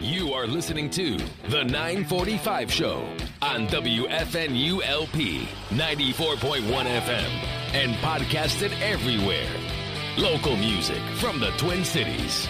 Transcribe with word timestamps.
You 0.00 0.32
are 0.32 0.46
listening 0.46 0.90
to 0.90 1.16
The 1.48 1.64
945 1.64 2.70
Show 2.72 3.02
on 3.42 3.66
WFNU 3.68 4.80
LP 4.86 5.48
94.1 5.70 6.62
FM 6.62 7.30
and 7.74 7.94
podcasted 7.96 8.72
everywhere. 8.80 9.50
Local 10.16 10.56
music 10.56 11.02
from 11.16 11.40
the 11.40 11.50
Twin 11.58 11.84
Cities. 11.84 12.48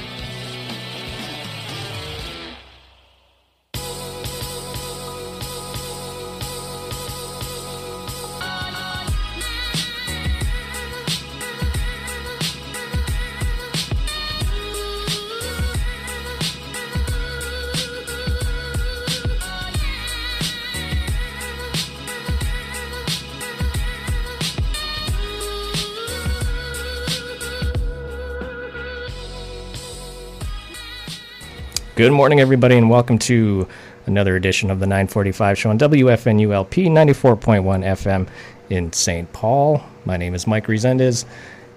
Good 32.08 32.14
morning, 32.14 32.40
everybody, 32.40 32.78
and 32.78 32.88
welcome 32.88 33.18
to 33.18 33.68
another 34.06 34.34
edition 34.34 34.70
of 34.70 34.80
the 34.80 34.86
945 34.86 35.58
show 35.58 35.68
on 35.68 35.78
WFNULP 35.78 36.86
94.1 36.86 37.84
FM 37.84 38.26
in 38.70 38.90
St. 38.94 39.30
Paul. 39.34 39.82
My 40.06 40.16
name 40.16 40.34
is 40.34 40.46
Mike 40.46 40.68
Resendez, 40.68 41.26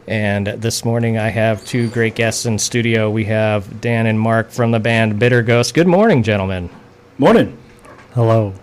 and 0.07 0.48
this 0.48 0.85
morning 0.85 1.17
I 1.17 1.27
have 1.27 1.66
two 1.66 1.90
great 1.90 2.16
guests 2.16 2.45
in 2.45 2.59
studio. 2.59 3.09
We 3.09 3.26
have 3.26 3.81
Dan 3.81 4.05
and 4.05 4.17
Mark 4.17 4.52
from 4.52 4.71
the 4.71 4.80
band 4.80 5.20
Bitter 5.20 5.41
Ghost. 5.41 5.73
Good 5.73 5.85
morning, 5.85 6.23
gentlemen. 6.23 6.70
Morning. 7.18 7.57
Hello. 8.13 8.54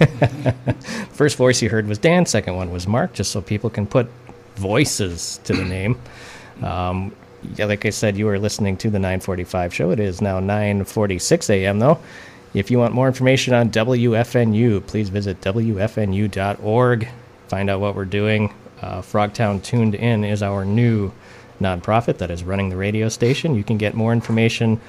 First 1.12 1.36
voice 1.36 1.62
you 1.62 1.68
heard 1.68 1.86
was 1.86 1.98
Dan, 1.98 2.26
second 2.26 2.56
one 2.56 2.72
was 2.72 2.88
Mark, 2.88 3.12
just 3.12 3.30
so 3.30 3.40
people 3.40 3.70
can 3.70 3.86
put 3.86 4.08
voices 4.56 5.38
to 5.44 5.52
the 5.52 5.64
name. 5.64 6.00
Um, 6.62 7.14
yeah, 7.56 7.66
like 7.66 7.84
I 7.86 7.90
said, 7.90 8.16
you 8.16 8.28
are 8.28 8.38
listening 8.38 8.76
to 8.78 8.90
the 8.90 8.98
945 8.98 9.74
show. 9.74 9.90
It 9.90 10.00
is 10.00 10.20
now 10.20 10.40
9:46 10.40 11.50
a.m. 11.50 11.78
though. 11.78 11.98
If 12.54 12.70
you 12.70 12.78
want 12.78 12.94
more 12.94 13.06
information 13.06 13.54
on 13.54 13.70
WFNU, 13.70 14.86
please 14.86 15.08
visit 15.08 15.40
WFNU.org. 15.40 17.08
Find 17.48 17.70
out 17.70 17.80
what 17.80 17.94
we're 17.94 18.04
doing. 18.04 18.52
Uh, 18.80 19.00
Frogtown 19.00 19.62
Tuned 19.62 19.94
In 19.94 20.24
is 20.24 20.42
our 20.42 20.64
new 20.64 21.12
nonprofit 21.60 22.18
that 22.18 22.30
is 22.30 22.44
running 22.44 22.68
the 22.68 22.76
radio 22.76 23.08
station. 23.08 23.54
You 23.54 23.64
can 23.64 23.78
get 23.78 23.94
more 23.94 24.12
information 24.12 24.80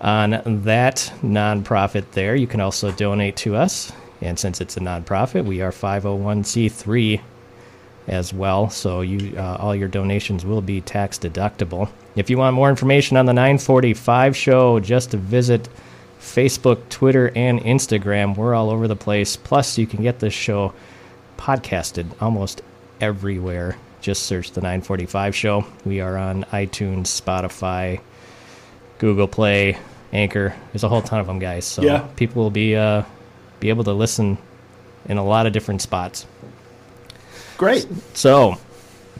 on 0.00 0.30
that 0.64 1.12
nonprofit 1.22 2.10
there. 2.12 2.36
You 2.36 2.46
can 2.46 2.60
also 2.60 2.92
donate 2.92 3.36
to 3.38 3.56
us. 3.56 3.92
And 4.20 4.38
since 4.38 4.60
it's 4.60 4.76
a 4.76 4.80
nonprofit, 4.80 5.44
we 5.44 5.62
are 5.62 5.72
501c3 5.72 7.20
as 8.08 8.32
well. 8.34 8.68
So 8.70 9.00
you 9.00 9.36
uh, 9.36 9.56
all 9.60 9.74
your 9.74 9.88
donations 9.88 10.44
will 10.44 10.62
be 10.62 10.80
tax 10.80 11.18
deductible. 11.18 11.88
If 12.16 12.28
you 12.30 12.36
want 12.38 12.54
more 12.54 12.68
information 12.68 13.16
on 13.16 13.26
the 13.26 13.32
945 13.32 14.36
show, 14.36 14.80
just 14.80 15.10
visit 15.12 15.68
Facebook, 16.20 16.88
Twitter, 16.88 17.32
and 17.34 17.60
Instagram. 17.60 18.36
We're 18.36 18.54
all 18.54 18.70
over 18.70 18.86
the 18.86 18.96
place. 18.96 19.36
Plus, 19.36 19.78
you 19.78 19.86
can 19.86 20.02
get 20.02 20.18
this 20.20 20.34
show 20.34 20.72
podcasted 21.38 22.06
almost 22.20 22.62
everywhere. 23.00 23.76
Just 24.00 24.24
search 24.24 24.52
the 24.52 24.60
945 24.60 25.34
show. 25.34 25.64
We 25.84 26.00
are 26.00 26.16
on 26.16 26.44
iTunes, 26.44 27.06
Spotify, 27.06 28.00
Google 28.98 29.28
Play, 29.28 29.78
Anchor. 30.12 30.54
There's 30.72 30.84
a 30.84 30.88
whole 30.88 31.02
ton 31.02 31.20
of 31.20 31.26
them, 31.26 31.38
guys. 31.38 31.64
So 31.64 31.82
Yeah. 31.82 32.06
people 32.16 32.42
will 32.42 32.50
be 32.50 32.76
uh, 32.76 33.02
be 33.60 33.68
able 33.70 33.84
to 33.84 33.92
listen 33.92 34.38
in 35.08 35.18
a 35.18 35.24
lot 35.24 35.46
of 35.46 35.52
different 35.52 35.82
spots. 35.82 36.26
Great. 37.62 37.86
So, 38.14 38.56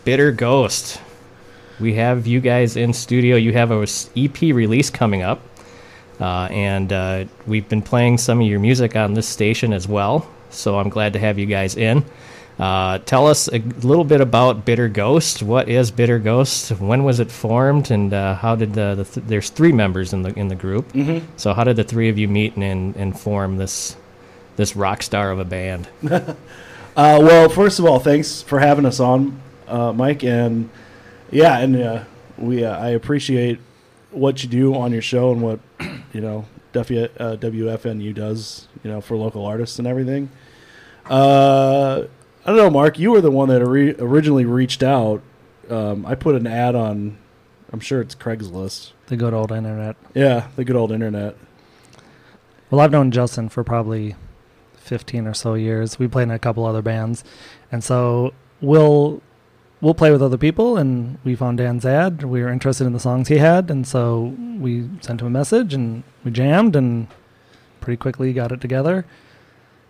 Bitter 0.03 0.33
Ghost. 0.33 1.01
We 1.79 1.95
have 1.95 2.27
you 2.27 2.41
guys 2.41 2.77
in 2.77 2.93
studio. 2.93 3.37
You 3.37 3.53
have 3.53 3.71
a 3.71 3.87
EP 4.17 4.41
release 4.41 4.91
coming 4.91 5.23
up. 5.23 5.41
Uh, 6.19 6.49
and 6.51 6.93
uh, 6.93 7.27
we've 7.47 7.69
been 7.69 7.83
playing 7.83 8.19
some 8.19 8.41
of 8.41 8.47
your 8.49 8.59
music 8.59 8.97
on 8.97 9.15
this 9.15 9.29
station 9.29 9.73
as 9.73 9.87
well. 9.87 10.27
So 10.51 10.77
I'm 10.81 10.89
glad 10.89 11.13
to 11.13 11.21
have 11.21 11.39
you 11.39 11.47
guys 11.47 11.77
in. 11.77 12.05
Uh, 12.59 12.99
tell 12.99 13.29
us 13.29 13.47
a 13.47 13.59
little 13.59 14.03
bit 14.03 14.21
about 14.21 14.65
Bitter 14.65 14.89
Ghost. 14.89 15.45
What 15.45 15.69
is 15.69 15.93
Bitter 15.93 16.19
Ghost? 16.19 16.73
When 16.81 17.05
was 17.05 17.21
it 17.21 17.31
formed? 17.31 17.93
And 17.93 18.13
uh, 18.13 18.35
how 18.35 18.57
did 18.57 18.75
the, 18.75 18.97
the 18.97 19.05
th- 19.05 19.25
there's 19.29 19.51
three 19.51 19.71
members 19.71 20.13
in 20.13 20.23
the 20.23 20.37
in 20.37 20.49
the 20.49 20.57
group. 20.57 20.93
Mm-hmm. 20.95 21.25
So 21.37 21.55
how 21.55 21.63
did 21.63 21.77
the 21.77 21.85
three 21.85 22.09
of 22.09 22.19
you 22.19 22.27
meet 22.27 22.57
and, 22.57 22.65
and, 22.65 22.97
and 22.97 23.21
form 23.21 23.59
this 23.59 23.95
this 24.57 24.75
rock 24.75 25.05
star 25.05 25.31
of 25.31 25.39
a 25.39 25.45
band? 25.45 25.87
Uh, 26.97 27.19
well, 27.23 27.49
first 27.49 27.79
of 27.79 27.87
all, 27.87 27.99
thanks 27.99 28.43
for 28.43 28.59
having 28.59 28.85
us 28.85 29.01
on, 29.01 29.41
uh, 29.67 29.93
Mike. 29.93 30.23
And 30.25 30.69
yeah, 31.31 31.59
and 31.59 31.77
uh, 31.77 32.05
we 32.37 32.65
uh, 32.65 32.79
I 32.79 32.91
appreciate 32.91 33.59
what 34.11 34.43
you 34.43 34.49
do 34.49 34.75
on 34.75 34.93
your 34.93 35.01
show 35.03 35.33
and 35.33 35.41
what 35.41 35.61
you 36.13 36.21
know 36.21 36.45
w, 36.73 37.09
uh, 37.19 37.37
WFNU 37.37 38.15
does, 38.15 38.69
you 38.83 38.91
know, 38.91 39.01
for 39.01 39.17
local 39.17 39.47
artists 39.47 39.79
and 39.79 39.89
everything. 39.89 40.31
Uh, 41.09 42.05
I 42.45 42.49
don't 42.49 42.57
know, 42.57 42.71
Mark. 42.71 42.99
You 42.99 43.13
were 43.13 43.21
the 43.21 43.31
one 43.31 43.49
that 43.49 43.63
ori- 43.63 43.97
originally 43.99 44.45
reached 44.45 44.83
out. 44.83 45.23
Um, 45.71 46.05
I 46.05 46.15
put 46.15 46.35
an 46.35 46.47
ad 46.47 46.75
on. 46.75 47.17
I'm 47.73 47.81
sure 47.81 48.01
it's 48.03 48.15
Craigslist. 48.15 48.93
The 49.07 49.17
good 49.17 49.33
old 49.33 49.51
internet. 49.51 49.97
Yeah, 50.15 50.49
the 50.57 50.65
good 50.65 50.77
old 50.77 50.93
internet. 50.93 51.37
Well, 52.71 52.81
I've 52.81 52.91
known 52.91 53.11
Justin 53.11 53.49
for 53.49 53.65
probably 53.65 54.15
15 54.93 55.27
or 55.27 55.33
so 55.33 55.55
years. 55.55 55.99
We 55.99 56.07
played 56.07 56.25
in 56.25 56.31
a 56.33 56.39
couple 56.39 56.67
other 56.67 56.83
bands. 56.83 57.25
And 57.73 57.83
so 57.83 58.35
we'll 58.61 59.23
we'll 59.81 59.95
play 59.95 60.11
with 60.13 60.23
other 60.23 60.37
people 60.37 60.77
and 60.77 61.19
we 61.25 61.35
found 61.35 61.57
Dan's 61.59 61.87
ad. 61.87 62.23
We 62.25 62.43
were 62.43 62.51
interested 62.51 62.87
in 62.87 62.93
the 62.93 63.01
songs 63.01 63.29
he 63.29 63.39
had 63.39 63.71
and 63.71 63.87
so 63.87 64.35
we 64.61 64.89
sent 65.01 65.21
him 65.23 65.29
a 65.29 65.31
message 65.31 65.73
and 65.73 66.03
we 66.25 66.31
jammed 66.31 66.77
and 66.77 67.07
pretty 67.81 67.97
quickly 67.97 68.33
got 68.35 68.53
it 68.53 68.61
together. 68.61 69.07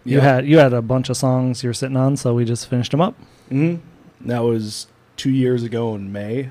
You 0.04 0.18
Yeah. 0.18 0.22
had 0.34 0.46
you 0.46 0.58
had 0.58 0.72
a 0.72 0.80
bunch 0.82 1.10
of 1.10 1.16
songs 1.16 1.62
you 1.64 1.68
were 1.68 1.74
sitting 1.74 1.96
on, 1.96 2.16
so 2.16 2.32
we 2.34 2.44
just 2.44 2.68
finished 2.68 2.92
them 2.92 3.00
up. 3.00 3.14
hmm 3.48 3.74
That 4.20 4.41
was 4.44 4.86
two 5.16 5.30
years 5.30 5.62
ago 5.64 5.94
in 5.96 6.12
May. 6.12 6.48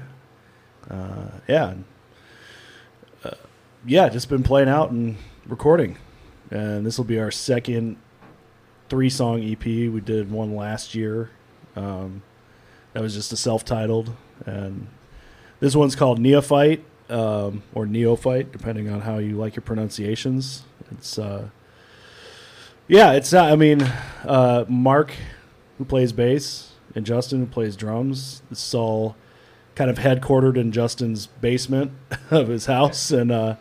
Uh, 0.90 1.30
yeah, 1.48 1.74
uh, 3.24 3.32
yeah, 3.86 4.10
just 4.10 4.28
been 4.30 4.44
playing 4.44 4.68
out 4.70 4.92
and 4.92 5.16
recording, 5.48 5.98
and 6.50 6.86
this 6.86 6.98
will 6.98 7.06
be 7.06 7.18
our 7.20 7.32
second 7.32 7.96
three-song 8.92 9.42
EP. 9.42 9.66
We 9.66 10.02
did 10.02 10.30
one 10.30 10.54
last 10.54 10.94
year. 10.94 11.30
Um, 11.78 12.24
that 12.92 13.02
was 13.02 13.14
just 13.14 13.32
a 13.32 13.38
self-titled, 13.38 14.14
and 14.46 14.88
this 15.62 15.78
one's 15.78 15.96
called 15.96 16.20
Neophyte 16.20 16.84
um, 17.10 17.64
or 17.74 17.86
Neophyte, 17.86 18.52
depending 18.52 18.90
on 18.90 19.00
how 19.00 19.18
you 19.18 19.38
like 19.38 19.56
your 19.56 19.62
pronunciations. 19.62 20.64
It's 20.92 21.18
uh, 21.18 21.48
yeah, 22.90 23.14
it's 23.14 23.32
not. 23.32 23.50
I 23.50 23.56
mean, 23.56 23.82
uh, 24.26 24.66
Mark, 24.68 25.14
who 25.78 25.86
plays 25.86 26.12
bass, 26.12 26.74
and 26.94 27.06
Justin, 27.06 27.40
who 27.40 27.46
plays 27.46 27.78
drums. 27.78 28.42
This 28.50 28.68
is 28.68 28.74
all 28.74 29.16
kind 29.74 29.90
of 29.90 30.00
headquartered 30.00 30.58
in 30.58 30.74
Justin's 30.74 31.28
basement 31.28 31.94
of 32.30 32.50
his 32.50 32.66
house, 32.66 33.10
and 33.10 33.32
uh, 33.32 33.56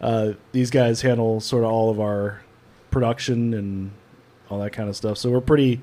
uh, 0.00 0.32
these 0.50 0.72
guys 0.72 1.02
handle 1.02 1.38
sort 1.38 1.62
of 1.62 1.70
all 1.70 1.90
of 1.90 2.00
our 2.00 2.42
production 2.90 3.54
and 3.54 3.92
all 4.50 4.60
that 4.60 4.72
kind 4.72 4.88
of 4.88 4.96
stuff. 4.96 5.18
So 5.18 5.30
we're 5.30 5.40
pretty. 5.40 5.80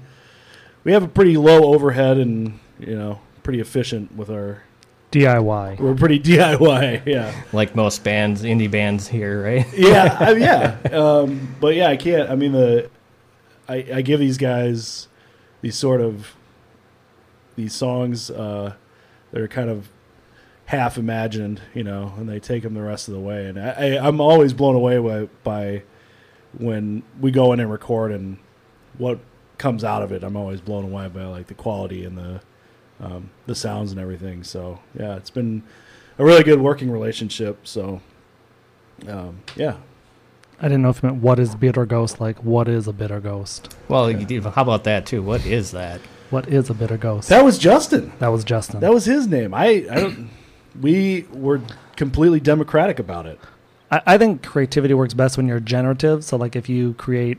We 0.84 0.94
have 0.94 1.04
a 1.04 1.08
pretty 1.08 1.38
low 1.38 1.74
overhead, 1.74 2.18
and 2.18 2.60
you 2.80 2.96
know, 2.96 3.22
pretty 3.44 3.60
efficient 3.60 4.16
with 4.16 4.30
our. 4.30 4.64
DIY. 5.12 5.78
We're 5.78 5.94
pretty 5.94 6.22
DIY, 6.22 7.06
yeah. 7.06 7.34
Like 7.52 7.76
most 7.76 8.02
bands, 8.02 8.44
indie 8.44 8.72
bands 8.72 9.10
here, 9.10 9.44
right? 9.44 9.68
yeah, 9.76 10.16
I, 10.18 10.32
yeah. 10.36 10.78
Um, 10.90 11.54
but 11.60 11.76
yeah, 11.76 11.90
I 11.90 11.98
can't. 11.98 12.30
I 12.30 12.36
mean, 12.36 12.54
the 12.54 12.90
I, 13.68 13.86
I 13.96 14.02
give 14.02 14.20
these 14.20 14.38
guys 14.38 15.10
these 15.62 15.76
sort 15.76 16.02
of 16.02 16.36
these 17.56 17.74
songs 17.74 18.32
uh, 18.32 18.74
that 19.32 19.42
are 19.42 19.48
kind 19.48 19.70
of 19.70 19.90
half 20.66 20.98
imagined, 20.98 21.62
you 21.74 21.84
know, 21.84 22.14
and 22.18 22.28
they 22.28 22.40
take 22.40 22.64
them 22.64 22.74
the 22.74 22.82
rest 22.82 23.08
of 23.08 23.14
the 23.14 23.20
way. 23.20 23.46
And 23.46 23.60
I, 23.60 23.70
I, 23.70 24.08
I'm 24.08 24.22
always 24.22 24.54
blown 24.54 24.76
away 24.76 24.98
by, 25.00 25.30
by 25.44 25.84
when 26.58 27.04
we 27.20 27.32
go 27.32 27.52
in 27.54 27.60
and 27.60 27.70
record 27.70 28.12
and 28.12 28.38
what 29.02 29.20
comes 29.58 29.84
out 29.84 30.04
of 30.04 30.12
it. 30.12 30.24
I'm 30.24 30.36
always 30.36 30.62
blown 30.62 30.86
away 30.86 31.08
by 31.08 31.26
like 31.26 31.48
the 31.48 31.54
quality 31.56 32.06
and 32.06 32.18
the 32.18 32.42
um, 33.00 33.32
the 33.48 33.56
sounds 33.56 33.92
and 33.92 34.00
everything. 34.00 34.44
So 34.44 34.80
yeah, 34.98 35.16
it's 35.16 35.32
been 35.32 35.64
a 36.20 36.24
really 36.24 36.44
good 36.44 36.62
working 36.62 36.92
relationship. 36.92 37.66
So 37.68 38.00
um, 39.08 39.42
yeah, 39.56 39.78
I 40.60 40.64
didn't 40.64 40.84
know 40.84 40.90
if 40.90 41.02
you 41.02 41.10
meant 41.10 41.22
what 41.24 41.40
is 41.40 41.56
bitter 41.56 41.86
ghost. 41.86 42.22
Like, 42.22 42.44
what 42.44 42.68
is 42.68 42.88
a 42.88 42.94
bitter 42.94 43.20
ghost? 43.20 43.76
Well, 43.88 44.12
you- 44.12 44.42
how 44.42 44.62
about 44.62 44.84
that 44.84 45.06
too? 45.08 45.24
What 45.24 45.46
is 45.46 45.72
that? 45.72 46.00
What 46.30 46.48
is 46.48 46.70
a 46.70 46.74
bitter 46.74 46.98
ghost? 46.98 47.28
that 47.30 47.44
was 47.44 47.58
Justin. 47.58 48.14
That 48.20 48.30
was 48.30 48.44
Justin. 48.46 48.80
That 48.80 48.94
was 48.94 49.06
his 49.06 49.28
name. 49.28 49.54
I, 49.54 49.66
I 49.92 49.96
don't. 49.96 50.30
We 50.80 51.26
were 51.34 51.60
completely 51.98 52.40
democratic 52.40 53.00
about 53.00 53.26
it. 53.26 53.38
I, 53.92 54.02
I 54.06 54.18
think 54.18 54.42
creativity 54.44 54.94
works 54.94 55.14
best 55.14 55.36
when 55.36 55.48
you're 55.48 55.60
generative. 55.60 56.24
So 56.24 56.38
like 56.38 56.56
if 56.56 56.70
you 56.70 56.94
create 56.94 57.38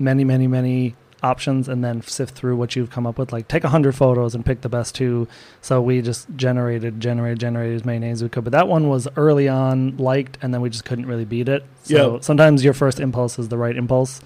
many, 0.00 0.24
many, 0.24 0.48
many 0.48 0.96
options 1.22 1.68
and 1.68 1.84
then 1.84 2.02
sift 2.02 2.34
through 2.34 2.56
what 2.56 2.74
you've 2.76 2.90
come 2.90 3.06
up 3.06 3.18
with. 3.18 3.32
Like 3.32 3.48
take 3.48 3.64
a 3.64 3.68
hundred 3.68 3.94
photos 3.94 4.34
and 4.34 4.44
pick 4.44 4.60
the 4.62 4.68
best 4.68 4.94
two. 4.94 5.28
So 5.60 5.80
we 5.80 6.02
just 6.02 6.26
generated, 6.36 7.00
generated, 7.00 7.38
generated 7.40 7.76
as 7.76 7.84
many 7.84 7.98
names 8.00 8.18
as 8.18 8.22
we 8.24 8.28
could. 8.28 8.44
But 8.44 8.52
that 8.52 8.68
one 8.68 8.88
was 8.88 9.06
early 9.16 9.48
on 9.48 9.96
liked, 9.96 10.38
and 10.42 10.52
then 10.52 10.60
we 10.60 10.70
just 10.70 10.84
couldn't 10.84 11.06
really 11.06 11.24
beat 11.24 11.48
it. 11.48 11.64
So 11.84 12.14
Yeah. 12.14 12.20
sometimes 12.20 12.64
your 12.64 12.74
first 12.74 12.98
impulse 13.00 13.38
is 13.38 13.48
the 13.48 13.58
right 13.58 13.76
impulse. 13.76 14.20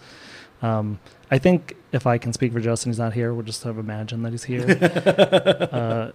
Um, 0.62 0.98
I 1.30 1.38
think 1.38 1.76
if 1.92 2.06
I 2.06 2.18
can 2.18 2.32
speak 2.32 2.52
for 2.52 2.60
Justin, 2.60 2.90
he's 2.92 2.98
not 2.98 3.12
here. 3.12 3.34
We'll 3.34 3.44
just 3.44 3.60
sort 3.60 3.72
of 3.72 3.78
imagine 3.78 4.22
that 4.22 4.30
he's 4.32 4.44
here. 4.44 4.66
uh, 5.72 6.10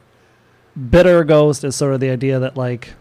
bitter 0.89 1.23
ghost 1.23 1.63
is 1.63 1.75
sort 1.75 1.93
of 1.93 1.99
the 1.99 2.09
idea 2.09 2.39
that 2.39 2.55
like 2.57 2.93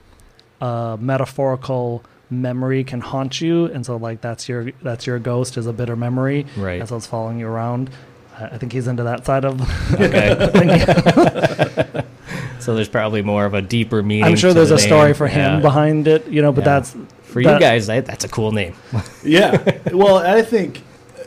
uh, 0.61 0.97
metaphorical 1.01 2.03
memory 2.31 2.85
can 2.85 3.01
haunt 3.01 3.41
you, 3.41 3.67
and 3.67 3.85
so 3.85 3.97
like 3.97 4.21
that's 4.21 4.49
your 4.49 4.71
that's 4.83 5.07
your 5.07 5.19
ghost 5.19 5.57
is 5.57 5.67
a 5.67 5.73
bitter 5.73 5.97
memory, 5.97 6.47
Right. 6.57 6.81
and 6.81 6.89
so 6.89 6.97
it's 6.97 7.07
following 7.07 7.39
you 7.41 7.49
around. 7.49 7.91
I 8.39 8.47
I 8.47 8.59
think 8.59 8.73
he's 8.73 8.87
into 8.89 9.03
that 9.05 9.27
side 9.27 9.45
of. 9.45 9.61
Okay. 10.01 12.05
so 12.61 12.75
there's 12.75 12.89
probably 12.89 13.23
more 13.23 13.45
of 13.45 13.55
a 13.55 13.63
deeper 13.63 14.03
meaning. 14.03 14.25
I'm 14.25 14.37
sure 14.37 14.53
there's 14.55 14.69
the 14.69 14.77
a 14.77 14.79
story 14.79 15.15
for 15.15 15.27
him 15.29 15.57
Yeah. 15.57 15.61
behind 15.61 16.07
it, 16.09 16.27
you 16.29 16.43
know. 16.43 16.53
But 16.53 16.63
Yeah. 16.65 16.81
that's 16.81 16.97
For 17.25 17.41
you 17.41 17.59
guys, 17.59 17.87
that, 17.87 18.07
that's 18.07 18.25
a 18.25 18.29
cool 18.29 18.53
name. 18.53 18.75
yeah. 19.25 19.79
Well, 19.93 20.17
I 20.19 20.43
think 20.43 20.83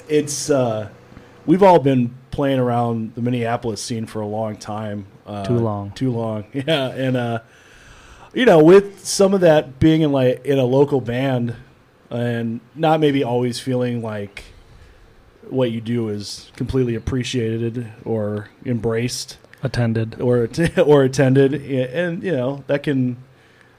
it's 0.10 0.50
uh, 0.50 0.90
we've 1.46 1.64
all 1.64 1.80
been 1.80 2.14
playing 2.32 2.60
around 2.60 3.14
the 3.16 3.22
Minneapolis 3.22 3.82
scene 3.82 4.06
for 4.06 4.22
a 4.22 4.28
long 4.28 4.56
time. 4.58 5.06
Uh, 5.26 5.46
Too 5.46 5.58
long. 5.58 5.92
Too 5.92 6.12
long. 6.12 6.44
Yeah, 6.54 6.88
and 6.90 7.16
uh, 7.16 7.40
you 8.34 8.46
know, 8.46 8.64
with 8.64 9.06
some 9.06 9.34
of 9.34 9.42
that 9.42 9.80
being 9.80 10.02
in 10.02 10.12
like 10.12 10.46
in 10.46 10.60
a 10.60 10.66
local 10.66 11.02
band, 11.02 11.56
and 12.10 12.60
not 12.76 13.00
maybe 13.00 13.24
always 13.24 13.60
feeling 13.60 14.02
like 14.02 14.44
what 15.50 15.72
you 15.72 15.82
do 15.82 16.10
is 16.10 16.52
completely 16.56 16.96
appreciated 16.96 17.92
or 18.06 18.50
embraced. 18.66 19.38
Attended. 19.62 20.20
or 20.20 20.50
or 20.86 21.04
attended, 21.04 21.54
and 21.54 22.24
you 22.24 22.32
know 22.32 22.64
that 22.68 22.84
can 22.84 23.18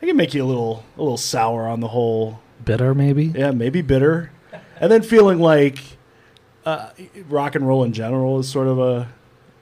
that 0.00 0.06
can 0.06 0.16
make 0.16 0.32
you 0.32 0.42
a 0.42 0.46
little 0.46 0.84
a 0.96 1.02
little 1.02 1.18
sour 1.18 1.66
on 1.68 1.80
the 1.80 1.88
whole. 1.88 2.40
Bitter, 2.64 2.94
maybe. 2.94 3.26
yeah, 3.26 3.50
maybe 3.50 3.82
bitter, 3.82 4.30
and 4.80 4.90
then 4.90 5.02
feeling 5.02 5.38
like 5.38 5.78
uh, 6.64 6.90
rock 7.28 7.54
and 7.54 7.66
roll 7.68 7.84
in 7.84 7.92
general 7.92 8.38
is 8.38 8.48
sort 8.48 8.68
of 8.68 8.78
a 8.78 9.08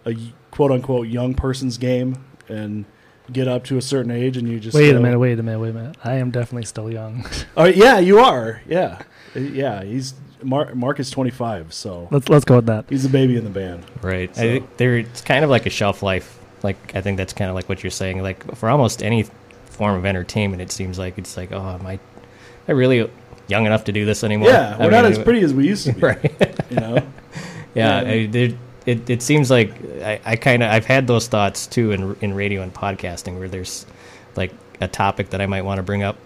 a 0.06 0.15
quote 0.53 0.71
unquote 0.71 1.09
young 1.09 1.35
person's 1.35 1.79
game, 1.79 2.25
and 2.49 2.85
get 3.32 3.49
up 3.49 3.64
to 3.64 3.76
a 3.79 3.82
certain 3.82 4.11
age 4.11 4.37
and 4.37 4.49
you 4.49 4.61
just 4.61 4.75
Wait 4.75 4.90
go- 4.93 4.99
a 4.99 5.00
minute. 5.00 5.19
Wait 5.19 5.38
a 5.38 5.43
minute. 5.43 5.58
Wait 5.61 5.70
a 5.70 5.73
minute. 5.73 5.96
I 6.05 6.14
am 6.14 6.31
definitely 6.31 6.64
still 6.67 6.90
young. 6.90 7.25
Oh 7.56 7.64
yeah, 7.67 7.99
you 7.99 8.19
are. 8.19 8.62
Yeah, 8.67 9.02
yeah. 9.34 9.82
He's 9.82 10.14
Mark. 10.43 10.75
Mark 10.75 10.99
is 11.00 11.11
twenty 11.11 11.31
five, 11.31 11.73
so 11.73 12.08
let's 12.11 12.29
let's 12.29 12.44
go 12.44 12.56
with 12.56 12.67
that. 12.67 12.87
he's 12.88 13.02
the 13.02 13.08
baby 13.08 13.37
in 13.37 13.44
the 13.44 13.50
band. 13.50 13.84
Right. 14.02 14.34
So- 14.34 14.43
I 14.43 14.46
think 14.46 14.76
there 14.79 14.99
it's 14.99 15.20
kind 15.20 15.44
of 15.44 15.50
like 15.50 15.67
a 15.67 15.70
shelf 15.70 16.02
life. 16.02 16.38
Like 16.62 16.94
I 16.94 17.00
think 17.00 17.17
that's 17.17 17.32
kind 17.32 17.49
of 17.50 17.55
like 17.55 17.69
what 17.69 17.82
you're 17.82 17.90
saying. 17.90 18.23
Like 18.23 18.56
for 18.56 18.69
almost 18.69 19.02
any 19.02 19.26
form 19.67 19.96
of 19.96 20.06
entertainment, 20.06 20.62
it 20.62 20.70
seems 20.70 20.99
like 20.99 21.19
it's 21.19 21.37
like, 21.37 21.50
oh, 21.52 21.61
am 21.61 21.87
I, 21.87 21.93
am 21.94 22.00
I 22.69 22.73
really 22.73 23.11
young 23.49 23.67
enough 23.67 23.84
to 23.84 23.93
do 23.93 24.05
this 24.05 24.23
anymore? 24.23 24.49
Yeah, 24.50 24.76
I 24.79 24.84
we're 24.84 24.90
not 24.93 25.02
mean, 25.05 25.12
as 25.12 25.19
pretty 25.19 25.40
as 25.40 25.52
we 25.52 25.67
used 25.67 25.87
to 25.87 25.93
be. 25.93 26.00
Right. 26.06 26.55
You 26.70 26.76
know. 26.76 26.94
Yeah. 27.75 28.02
Yeah. 28.02 28.11
I, 28.11 28.26
there, 28.26 28.50
it 28.87 29.08
it 29.08 29.23
seems 29.23 29.50
like 29.50 29.73
I, 30.02 30.20
I 30.25 30.37
kind 30.37 30.62
of 30.62 30.70
I've 30.70 30.87
had 30.87 31.06
those 31.06 31.29
thoughts 31.29 31.67
too 31.67 31.93
in 31.93 32.17
in 32.20 32.34
radio 32.34 32.62
and 32.62 32.73
podcasting 32.73 33.38
where 33.38 33.49
there's 33.49 33.87
like 34.37 34.52
a 34.81 34.88
topic 34.88 35.31
that 35.31 35.40
I 35.40 35.46
might 35.46 35.62
want 35.62 35.79
to 35.79 35.82
bring 35.82 36.02
up. 36.02 36.17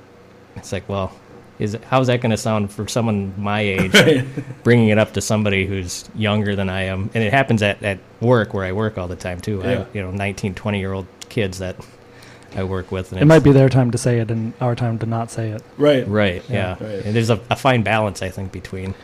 It's 0.56 0.72
like, 0.72 0.88
well, 0.88 1.12
is 1.58 1.76
how's 1.88 2.06
that 2.06 2.20
going 2.20 2.30
to 2.30 2.36
sound 2.36 2.70
for 2.72 2.88
someone 2.88 3.34
my 3.36 3.60
age? 3.60 3.92
Right. 3.94 4.24
bringing 4.62 4.88
it 4.88 4.98
up 4.98 5.12
to 5.14 5.20
somebody 5.20 5.66
who's 5.66 6.08
younger 6.14 6.56
than 6.56 6.68
I 6.68 6.82
am. 6.84 7.10
And 7.14 7.22
it 7.22 7.32
happens 7.32 7.62
at, 7.62 7.82
at 7.82 7.98
work 8.20 8.54
where 8.54 8.64
I 8.64 8.72
work 8.72 8.98
all 8.98 9.08
the 9.08 9.16
time 9.16 9.40
too. 9.40 9.58
Yeah. 9.62 9.70
have, 9.70 9.88
you 9.94 10.02
know, 10.02 10.10
19, 10.10 10.54
20 10.54 10.78
year 10.78 10.92
old 10.92 11.06
kids 11.28 11.58
that 11.58 11.76
I 12.54 12.64
work 12.64 12.90
with. 12.90 13.12
And 13.12 13.20
It 13.20 13.26
might 13.26 13.42
be 13.44 13.52
their 13.52 13.68
time 13.68 13.90
to 13.90 13.98
say 13.98 14.18
it 14.20 14.30
and 14.30 14.52
our 14.60 14.74
time 14.74 14.98
to 15.00 15.06
not 15.06 15.30
say 15.30 15.50
it. 15.50 15.62
Right. 15.76 16.06
Right. 16.08 16.42
Yeah. 16.48 16.76
Yeah. 16.80 16.86
Right. 16.86 17.04
And 17.04 17.14
there's 17.14 17.30
a, 17.30 17.40
a 17.50 17.56
fine 17.56 17.82
balance, 17.82 18.22
I 18.22 18.30
think, 18.30 18.52
between. 18.52 18.94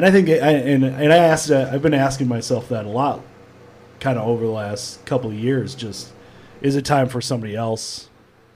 And 0.00 0.06
I 0.06 0.10
think, 0.10 0.30
I, 0.30 0.32
and 0.72 0.82
and 0.82 1.12
I 1.12 1.16
asked, 1.18 1.50
uh, 1.50 1.68
I've 1.70 1.82
been 1.82 1.92
asking 1.92 2.26
myself 2.26 2.70
that 2.70 2.86
a 2.86 2.88
lot, 2.88 3.20
kind 4.00 4.18
of 4.18 4.26
over 4.26 4.42
the 4.46 4.50
last 4.50 5.04
couple 5.04 5.28
of 5.28 5.36
years. 5.36 5.74
Just, 5.74 6.12
is 6.62 6.74
it 6.74 6.86
time 6.86 7.06
for 7.06 7.20
somebody 7.20 7.54
else 7.54 8.08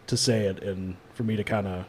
to 0.07 0.17
say 0.17 0.47
it, 0.47 0.63
and 0.63 0.97
for 1.13 1.23
me 1.23 1.37
to 1.37 1.45
kind 1.45 1.67
of, 1.67 1.85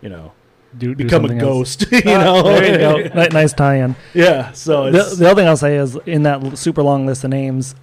you 0.00 0.08
know, 0.08 0.32
Do, 0.78 0.94
do 0.94 1.04
become 1.04 1.26
a 1.26 1.34
ghost? 1.38 1.84
you 1.92 2.00
Ah, 2.06 2.24
know, 2.24 2.42
there 2.44 2.72
you 3.02 3.12
go. 3.12 3.26
Nice 3.32 3.52
tie-in. 3.52 3.94
yeah. 4.14 4.52
So 4.52 4.90
The, 4.90 5.02
the 5.18 5.26
other 5.30 5.42
thing 5.42 5.48
I'll 5.48 5.56
say 5.58 5.76
is 5.76 5.96
in 6.06 6.22
that 6.22 6.56
super 6.56 6.82
long 6.82 7.04
list 7.04 7.24
of 7.24 7.30
names, 7.30 7.74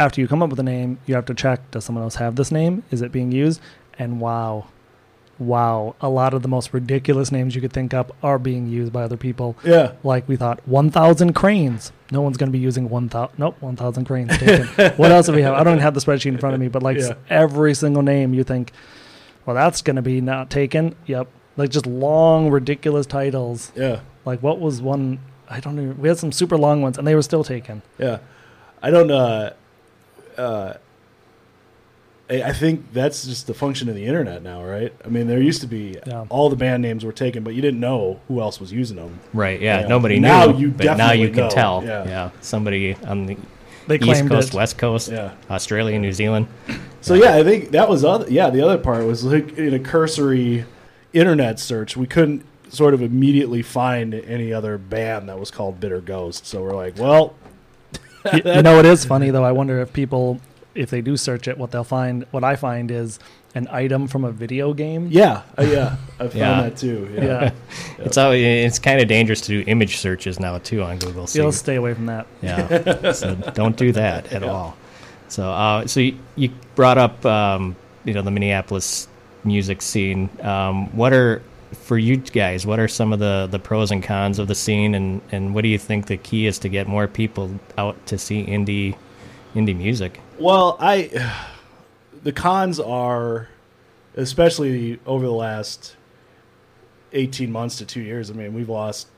after 0.00 0.20
you 0.20 0.26
come 0.26 0.42
up 0.42 0.50
with 0.50 0.58
a 0.58 0.64
name, 0.64 0.98
you 1.06 1.14
have 1.14 1.26
to 1.26 1.34
check: 1.34 1.70
does 1.70 1.84
someone 1.84 2.02
else 2.02 2.16
have 2.16 2.34
this 2.34 2.50
name? 2.50 2.82
Is 2.90 3.02
it 3.02 3.12
being 3.12 3.30
used? 3.30 3.60
And 4.00 4.20
wow, 4.20 4.66
wow, 5.40 5.96
a 6.00 6.08
lot 6.08 6.34
of 6.34 6.42
the 6.42 6.48
most 6.48 6.72
ridiculous 6.72 7.32
names 7.32 7.54
you 7.54 7.60
could 7.60 7.72
think 7.72 7.92
up 7.94 8.14
are 8.22 8.38
being 8.38 8.68
used 8.68 8.92
by 8.92 9.02
other 9.02 9.16
people. 9.16 9.56
yeah, 9.64 9.92
Like 10.04 10.28
we 10.28 10.36
thought, 10.36 10.60
one 10.68 10.90
thousand 10.90 11.32
cranes. 11.32 11.90
No 12.12 12.20
one's 12.22 12.36
going 12.36 12.48
to 12.48 12.52
be 12.52 12.58
using 12.58 12.88
one 12.90 13.08
thousand. 13.08 13.38
Nope, 13.38 13.56
one 13.60 13.74
thousand 13.76 14.04
cranes 14.04 14.36
taken. 14.38 14.66
what 14.96 15.10
else 15.10 15.26
do 15.26 15.32
we 15.32 15.42
have? 15.42 15.54
I 15.54 15.64
don't 15.64 15.74
even 15.74 15.82
have 15.82 15.94
the 15.94 16.00
spreadsheet 16.00 16.26
in 16.26 16.38
front 16.38 16.54
of 16.54 16.60
me, 16.60 16.68
but 16.68 16.82
like 16.82 16.98
Yeah. 16.98 17.14
every 17.28 17.74
single 17.74 18.02
name, 18.02 18.34
you 18.34 18.44
think, 18.44 18.72
well, 19.46 19.56
that's 19.56 19.80
going 19.82 19.96
to 19.96 20.02
be 20.02 20.20
not 20.20 20.50
taken. 20.50 20.94
Yep, 21.06 21.28
like 21.56 21.70
just 21.70 21.86
long, 21.86 22.50
ridiculous 22.50 23.06
titles. 23.06 23.72
yeah, 23.74 24.00
Like 24.24 24.42
what 24.42 24.60
was 24.60 24.82
one? 24.82 25.18
I 25.48 25.58
don't 25.60 25.74
know. 25.76 25.94
We 25.98 26.08
had 26.08 26.18
some 26.18 26.30
super 26.32 26.56
long 26.58 26.82
ones, 26.82 26.98
and 26.98 27.06
they 27.06 27.14
were 27.14 27.22
still 27.22 27.42
taken. 27.44 27.82
yeah. 27.98 28.18
I 28.82 28.90
don't. 28.90 29.10
Uh, 29.10 29.52
uh, 30.38 30.74
I 32.30 32.42
I 32.44 32.52
think 32.52 32.92
that's 32.92 33.24
just 33.26 33.46
the 33.46 33.54
function 33.54 33.88
of 33.88 33.94
the 33.94 34.04
internet 34.06 34.42
now, 34.42 34.62
right? 34.64 34.92
I 35.04 35.08
mean, 35.08 35.26
there 35.26 35.40
used 35.42 35.60
to 35.62 35.66
be 35.66 35.98
Yeah. 36.06 36.24
all 36.28 36.48
the 36.48 36.56
band 36.56 36.82
names 36.82 37.04
were 37.04 37.12
taken, 37.12 37.42
but 37.42 37.54
you 37.54 37.62
didn't 37.62 37.80
know 37.80 38.20
who 38.28 38.40
else 38.40 38.60
was 38.60 38.72
using 38.72 38.96
them. 38.96 39.18
Right. 39.34 39.60
Yeah. 39.60 39.80
Yeah. 39.80 39.88
Nobody 39.88 40.18
Now 40.20 40.46
knew. 40.46 40.58
you 40.58 40.68
but 40.70 40.84
now 40.86 40.96
definitely 40.96 41.22
you 41.22 41.28
can 41.30 41.36
know. 41.44 41.50
tell. 41.50 41.82
Yeah. 41.84 42.04
Yeah. 42.06 42.30
Somebody 42.40 42.94
on 43.06 43.26
the 43.26 43.36
They 43.88 43.96
East 43.98 44.28
Coast, 44.28 44.48
it. 44.50 44.54
West 44.54 44.78
Coast, 44.78 45.10
Yeah. 45.10 45.32
Australia, 45.50 45.98
New 45.98 46.12
Zealand. 46.12 46.46
So 47.00 47.14
yeah, 47.14 47.34
I 47.34 47.42
think 47.42 47.70
that 47.72 47.88
was 47.88 48.04
other. 48.04 48.26
Yeah, 48.30 48.50
the 48.50 48.60
other 48.62 48.78
part 48.78 49.04
was 49.06 49.24
like 49.24 49.56
in 49.58 49.74
a 49.74 49.78
cursory 49.78 50.64
internet 51.12 51.58
search, 51.58 51.96
we 51.96 52.06
couldn't 52.06 52.44
sort 52.68 52.94
of 52.94 53.02
immediately 53.02 53.62
find 53.62 54.14
any 54.14 54.52
other 54.52 54.78
band 54.78 55.28
that 55.28 55.38
was 55.40 55.50
called 55.50 55.80
Bitter 55.80 56.00
Ghost. 56.00 56.46
So 56.46 56.62
we're 56.62 56.76
like, 56.76 56.96
well, 56.98 57.34
you, 58.32 58.42
you 58.44 58.62
know, 58.62 58.78
it 58.78 58.86
is 58.86 59.04
funny 59.04 59.30
though. 59.30 59.42
I 59.42 59.50
wonder 59.50 59.80
if 59.80 59.92
people, 59.92 60.38
if 60.74 60.90
they 60.90 61.00
do 61.00 61.16
search 61.16 61.48
it, 61.48 61.58
what 61.58 61.70
they'll 61.70 61.84
find. 61.84 62.24
What 62.30 62.44
I 62.44 62.56
find 62.56 62.90
is 62.90 63.18
an 63.54 63.66
item 63.70 64.06
from 64.06 64.24
a 64.24 64.30
video 64.30 64.72
game. 64.72 65.08
yeah, 65.10 65.42
uh, 65.58 65.62
yeah, 65.62 65.96
I 66.20 66.28
found 66.28 66.34
Yeah. 66.36 66.62
that 66.62 66.76
too. 66.76 67.10
Yeah, 67.14 67.24
Yeah, 67.24 67.52
It's 67.98 68.16
all, 68.16 68.30
it's 68.32 68.78
kind 68.78 69.00
of 69.00 69.08
dangerous 69.08 69.40
to 69.42 69.48
do 69.48 69.64
image 69.68 69.96
searches 69.98 70.38
now 70.38 70.58
too 70.58 70.82
on 70.82 70.98
Google. 70.98 71.26
So 71.26 71.42
you'll 71.42 71.52
stay 71.52 71.74
away 71.76 71.94
from 71.94 72.06
that. 72.06 72.26
Yeah. 72.42 73.12
so 73.12 73.34
don't 73.54 73.76
do 73.76 73.90
that 73.92 74.32
at 74.32 74.42
Yeah. 74.42 74.48
all. 74.48 74.76
So, 75.28 75.50
uh, 75.50 75.86
so 75.86 76.00
you, 76.00 76.16
you 76.36 76.50
brought 76.74 76.98
up, 76.98 77.24
um, 77.26 77.74
you 78.04 78.14
know, 78.14 78.22
the 78.22 78.30
Minneapolis 78.30 79.08
music 79.44 79.80
scene. 79.82 80.28
Um, 80.42 80.94
what 80.96 81.12
are 81.12 81.42
for 81.72 81.96
you 81.98 82.16
guys? 82.16 82.66
What 82.66 82.78
are 82.80 82.88
some 82.88 83.12
of 83.12 83.18
the, 83.20 83.46
the 83.50 83.58
pros 83.60 83.90
and 83.92 84.02
cons 84.02 84.38
of 84.40 84.48
the 84.48 84.54
scene, 84.56 84.94
and, 84.94 85.20
and 85.30 85.54
what 85.54 85.62
do 85.62 85.68
you 85.68 85.78
think 85.78 86.06
the 86.06 86.16
key 86.16 86.46
is 86.46 86.58
to 86.60 86.68
get 86.68 86.88
more 86.88 87.06
people 87.06 87.50
out 87.78 88.04
to 88.06 88.18
see 88.18 88.44
indie 88.44 88.96
indie 89.54 89.76
music? 89.76 90.20
Well, 90.40 90.78
I 90.80 91.10
the 92.22 92.32
cons 92.32 92.80
are 92.80 93.48
especially 94.16 94.98
over 95.04 95.26
the 95.26 95.32
last 95.32 95.96
18 97.12 97.52
months 97.52 97.76
to 97.78 97.86
2 97.86 98.00
years. 98.00 98.30
I 98.30 98.34
mean, 98.34 98.54
we've 98.54 98.68
lost 98.68 99.08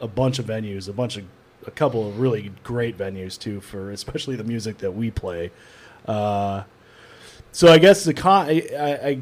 a 0.00 0.08
bunch 0.08 0.38
of 0.38 0.46
venues, 0.46 0.88
a 0.88 0.92
bunch 0.92 1.18
of 1.18 1.24
a 1.66 1.70
couple 1.70 2.08
of 2.08 2.18
really 2.18 2.50
great 2.62 2.96
venues 2.96 3.38
too 3.38 3.60
for 3.60 3.90
especially 3.90 4.36
the 4.36 4.44
music 4.44 4.78
that 4.78 4.92
we 4.92 5.10
play. 5.10 5.50
Uh, 6.06 6.62
so 7.52 7.68
I 7.68 7.76
guess 7.76 8.04
the 8.04 8.14
con 8.14 8.46
I, 8.48 8.62
I 8.74 9.20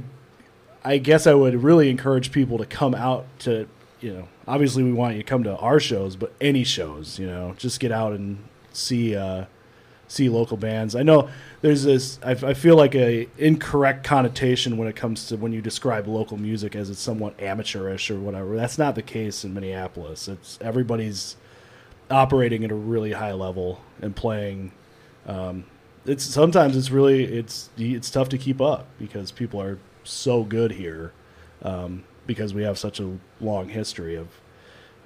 I 0.84 0.99
guess 0.99 1.26
I 1.26 1.34
would 1.34 1.61
really 1.61 1.90
encourage 1.90 2.30
people 2.30 2.58
to 2.58 2.66
come 2.66 2.94
out 2.94 3.26
to, 3.40 3.68
you 4.00 4.12
know, 4.12 4.28
obviously 4.46 4.84
we 4.84 4.92
want 4.92 5.16
you 5.16 5.22
to 5.22 5.28
come 5.28 5.42
to 5.42 5.56
our 5.56 5.80
shows, 5.80 6.14
but 6.14 6.32
any 6.40 6.62
shows, 6.62 7.18
you 7.18 7.26
know, 7.26 7.54
just 7.56 7.80
get 7.80 7.90
out 7.90 8.12
and 8.12 8.44
see 8.72 9.16
uh 9.16 9.46
see 10.12 10.28
local 10.28 10.57
bands. 10.57 10.95
I 10.95 11.02
know 11.02 11.28
there's 11.61 11.83
this. 11.83 12.19
I, 12.23 12.33
I 12.33 12.54
feel 12.54 12.76
like 12.76 12.95
a 12.95 13.28
incorrect 13.38 14.04
connotation 14.04 14.76
when 14.76 14.88
it 14.88 14.97
comes 14.97 15.26
to 15.28 15.37
when 15.37 15.52
you 15.52 15.62
describe 15.62 16.07
local 16.07 16.37
music 16.37 16.76
as 16.76 16.90
it's 16.90 17.00
somewhat 17.00 17.40
amateurish 17.40 18.11
or 18.11 18.19
whatever. 18.19 18.57
That's 18.57 18.78
not 18.78 18.95
the 18.95 19.02
case 19.02 19.45
in 19.45 19.54
Minneapolis. 19.54 20.28
It's 20.28 20.59
everybody's 20.61 21.37
operating 22.11 22.64
at 22.64 22.71
a 22.71 22.75
really 22.75 23.12
high 23.12 23.33
level 23.33 23.81
and 24.00 24.14
playing. 24.14 24.73
Um, 25.26 25.64
it's 26.04 26.25
sometimes 26.25 26.76
it's 26.76 26.90
really 26.90 27.25
it's 27.25 27.71
it's 27.76 28.11
tough 28.11 28.28
to 28.31 28.38
keep 28.38 28.61
up 28.61 28.87
because 28.99 29.33
people 29.33 29.61
are 29.61 29.78
so 30.04 30.45
good 30.45 30.73
here. 30.73 31.12
Um, 31.62 32.04
because 32.26 32.54
we 32.54 32.62
have 32.62 32.78
such 32.78 33.00
a 33.00 33.19
long 33.40 33.69
history 33.69 34.16
of 34.16 34.28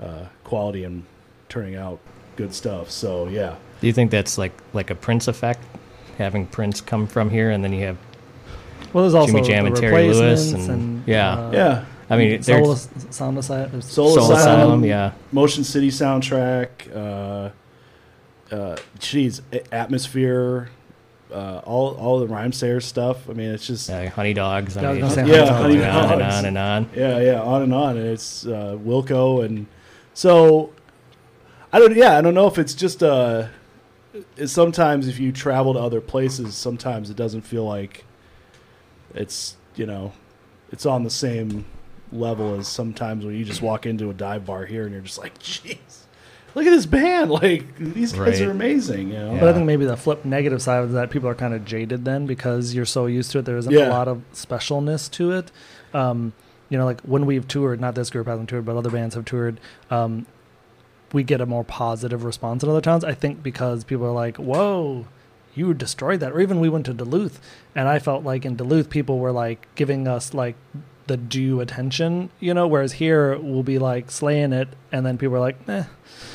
uh, 0.01 0.27
quality 0.45 0.85
and 0.85 1.05
turning 1.49 1.75
out 1.75 1.99
good 2.37 2.55
stuff. 2.55 2.91
So 2.91 3.29
yeah, 3.29 3.57
Do 3.87 3.89
you 3.89 3.95
think 3.95 4.11
that's 4.11 4.37
like 4.37 4.51
like 4.73 4.91
a 4.91 4.97
Prince 4.97 5.29
effect, 5.29 5.61
having 6.19 6.45
Prince 6.49 6.81
come 6.81 7.07
from 7.07 7.31
here, 7.31 7.53
and 7.53 7.63
then 7.63 7.73
you 7.73 7.85
have 7.85 7.97
Well, 8.93 9.05
there's 9.05 9.15
also 9.15 9.33
Jimmy 9.33 9.47
Jam 9.47 9.63
the 9.63 9.69
and 9.69 9.77
Terry 9.77 10.09
Lewis 10.09 10.19
replacements 10.19 10.67
and- 10.69 11.05
yeah. 11.07 11.33
uh, 11.39 11.51
yeah. 11.53 11.85
I 12.11 12.17
mean, 12.17 12.41
there's 12.41 12.45
Soul, 12.45 12.75
Sound 13.11 13.39
Asylum. 13.39 13.81
Soul, 13.83 14.09
Soul 14.13 14.33
Asylum, 14.33 14.39
Asylum, 14.39 14.85
yeah. 14.85 15.13
Motion 15.31 15.63
City 15.63 15.91
soundtrack, 15.91 16.69
uh, 16.97 17.51
uh, 18.53 18.77
geez, 18.99 19.41
atmosphere, 19.71 20.69
uh, 21.33 21.61
all 21.65 21.95
all 21.95 22.19
the 22.19 22.27
rhyme 22.27 22.51
sayer 22.53 22.81
stuff. 22.81 23.31
I 23.31 23.35
mean, 23.35 23.51
it's 23.53 23.69
just 23.69 23.89
uh, 23.89 24.11
Honey 24.11 24.35
Dogs. 24.35 24.77
I 24.77 24.83
Yeah, 24.83 24.93
mean, 24.95 25.01
gonna 25.03 25.15
say 25.15 25.27
Yeah, 25.29 25.47
Honey 25.57 25.77
Honey 25.77 25.85
on 25.85 26.13
and 26.13 26.23
on 26.23 26.45
and 26.45 26.59
on. 26.59 26.91
yeah, 26.97 27.21
yeah, 27.21 27.41
on 27.41 27.63
and 27.63 27.73
on, 27.73 27.97
and 27.99 28.07
it's 28.09 28.45
uh, 28.47 28.77
Wilco, 28.85 29.45
and 29.45 29.69
so 30.13 30.73
I 31.73 31.79
don't. 31.79 31.95
Yeah, 31.95 32.19
I 32.19 32.21
don't 32.21 32.35
know 32.35 32.49
if 32.49 32.59
it's 32.59 32.75
just 32.75 33.01
uh, 33.05 33.47
it's 33.49 33.56
sometimes 34.47 35.09
if 35.09 35.19
you 35.19 35.33
travel 35.33 35.75
to 35.75 35.81
other 35.81 36.01
places, 36.01 36.55
sometimes 36.55 37.11
it 37.11 37.17
doesn't 37.17 37.43
feel 37.43 37.65
like 37.65 38.05
it's 39.15 39.57
you 39.77 39.87
know 39.87 40.13
it's 40.73 40.85
on 40.87 41.05
the 41.05 41.11
same 41.11 41.65
level 42.13 42.55
as 42.59 42.69
sometimes 42.69 43.25
when 43.25 43.35
you 43.35 43.45
just 43.45 43.63
walk 43.63 43.87
into 43.87 44.11
a 44.11 44.15
dive 44.15 44.45
bar 44.47 44.65
here 44.67 44.85
and 44.85 44.93
you're 44.93 45.03
just 45.03 45.19
like, 45.19 45.37
jeez, 45.39 45.77
look 46.55 46.65
at 46.67 46.71
this 46.71 46.87
band, 46.87 47.31
like 47.43 47.77
these 47.79 48.13
guys 48.13 48.41
Right. 48.41 48.49
are 48.49 48.51
amazing, 48.51 49.09
you 49.13 49.19
know. 49.19 49.35
Yeah. 49.35 49.41
But 49.41 49.49
I 49.49 49.53
think 49.53 49.67
maybe 49.67 49.85
the 49.85 49.97
flip 49.97 50.25
negative 50.25 50.61
side 50.63 50.83
of 50.85 50.93
that, 50.93 51.11
people 51.11 51.29
are 51.29 51.35
kind 51.35 51.55
of 51.55 51.65
jaded 51.65 52.05
then 52.05 52.27
because 52.27 52.75
you're 52.75 52.85
so 52.85 53.07
used 53.07 53.31
to 53.33 53.39
it. 53.41 53.45
There 53.45 53.57
isn't 53.57 53.73
Yeah. 53.73 53.89
a 53.89 53.91
lot 53.91 54.09
of 54.09 54.23
specialness 54.33 55.11
to 55.13 55.33
it. 55.33 55.51
Um, 55.95 56.33
you 56.69 56.79
know, 56.79 56.85
like 56.85 57.01
when 57.03 57.27
we've 57.27 57.47
toured, 57.47 57.81
not 57.81 57.95
this 57.95 58.11
group 58.11 58.27
hasn't 58.27 58.49
toured, 58.49 58.65
but 58.65 58.77
other 58.77 58.91
bands 58.91 59.15
have 59.15 59.25
toured. 59.25 59.61
Um, 59.91 60.27
we 61.13 61.23
get 61.23 61.41
a 61.41 61.47
more 61.47 61.65
positive 61.65 62.25
response 62.25 62.63
in 62.63 62.69
other 62.69 62.81
towns. 62.81 63.05
I 63.05 63.15
think 63.15 63.43
because 63.43 63.85
people 63.85 64.07
are 64.07 64.13
like, 64.13 64.37
"Whoa, 64.37 65.07
you 65.55 65.73
destroyed 65.75 66.21
that," 66.21 66.33
or 66.33 66.41
even 66.41 66.61
we 66.61 66.69
went 66.69 66.87
to 66.87 66.95
Duluth, 66.95 67.41
and 67.75 67.89
I 67.89 67.99
felt 67.99 68.25
like 68.25 68.45
in 68.45 68.57
Duluth 68.57 68.91
people 68.91 69.19
were 69.19 69.33
like 69.33 69.67
giving 69.75 70.07
us 70.09 70.35
like 70.35 70.57
the 71.07 71.17
due 71.17 71.61
attention, 71.61 72.31
you 72.41 72.53
know. 72.53 72.67
Whereas 72.67 72.93
here 72.95 73.39
we'll 73.39 73.63
be 73.63 73.79
like 73.79 74.11
slaying 74.11 74.53
it, 74.53 74.69
and 74.91 75.07
then 75.07 75.17
people 75.19 75.37
are 75.37 75.41
like, 75.41 75.57
"Eh, 75.69 75.85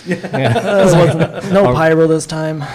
Yeah. 0.05 0.15
this 0.85 0.93
wasn't- 0.95 1.51
no 1.53 1.73
pyro 1.73 2.07
this 2.07 2.25
time." 2.25 2.59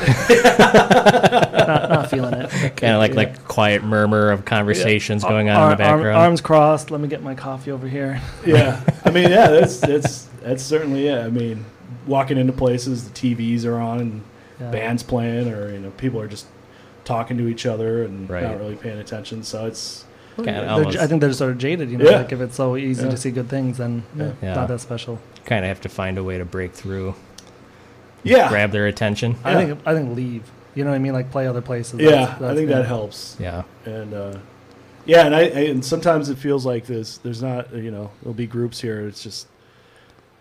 not, 0.64 1.88
not 1.90 2.10
feeling 2.10 2.34
it. 2.34 2.50
kind 2.76 2.92
of 2.92 2.98
like 2.98 3.14
like 3.14 3.44
quiet 3.44 3.82
murmur 3.82 4.30
of 4.30 4.44
conversations 4.44 5.22
going 5.24 5.48
on 5.48 5.56
Ar- 5.56 5.72
in 5.72 5.78
the 5.78 5.84
arm- 5.84 5.96
background. 5.98 6.18
arms 6.18 6.40
crossed. 6.40 6.90
Let 6.90 7.00
me 7.00 7.08
get 7.08 7.22
my 7.22 7.34
coffee 7.34 7.70
over 7.70 7.88
here. 7.88 8.20
yeah, 8.44 8.80
I 9.04 9.10
mean, 9.10 9.30
yeah, 9.30 9.48
that's 9.48 9.80
that's 9.80 10.24
that's 10.42 10.62
certainly 10.62 11.08
it. 11.08 11.18
I 11.18 11.30
mean, 11.30 11.64
walking 12.06 12.38
into 12.38 12.52
places, 12.52 13.08
the 13.08 13.14
TVs 13.14 13.64
are 13.64 13.78
on 13.78 14.00
and 14.00 14.22
Yeah. 14.60 14.70
bands 14.70 15.02
playing, 15.02 15.52
or 15.52 15.70
you 15.72 15.78
know, 15.78 15.90
people 15.90 16.20
are 16.20 16.28
just 16.28 16.46
talking 17.04 17.36
to 17.38 17.46
each 17.48 17.66
other 17.66 18.02
and 18.02 18.28
Right. 18.28 18.42
not 18.42 18.58
really 18.58 18.76
paying 18.76 18.98
attention. 18.98 19.42
So 19.42 19.66
it's 19.66 20.04
Kinda 20.36 20.52
They're 20.52 20.68
almost- 20.70 20.98
j- 20.98 21.02
I 21.02 21.06
think 21.06 21.22
they're 21.22 21.32
sort 21.32 21.52
of 21.52 21.56
jaded. 21.56 21.90
You 21.90 21.96
know, 21.96 22.04
Yeah. 22.10 22.18
like 22.18 22.30
if 22.30 22.42
it's 22.42 22.56
so 22.56 22.76
easy 22.76 23.04
Yeah. 23.04 23.10
to 23.10 23.16
see 23.16 23.30
good 23.30 23.48
things, 23.48 23.78
then 23.78 24.02
Yeah. 24.14 24.32
not 24.54 24.68
that 24.68 24.80
special. 24.82 25.18
kind 25.46 25.64
of 25.64 25.68
have 25.70 25.80
to 25.80 25.88
find 25.88 26.18
a 26.18 26.22
way 26.24 26.36
to 26.36 26.44
break 26.44 26.74
through, 26.74 27.14
yeah, 28.22 28.48
grab 28.48 28.70
their 28.72 28.86
attention. 28.86 29.36
I 29.44 29.54
think 29.54 29.78
I 29.86 29.94
think 29.94 30.14
leave. 30.16 30.42
You 30.74 30.84
know 30.84 30.90
what 30.90 30.96
I 30.96 30.98
mean? 30.98 31.12
Like 31.14 31.30
play 31.30 31.46
other 31.46 31.62
places. 31.62 32.00
yeah. 32.00 32.10
That's- 32.10 32.42
I 32.42 32.54
think 32.54 32.68
good. 32.68 32.76
that 32.76 32.86
helps. 32.86 33.36
Yeah. 33.40 33.62
and 33.86 34.12
uh, 34.12 34.32
yeah, 35.06 35.24
and 35.24 35.34
I, 35.34 35.40
I 35.40 35.44
and 35.70 35.82
sometimes 35.84 36.28
it 36.28 36.36
feels 36.36 36.66
like 36.66 36.84
this. 36.86 37.16
There's 37.18 37.42
not, 37.42 37.72
you 37.74 37.90
know, 37.90 38.10
there'll 38.22 38.34
be 38.34 38.46
groups 38.46 38.80
here. 38.80 39.06
It's 39.06 39.22
just, 39.22 39.46
it's 39.46 39.55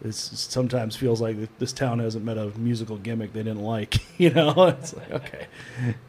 it 0.04 0.14
sometimes 0.14 0.96
feels 0.96 1.22
like 1.22 1.38
this 1.58 1.74
town 1.74 2.00
hasn't 2.00 2.26
met 2.26 2.38
a 2.38 2.48
musical 2.58 2.98
gimmick 2.98 3.34
they 3.34 3.44
didn't 3.44 3.64
like. 3.64 3.96
You 4.18 4.30
know, 4.30 4.54
it's 4.68 4.94
like 4.94 5.12
okay, 5.12 5.48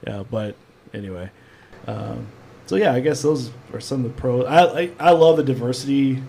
yeah, 0.07 0.23
but 0.31 0.55
anyway, 0.95 1.29
um, 1.89 2.29
so 2.67 2.77
yeah, 2.77 2.93
I 2.93 3.01
guess 3.01 3.21
those 3.21 3.51
are 3.73 3.81
some 3.81 4.05
of 4.05 4.15
the 4.15 4.21
pros. 4.21 4.47
I, 4.47 4.63
I 4.65 4.91
I 5.01 5.11
love 5.11 5.37
the 5.37 5.43
diversity 5.43 6.23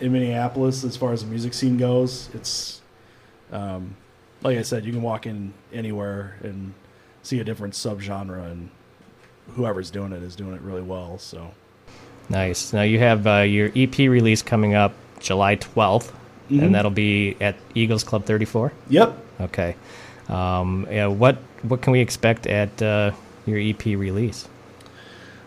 in 0.00 0.12
Minneapolis 0.12 0.84
as 0.84 0.96
far 0.96 1.12
as 1.12 1.22
the 1.24 1.26
music 1.28 1.54
scene 1.54 1.76
goes. 1.76 2.30
It's, 2.34 2.82
um, 3.50 3.96
like 4.42 4.58
I 4.58 4.62
said, 4.62 4.84
you 4.84 4.92
can 4.92 5.02
walk 5.02 5.26
in 5.26 5.52
anywhere 5.72 6.36
and 6.42 6.72
see 7.22 7.40
a 7.40 7.44
different 7.44 7.74
subgenre 7.74 8.50
and 8.50 8.70
whoever's 9.56 9.90
doing 9.90 10.12
it 10.12 10.22
is 10.22 10.36
doing 10.36 10.54
it 10.54 10.60
really 10.60 10.82
well. 10.82 11.18
So 11.18 11.50
Nice. 12.28 12.72
Now 12.72 12.82
you 12.82 12.98
have 12.98 13.26
uh, 13.26 13.40
your 13.40 13.70
EP 13.76 13.96
release 13.98 14.42
coming 14.42 14.74
up 14.74 14.94
July 15.20 15.56
12th, 15.56 16.12
Mhm. 16.50 16.62
and 16.62 16.74
that'll 16.74 16.90
be 16.90 17.36
at 17.40 17.56
Eagles 17.74 18.04
Club 18.04 18.24
34. 18.24 18.72
yep. 18.88 19.16
Okay. 19.40 19.74
Um, 20.28 20.86
yeah, 20.90 21.06
what 21.06 21.36
what 21.62 21.80
can 21.82 21.92
we 21.92 22.00
expect 22.00 22.46
at 22.46 22.80
uh, 22.82 23.12
your 23.46 23.58
EP 23.58 23.84
release? 23.86 24.46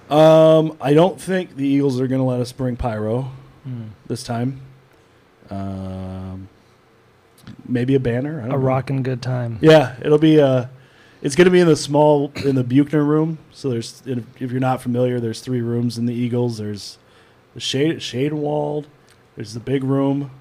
Um, 0.10 0.76
I 0.82 0.94
don't 0.94 1.20
think 1.20 1.56
the 1.56 1.68
Eagles 1.68 2.00
are 2.00 2.08
going 2.08 2.20
to 2.22 2.26
let 2.26 2.40
us 2.40 2.52
bring 2.52 2.76
pyro 2.76 3.32
Hmm. 3.64 3.84
this 4.08 4.24
time. 4.24 4.62
Um, 5.50 6.48
maybe 7.68 7.96
a 7.96 8.00
banner. 8.00 8.40
I 8.40 8.44
don't 8.44 8.52
A 8.52 8.58
know. 8.58 8.64
rockin' 8.64 9.04
good 9.04 9.22
time. 9.22 9.58
Yeah, 9.62 9.96
it'll 10.02 10.18
be 10.18 10.40
uh 10.42 10.66
It's 11.22 11.36
going 11.36 11.46
to 11.46 11.52
be 11.52 11.60
in 11.60 11.68
the 11.68 11.76
small 11.76 12.32
in 12.46 12.56
the 12.56 12.64
Buchner 12.64 13.04
room. 13.04 13.40
So 13.52 13.70
there's 13.70 14.04
if 14.06 14.52
you're 14.52 14.60
not 14.60 14.82
familiar, 14.82 15.20
there's 15.20 15.42
three 15.42 15.62
rooms 15.62 15.98
in 15.98 16.06
the 16.06 16.14
Eagles. 16.14 16.58
There's 16.58 16.98
the 17.54 17.60
shade 17.60 18.02
shade 18.02 18.34
walled. 18.34 18.88
There's 19.36 19.54
the 19.54 19.60
big 19.60 19.84
room, 19.84 20.32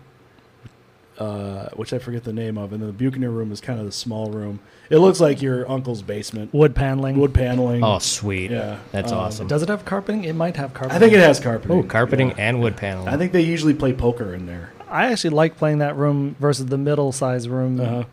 uh, 1.18 1.68
which 1.70 1.92
I 1.92 1.98
forget 1.98 2.24
the 2.24 2.32
name 2.32 2.58
of, 2.58 2.72
and 2.72 2.82
then 2.82 2.88
the 2.88 2.92
Buchner 2.92 3.30
room 3.30 3.52
is 3.52 3.60
kind 3.60 3.78
of 3.80 3.86
the 3.86 3.92
small 3.92 4.30
room. 4.30 4.60
It 4.90 4.98
looks 4.98 5.20
like 5.20 5.42
your 5.42 5.68
uncle's 5.70 6.02
basement. 6.02 6.52
Wood 6.54 6.74
paneling. 6.74 7.18
Wood 7.18 7.34
paneling. 7.34 7.82
Oh, 7.82 7.98
sweet. 7.98 8.50
Yeah, 8.50 8.78
That's 8.92 9.12
um, 9.12 9.18
awesome. 9.18 9.48
Does 9.48 9.62
it 9.62 9.68
have 9.68 9.84
carpeting? 9.84 10.24
It 10.24 10.34
might 10.34 10.56
have 10.56 10.74
carpeting. 10.74 10.96
I 10.96 11.00
think 11.00 11.12
it 11.12 11.20
has 11.20 11.40
carpeting. 11.40 11.78
Oh, 11.78 11.82
carpeting 11.82 12.28
Yeah. 12.30 12.34
and 12.38 12.60
wood 12.60 12.76
paneling. 12.76 13.08
I 13.08 13.16
think 13.16 13.32
they 13.32 13.42
usually 13.42 13.74
play 13.74 13.92
poker 13.92 14.34
in 14.34 14.46
there. 14.46 14.72
I 14.88 15.10
actually 15.10 15.30
like 15.30 15.56
playing 15.56 15.78
that 15.78 15.96
room 15.96 16.36
versus 16.38 16.66
the 16.66 16.78
middle 16.78 17.10
size 17.12 17.48
room. 17.48 17.80
Uh-huh. 17.80 18.04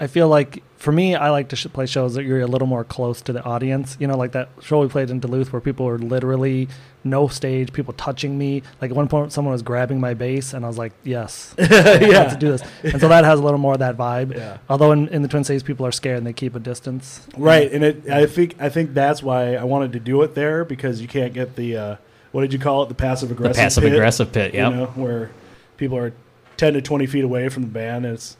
I 0.00 0.06
feel 0.08 0.28
like 0.28 0.62
for 0.76 0.92
me, 0.92 1.14
I 1.14 1.30
like 1.30 1.48
to 1.50 1.56
sh- 1.56 1.68
play 1.72 1.86
shows 1.86 2.14
that 2.14 2.24
you're 2.24 2.40
a 2.40 2.46
little 2.46 2.66
more 2.66 2.84
close 2.84 3.22
to 3.22 3.32
the 3.32 3.42
audience. 3.42 3.96
You 4.00 4.06
know, 4.06 4.16
like 4.16 4.32
that 4.32 4.48
show 4.60 4.80
we 4.80 4.88
played 4.88 5.10
in 5.10 5.20
Duluth 5.20 5.52
where 5.52 5.60
people 5.60 5.86
were 5.86 5.98
literally 5.98 6.68
no 7.04 7.28
stage, 7.28 7.72
people 7.72 7.92
touching 7.94 8.36
me. 8.36 8.62
Like 8.80 8.90
at 8.90 8.96
one 8.96 9.08
point, 9.08 9.32
someone 9.32 9.52
was 9.52 9.62
grabbing 9.62 10.00
my 10.00 10.14
bass, 10.14 10.54
and 10.54 10.64
I 10.64 10.68
was 10.68 10.78
like, 10.78 10.92
"Yes, 11.04 11.54
I 11.58 11.62
have 11.64 12.02
yeah. 12.02 12.28
to 12.28 12.36
do 12.36 12.50
this." 12.50 12.62
And 12.82 13.00
so 13.00 13.08
that 13.08 13.24
has 13.24 13.38
a 13.38 13.42
little 13.42 13.58
more 13.58 13.74
of 13.74 13.80
that 13.80 13.96
vibe. 13.96 14.34
Yeah. 14.34 14.58
Although 14.68 14.92
in, 14.92 15.08
in 15.08 15.22
the 15.22 15.28
Twin 15.28 15.44
Cities, 15.44 15.62
people 15.62 15.86
are 15.86 15.92
scared 15.92 16.18
and 16.18 16.26
they 16.26 16.32
keep 16.32 16.54
a 16.54 16.60
distance. 16.60 17.26
Right, 17.36 17.70
and 17.70 17.84
it, 17.84 18.08
I 18.08 18.26
think 18.26 18.56
I 18.58 18.68
think 18.68 18.94
that's 18.94 19.22
why 19.22 19.54
I 19.54 19.64
wanted 19.64 19.92
to 19.92 20.00
do 20.00 20.22
it 20.22 20.34
there 20.34 20.64
because 20.64 21.00
you 21.00 21.08
can't 21.08 21.32
get 21.32 21.56
the 21.56 21.76
uh, 21.76 21.96
what 22.32 22.40
did 22.42 22.52
you 22.52 22.58
call 22.58 22.82
it 22.82 22.88
the 22.88 22.94
passive 22.94 23.28
the 23.28 23.34
aggressive 23.34 23.56
passive 23.56 23.82
pit, 23.84 23.92
aggressive 23.92 24.32
pit. 24.32 24.54
Yep. 24.54 24.72
you 24.72 24.76
know 24.76 24.86
where 24.86 25.30
people 25.76 25.96
are 25.98 26.12
ten 26.56 26.74
to 26.74 26.82
twenty 26.82 27.06
feet 27.06 27.24
away 27.24 27.48
from 27.48 27.62
the 27.62 27.68
band 27.68 28.06
and 28.06 28.14
it's 28.14 28.36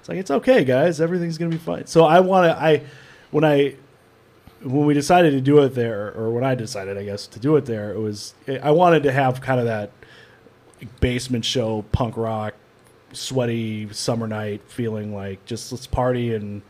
it's 0.00 0.08
like 0.08 0.18
it's 0.18 0.30
okay 0.30 0.64
guys 0.64 1.00
everything's 1.00 1.38
gonna 1.38 1.50
be 1.50 1.56
fine. 1.56 1.86
So 1.86 2.04
I 2.04 2.20
want 2.20 2.46
to 2.46 2.56
I 2.56 2.82
when 3.30 3.44
I 3.44 3.76
when 4.62 4.86
we 4.86 4.94
decided 4.94 5.30
to 5.32 5.40
do 5.40 5.58
it 5.62 5.74
there 5.74 6.12
or 6.16 6.30
when 6.30 6.42
I 6.44 6.54
decided 6.54 6.96
I 6.96 7.04
guess 7.04 7.26
to 7.28 7.38
do 7.38 7.56
it 7.56 7.66
there 7.66 7.92
it 7.92 7.98
was 7.98 8.34
I 8.62 8.70
wanted 8.70 9.02
to 9.04 9.12
have 9.12 9.40
kind 9.40 9.60
of 9.60 9.66
that 9.66 9.90
basement 11.00 11.44
show 11.44 11.82
punk 11.92 12.16
rock 12.16 12.54
sweaty 13.12 13.88
summer 13.92 14.26
night 14.26 14.60
feeling 14.68 15.14
like 15.14 15.44
just 15.46 15.72
let's 15.72 15.86
party 15.86 16.34
and 16.34 16.62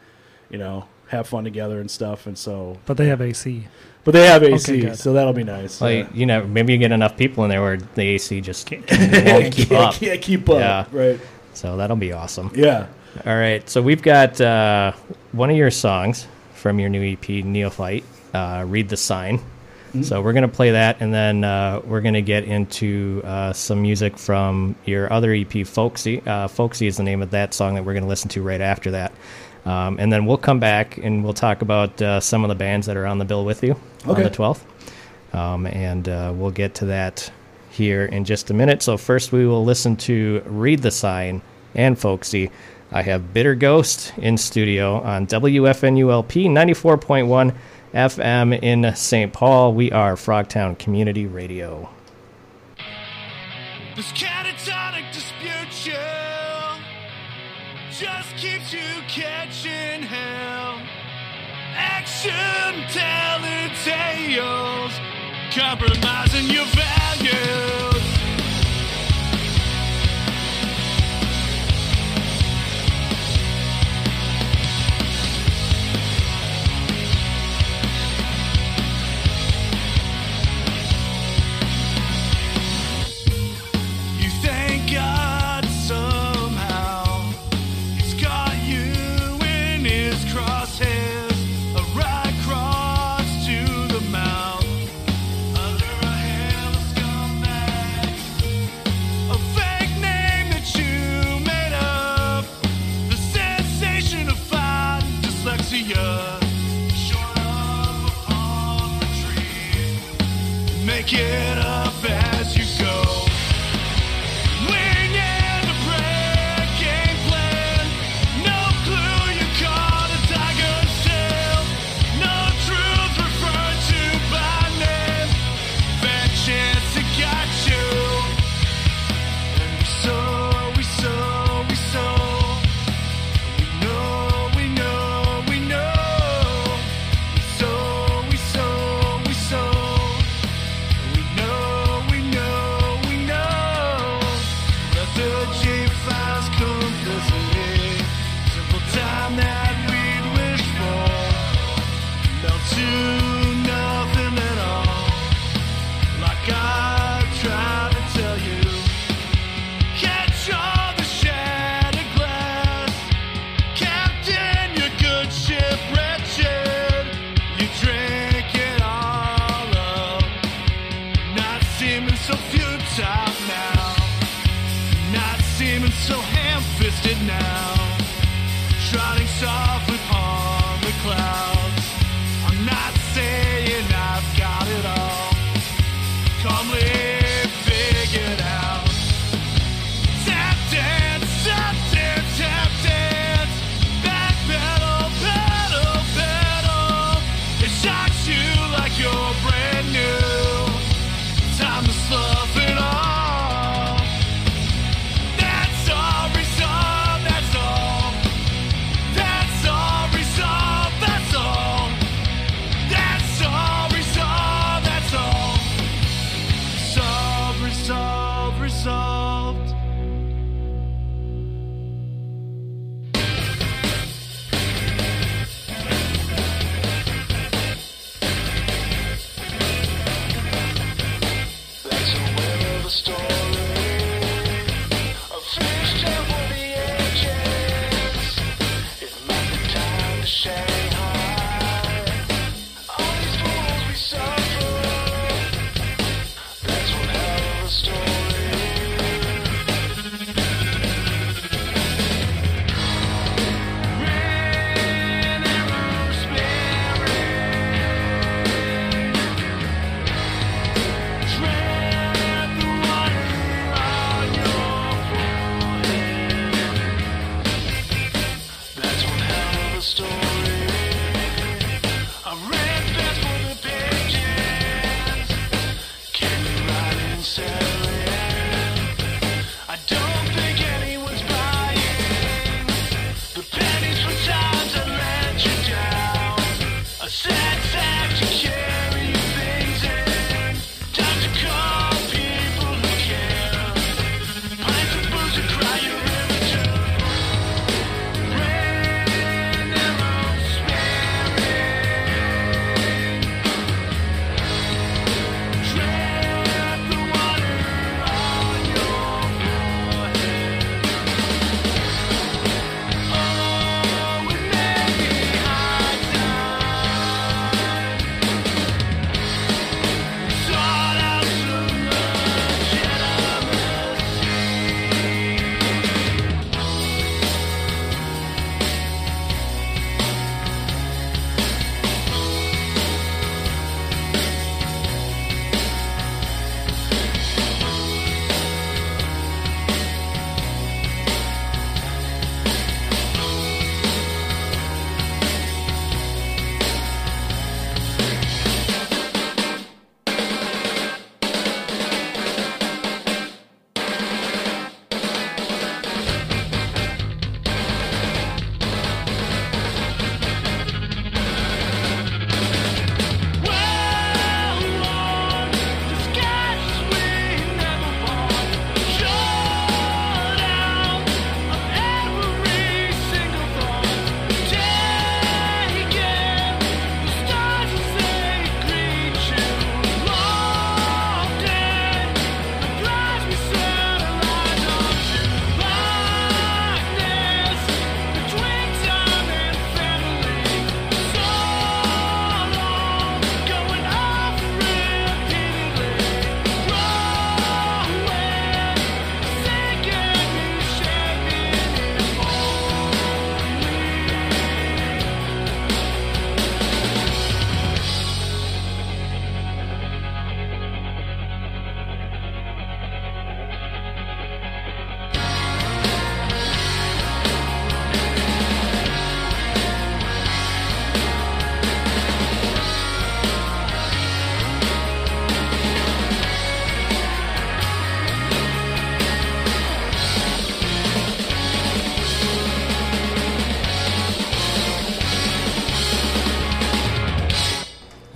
you 0.50 0.58
know 0.58 0.84
have 1.08 1.26
fun 1.28 1.44
together 1.44 1.80
and 1.80 1.90
stuff 1.90 2.26
and 2.26 2.36
so 2.36 2.78
But 2.86 2.96
they 2.96 3.06
have 3.08 3.20
AC. 3.22 3.66
but 4.04 4.10
they 4.12 4.26
have 4.26 4.42
AC 4.42 4.80
good. 4.80 4.98
so 4.98 5.12
that'll 5.12 5.32
be 5.32 5.44
nice 5.44 5.80
Well, 5.80 5.90
yeah. 5.92 6.08
you 6.12 6.26
know, 6.26 6.44
maybe 6.46 6.72
you 6.72 6.78
get 6.78 6.90
enough 6.92 7.16
people 7.16 7.44
in 7.44 7.50
there 7.50 7.62
where 7.62 7.76
the 7.76 8.02
AC 8.02 8.40
just 8.40 8.68
won't 8.70 8.86
can't, 8.88 9.54
keep 9.54 9.70
up. 9.72 9.94
can't 9.94 10.20
keep 10.20 10.48
up 10.48 10.58
Yeah. 10.58 10.86
right 10.96 11.20
So 11.54 11.76
that'll 11.76 11.96
be 11.96 12.12
awesome. 12.12 12.50
yeah 12.54 12.86
All 13.24 13.36
right, 13.36 13.68
so 13.70 13.80
we've 13.80 14.02
got 14.02 14.40
uh, 14.40 14.92
one 15.32 15.48
of 15.50 15.56
your 15.56 15.70
songs 15.70 16.26
from 16.56 16.80
your 16.80 16.88
new 16.88 17.12
EP, 17.12 17.28
Neophyte, 17.44 18.04
uh, 18.34 18.64
Read 18.66 18.88
the 18.88 18.96
Sign. 18.96 19.40
So 20.02 20.20
we're 20.20 20.34
going 20.34 20.42
to 20.42 20.54
play 20.54 20.72
that, 20.72 20.98
and 21.00 21.14
then 21.14 21.42
uh, 21.42 21.80
we're 21.84 22.02
going 22.02 22.14
to 22.14 22.22
get 22.22 22.44
into 22.44 23.22
uh, 23.24 23.54
some 23.54 23.80
music 23.80 24.18
from 24.18 24.76
your 24.84 25.10
other 25.10 25.32
EP, 25.32 25.66
Folksy. 25.66 26.22
Uh, 26.26 26.48
Folksy 26.48 26.86
is 26.86 26.98
the 26.98 27.02
name 27.02 27.22
of 27.22 27.30
that 27.30 27.54
song 27.54 27.76
that 27.76 27.84
we're 27.84 27.94
going 27.94 28.02
to 28.02 28.08
listen 28.08 28.28
to 28.30 28.42
right 28.42 28.60
after 28.60 28.90
that. 28.90 29.12
Um, 29.64 29.98
and 29.98 30.12
then 30.12 30.26
we'll 30.26 30.36
come 30.36 30.60
back 30.60 30.98
and 30.98 31.24
we'll 31.24 31.32
talk 31.32 31.62
about 31.62 32.00
uh, 32.00 32.20
some 32.20 32.44
of 32.44 32.48
the 32.48 32.54
bands 32.54 32.86
that 32.86 32.96
are 32.96 33.06
on 33.06 33.18
the 33.18 33.24
bill 33.24 33.44
with 33.44 33.62
you 33.62 33.74
on 34.04 34.22
the 34.22 34.30
12th. 34.30 34.60
Um, 35.32 35.66
and 35.66 36.08
uh, 36.08 36.32
we'll 36.34 36.50
get 36.50 36.74
to 36.76 36.86
that 36.86 37.32
here 37.70 38.04
in 38.04 38.24
just 38.24 38.50
a 38.50 38.54
minute. 38.54 38.82
So, 38.82 38.96
first, 38.96 39.32
we 39.32 39.46
will 39.46 39.64
listen 39.64 39.96
to 39.96 40.42
Read 40.46 40.82
the 40.82 40.90
Sign 40.90 41.42
and 41.74 41.98
Folksy. 41.98 42.50
I 42.92 43.02
have 43.02 43.34
Bitter 43.34 43.54
Ghost 43.54 44.12
in 44.16 44.38
studio 44.38 45.00
on 45.00 45.26
WFNULP 45.26 46.46
94.1 46.46 47.54
FM 47.92 48.62
in 48.62 48.94
St. 48.94 49.32
Paul. 49.32 49.74
We 49.74 49.90
are 49.92 50.14
Frogtown 50.14 50.78
Community 50.78 51.26
Radio. 51.26 51.88
This 53.96 54.12
catatonic 54.12 55.12
dispute 55.12 55.92
just 57.90 58.36
keeps 58.36 58.72
you 58.72 59.02
catching 59.08 60.02
hell. 60.02 60.78
Action 61.74 62.32
telling 62.92 63.70
tales, 63.84 64.92
compromising 65.50 66.46
your 66.50 66.66
values. 66.66 68.15
quiera. 111.06 111.65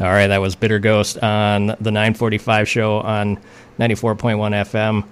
All 0.00 0.06
right, 0.06 0.28
that 0.28 0.40
was 0.40 0.56
Bitter 0.56 0.78
Ghost 0.78 1.18
on 1.18 1.66
the 1.66 1.90
945 1.90 2.66
show 2.66 3.00
on 3.00 3.36
94.1 3.78 4.38
FM, 4.62 5.04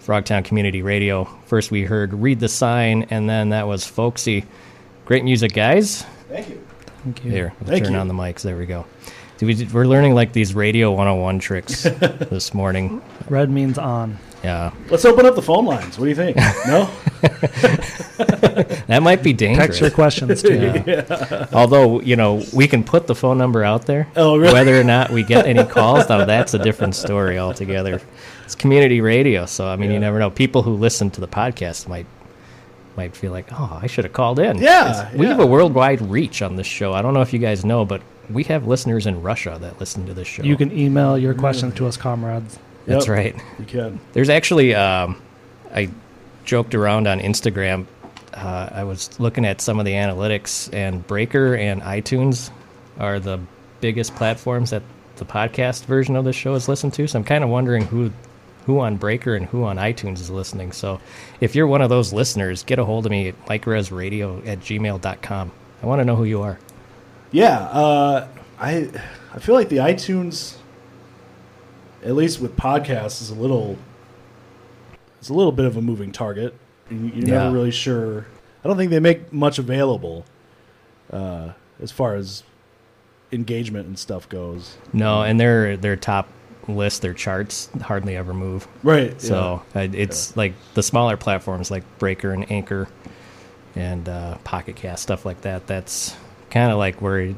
Frogtown 0.00 0.44
Community 0.44 0.82
Radio. 0.82 1.24
First, 1.46 1.72
we 1.72 1.82
heard 1.82 2.14
Read 2.14 2.38
the 2.38 2.48
Sign, 2.48 3.08
and 3.10 3.28
then 3.28 3.48
that 3.48 3.66
was 3.66 3.84
Folksy. 3.84 4.44
Great 5.04 5.24
music, 5.24 5.52
guys. 5.52 6.02
Thank 6.28 6.48
you. 6.48 6.64
Thank 7.02 7.24
you. 7.24 7.30
Here, 7.32 7.52
Thank 7.64 7.82
turn 7.82 7.94
you. 7.94 7.98
on 7.98 8.06
the 8.06 8.14
mics. 8.14 8.42
There 8.42 8.56
we 8.56 8.66
go. 8.66 8.86
Do 9.38 9.66
we're 9.72 9.86
learning 9.86 10.14
like 10.14 10.32
these 10.32 10.54
radio 10.54 10.90
101 10.92 11.40
tricks 11.40 11.82
this 11.82 12.54
morning. 12.54 13.02
Red 13.28 13.50
means 13.50 13.78
on. 13.78 14.16
Yeah, 14.42 14.72
Let's 14.88 15.04
open 15.04 15.26
up 15.26 15.34
the 15.34 15.42
phone 15.42 15.66
lines. 15.66 15.98
What 15.98 16.04
do 16.04 16.08
you 16.08 16.14
think? 16.14 16.36
No? 16.66 16.90
that 18.86 19.00
might 19.02 19.22
be 19.22 19.34
dangerous. 19.34 19.66
Text 19.66 19.80
your 19.80 19.90
questions 19.90 20.42
too. 20.42 20.82
Yeah. 20.86 21.46
Although, 21.52 22.00
you 22.00 22.16
know, 22.16 22.42
we 22.52 22.66
can 22.66 22.82
put 22.82 23.06
the 23.06 23.14
phone 23.14 23.36
number 23.36 23.62
out 23.62 23.84
there. 23.86 24.08
Oh, 24.16 24.36
really? 24.38 24.52
Whether 24.52 24.80
or 24.80 24.84
not 24.84 25.10
we 25.10 25.22
get 25.22 25.46
any 25.46 25.64
calls, 25.64 26.08
now 26.08 26.24
that's 26.24 26.54
a 26.54 26.58
different 26.58 26.94
story 26.94 27.38
altogether. 27.38 28.00
It's 28.44 28.54
community 28.54 29.00
radio, 29.00 29.44
so 29.46 29.68
I 29.68 29.76
mean, 29.76 29.90
Yeah. 29.90 29.94
you 29.94 30.00
never 30.00 30.18
know. 30.18 30.30
People 30.30 30.62
who 30.62 30.74
listen 30.74 31.10
to 31.10 31.20
the 31.20 31.28
podcast 31.28 31.86
might 31.86 32.06
might 32.96 33.14
feel 33.14 33.30
like, 33.30 33.46
"Oh, 33.52 33.78
I 33.80 33.86
should 33.86 34.04
have 34.04 34.12
called 34.12 34.38
in." 34.38 34.58
Yeah, 34.58 34.90
It's- 34.90 35.14
we 35.14 35.26
have 35.26 35.38
a 35.38 35.46
worldwide 35.46 36.02
reach 36.02 36.42
on 36.42 36.56
this 36.56 36.66
show. 36.66 36.92
I 36.92 37.02
don't 37.02 37.14
know 37.14 37.20
if 37.20 37.32
you 37.32 37.38
guys 37.38 37.64
know, 37.64 37.84
but 37.84 38.02
we 38.28 38.42
have 38.44 38.66
listeners 38.66 39.06
in 39.06 39.22
Russia 39.22 39.58
that 39.60 39.78
listen 39.78 40.06
to 40.06 40.14
this 40.14 40.26
show. 40.26 40.42
You 40.42 40.56
can 40.56 40.76
email 40.76 41.16
your 41.16 41.34
questions 41.34 41.74
mm. 41.74 41.76
to 41.76 41.86
us, 41.86 41.96
comrades. 41.96 42.58
That's 42.90 43.06
Yep. 43.06 43.16
right. 43.16 43.36
You 43.58 43.64
can. 43.66 44.00
There's 44.12 44.28
actually, 44.28 44.74
um, 44.74 45.20
I 45.74 45.88
joked 46.44 46.74
around 46.74 47.06
on 47.06 47.20
Instagram. 47.20 47.86
Uh, 48.34 48.68
I 48.72 48.84
was 48.84 49.18
looking 49.18 49.44
at 49.44 49.60
some 49.60 49.78
of 49.78 49.84
the 49.86 49.92
analytics, 49.92 50.72
and 50.72 51.06
Breaker 51.06 51.54
and 51.54 51.82
iTunes 51.82 52.50
are 52.98 53.18
the 53.18 53.38
biggest 53.80 54.14
platforms 54.14 54.70
that 54.70 54.82
the 55.16 55.24
podcast 55.24 55.84
version 55.86 56.16
of 56.16 56.24
the 56.24 56.32
show 56.32 56.54
is 56.54 56.68
listened 56.68 56.92
to. 56.94 57.06
So 57.06 57.18
I'm 57.18 57.24
kind 57.24 57.44
of 57.44 57.50
wondering 57.50 57.84
who 57.84 58.10
who 58.66 58.78
on 58.80 58.96
Breaker 58.96 59.34
and 59.34 59.46
who 59.46 59.64
on 59.64 59.76
iTunes 59.78 60.20
is 60.20 60.30
listening. 60.30 60.70
So 60.72 61.00
if 61.40 61.54
you're 61.54 61.66
one 61.66 61.80
of 61.82 61.88
those 61.88 62.12
listeners, 62.12 62.62
get 62.62 62.78
a 62.78 62.84
hold 62.84 63.06
of 63.06 63.10
me 63.10 63.28
at 63.28 63.46
mikerezradio 63.46 64.46
at 64.46 64.60
gmail.com. 64.60 65.50
I 65.82 65.86
want 65.86 66.00
to 66.00 66.04
know 66.04 66.14
who 66.14 66.24
you 66.24 66.42
are. 66.42 66.58
Yeah, 67.32 67.58
uh, 67.58 68.28
I 68.60 68.88
I 69.34 69.38
feel 69.38 69.54
like 69.54 69.70
the 69.70 69.78
iTunes, 69.78 70.56
at 72.04 72.14
least 72.14 72.40
with 72.40 72.56
podcasts, 72.56 73.20
is 73.22 73.30
a 73.30 73.34
little. 73.34 73.76
It's 75.18 75.28
a 75.28 75.34
little 75.34 75.52
bit 75.52 75.66
of 75.66 75.76
a 75.76 75.82
moving 75.82 76.12
target. 76.12 76.54
You- 76.90 76.98
You're 77.14 77.28
Yeah. 77.28 77.34
never 77.44 77.50
really 77.54 77.70
sure. 77.70 78.26
I 78.64 78.68
don't 78.68 78.76
think 78.76 78.90
they 78.90 79.00
make 79.00 79.32
much 79.32 79.58
available, 79.58 80.24
uh, 81.12 81.50
as 81.82 81.90
far 81.90 82.14
as 82.14 82.42
engagement 83.32 83.86
and 83.86 83.98
stuff 83.98 84.28
goes. 84.28 84.76
No, 84.92 85.22
and 85.22 85.38
their 85.38 85.76
their 85.76 85.96
top 85.96 86.28
list, 86.68 87.02
their 87.02 87.14
charts 87.14 87.68
hardly 87.82 88.16
ever 88.16 88.32
move. 88.34 88.66
Right. 88.82 89.20
So 89.20 89.62
uh, 89.74 89.88
it's 89.92 90.36
like 90.36 90.54
the 90.74 90.82
smaller 90.82 91.16
platforms 91.16 91.70
like 91.70 91.84
Breaker 91.98 92.32
and 92.32 92.50
Anchor 92.50 92.88
and 93.76 94.08
uh, 94.08 94.36
Pocket 94.44 94.76
Cast 94.76 95.02
stuff 95.02 95.24
like 95.24 95.42
that. 95.42 95.66
That's 95.66 96.16
kind 96.50 96.70
of 96.72 96.78
like 96.78 97.00
where 97.00 97.34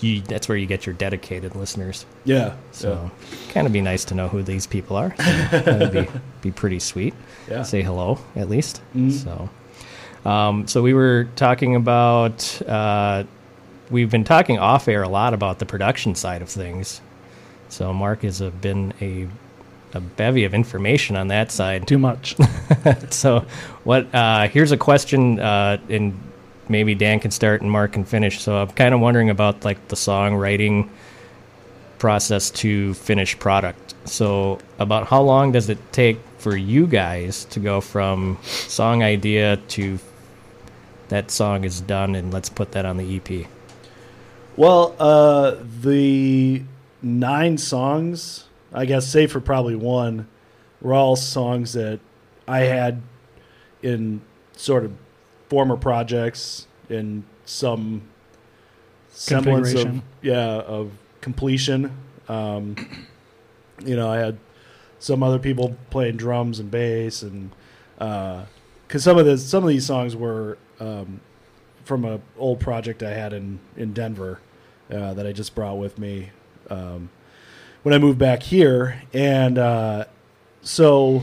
you 0.00 0.20
that's 0.22 0.48
where 0.48 0.56
you 0.56 0.66
get 0.66 0.86
your 0.86 0.94
dedicated 0.94 1.54
listeners. 1.56 2.06
yeah. 2.24 2.56
So 2.72 3.10
kind 3.50 3.66
of 3.66 3.72
be 3.72 3.80
nice 3.80 4.04
to 4.06 4.14
know 4.14 4.28
who 4.28 4.42
these 4.42 4.66
people 4.66 4.96
are. 4.96 5.08
that 5.18 5.66
would 5.80 5.92
be 5.92 6.08
be 6.42 6.50
pretty 6.50 6.78
sweet. 6.78 7.14
Yeah. 7.50 7.62
Say 7.62 7.82
hello 7.82 8.18
at 8.36 8.48
least. 8.48 8.80
Mhm. 8.96 9.12
So. 9.12 9.48
Um, 10.28 10.66
so 10.66 10.82
we 10.82 10.94
were 10.94 11.28
talking 11.36 11.74
about 11.76 12.60
uh, 12.66 13.24
we've 13.90 14.10
been 14.10 14.24
talking 14.24 14.58
off 14.58 14.88
air 14.88 15.02
a 15.02 15.08
lot 15.08 15.32
about 15.34 15.58
the 15.58 15.66
production 15.66 16.14
side 16.14 16.42
of 16.42 16.48
things. 16.48 17.00
So 17.68 17.92
Mark 17.92 18.22
has 18.22 18.42
uh, 18.42 18.50
been 18.50 18.92
a 19.00 19.28
a 19.94 20.00
bevy 20.00 20.44
of 20.44 20.52
information 20.52 21.16
on 21.16 21.28
that 21.28 21.50
side. 21.50 21.86
Too 21.88 21.98
much. 21.98 22.36
So 23.10 23.46
what? 23.84 24.12
Uh, 24.14 24.48
here's 24.48 24.70
a 24.72 24.76
question, 24.76 25.40
uh, 25.40 25.78
and 25.88 26.18
maybe 26.68 26.94
Dan 26.94 27.20
can 27.20 27.30
start 27.30 27.62
and 27.62 27.70
Mark 27.70 27.92
can 27.92 28.04
finish. 28.04 28.40
So 28.40 28.56
I'm 28.56 28.70
kind 28.70 28.94
of 28.94 29.00
wondering 29.00 29.30
about 29.30 29.64
like 29.64 29.88
the 29.88 29.96
songwriting 29.96 30.88
process 31.98 32.50
to 32.50 32.94
finish 32.94 33.38
product. 33.38 33.94
So 34.04 34.58
about 34.78 35.06
how 35.08 35.22
long 35.22 35.52
does 35.52 35.68
it 35.68 35.78
take 35.92 36.18
for 36.38 36.56
you 36.56 36.86
guys 36.86 37.44
to 37.46 37.60
go 37.60 37.80
from 37.80 38.38
song 38.42 39.02
idea 39.02 39.56
to 39.56 39.98
that 41.08 41.30
song 41.30 41.64
is 41.64 41.80
done 41.80 42.14
and 42.14 42.32
let's 42.32 42.48
put 42.48 42.72
that 42.72 42.84
on 42.84 42.96
the 42.96 43.16
EP? 43.16 43.46
Well, 44.56 44.94
uh, 44.98 45.56
the 45.80 46.62
nine 47.02 47.58
songs, 47.58 48.44
I 48.72 48.86
guess, 48.86 49.06
save 49.06 49.32
for 49.32 49.40
probably 49.40 49.76
one, 49.76 50.26
were 50.80 50.94
all 50.94 51.16
songs 51.16 51.72
that 51.72 52.00
I 52.46 52.60
had 52.60 53.02
in 53.82 54.20
sort 54.56 54.84
of 54.84 54.92
former 55.48 55.76
projects 55.76 56.66
in 56.88 57.24
some 57.44 58.02
semblance 59.10 59.74
of 59.74 60.02
yeah 60.22 60.58
of 60.58 60.92
completion. 61.20 61.96
Um, 62.28 63.06
you 63.84 63.96
know, 63.96 64.10
I 64.10 64.18
had 64.18 64.38
some 64.98 65.22
other 65.22 65.38
people 65.38 65.76
playing 65.90 66.16
drums 66.16 66.58
and 66.58 66.70
bass, 66.70 67.22
and 67.22 67.50
because 67.96 69.02
some 69.02 69.18
of 69.18 69.26
the 69.26 69.38
some 69.38 69.62
of 69.62 69.68
these 69.68 69.86
songs 69.86 70.14
were 70.16 70.58
um, 70.80 71.20
from 71.84 72.04
an 72.04 72.22
old 72.36 72.60
project 72.60 73.02
I 73.02 73.10
had 73.10 73.32
in 73.32 73.60
in 73.76 73.92
Denver 73.92 74.40
uh, 74.90 75.14
that 75.14 75.26
I 75.26 75.32
just 75.32 75.54
brought 75.54 75.78
with 75.78 75.98
me 75.98 76.30
um, 76.70 77.10
when 77.82 77.94
I 77.94 77.98
moved 77.98 78.18
back 78.18 78.42
here, 78.42 79.02
and 79.12 79.58
uh, 79.58 80.04
so 80.62 81.22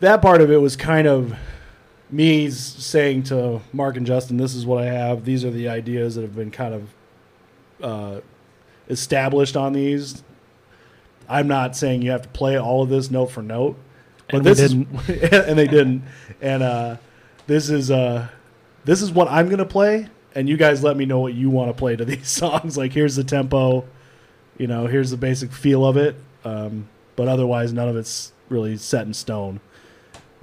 that 0.00 0.22
part 0.22 0.40
of 0.40 0.50
it 0.50 0.60
was 0.60 0.76
kind 0.76 1.06
of 1.06 1.34
me 2.10 2.50
saying 2.50 3.24
to 3.24 3.60
Mark 3.72 3.96
and 3.96 4.06
Justin, 4.06 4.36
"This 4.36 4.54
is 4.54 4.64
what 4.66 4.82
I 4.82 4.86
have. 4.86 5.24
These 5.24 5.44
are 5.44 5.50
the 5.50 5.68
ideas 5.68 6.14
that 6.14 6.22
have 6.22 6.34
been 6.36 6.50
kind 6.50 6.74
of 6.74 6.94
uh, 7.82 8.20
established 8.88 9.56
on 9.56 9.72
these." 9.72 10.22
I'm 11.28 11.46
not 11.46 11.76
saying 11.76 12.02
you 12.02 12.10
have 12.10 12.22
to 12.22 12.28
play 12.30 12.58
all 12.58 12.82
of 12.82 12.88
this 12.88 13.10
note 13.10 13.26
for 13.26 13.42
note, 13.42 13.76
but 14.30 14.36
And 14.36 14.44
they 14.46 14.50
this 14.50 14.60
is 14.60 14.74
didn't. 14.74 15.32
and 15.48 15.58
they 15.58 15.66
didn't. 15.66 16.02
And 16.40 16.62
uh, 16.62 16.96
this 17.46 17.68
is 17.68 17.90
uh, 17.90 18.28
this 18.84 19.02
is 19.02 19.12
what 19.12 19.28
I'm 19.28 19.48
gonna 19.50 19.66
play, 19.66 20.08
and 20.34 20.48
you 20.48 20.56
guys 20.56 20.82
let 20.82 20.96
me 20.96 21.04
know 21.04 21.20
what 21.20 21.34
you 21.34 21.50
want 21.50 21.68
to 21.70 21.74
play 21.74 21.96
to 21.96 22.04
these 22.04 22.28
songs. 22.30 22.78
Like 22.78 22.92
here's 22.92 23.16
the 23.16 23.24
tempo, 23.24 23.84
you 24.56 24.66
know, 24.66 24.86
here's 24.86 25.10
the 25.10 25.16
basic 25.18 25.52
feel 25.52 25.84
of 25.84 25.96
it. 25.96 26.16
Um, 26.44 26.88
but 27.16 27.28
otherwise, 27.28 27.72
none 27.72 27.88
of 27.88 27.96
it's 27.96 28.32
really 28.48 28.76
set 28.78 29.06
in 29.06 29.12
stone. 29.12 29.60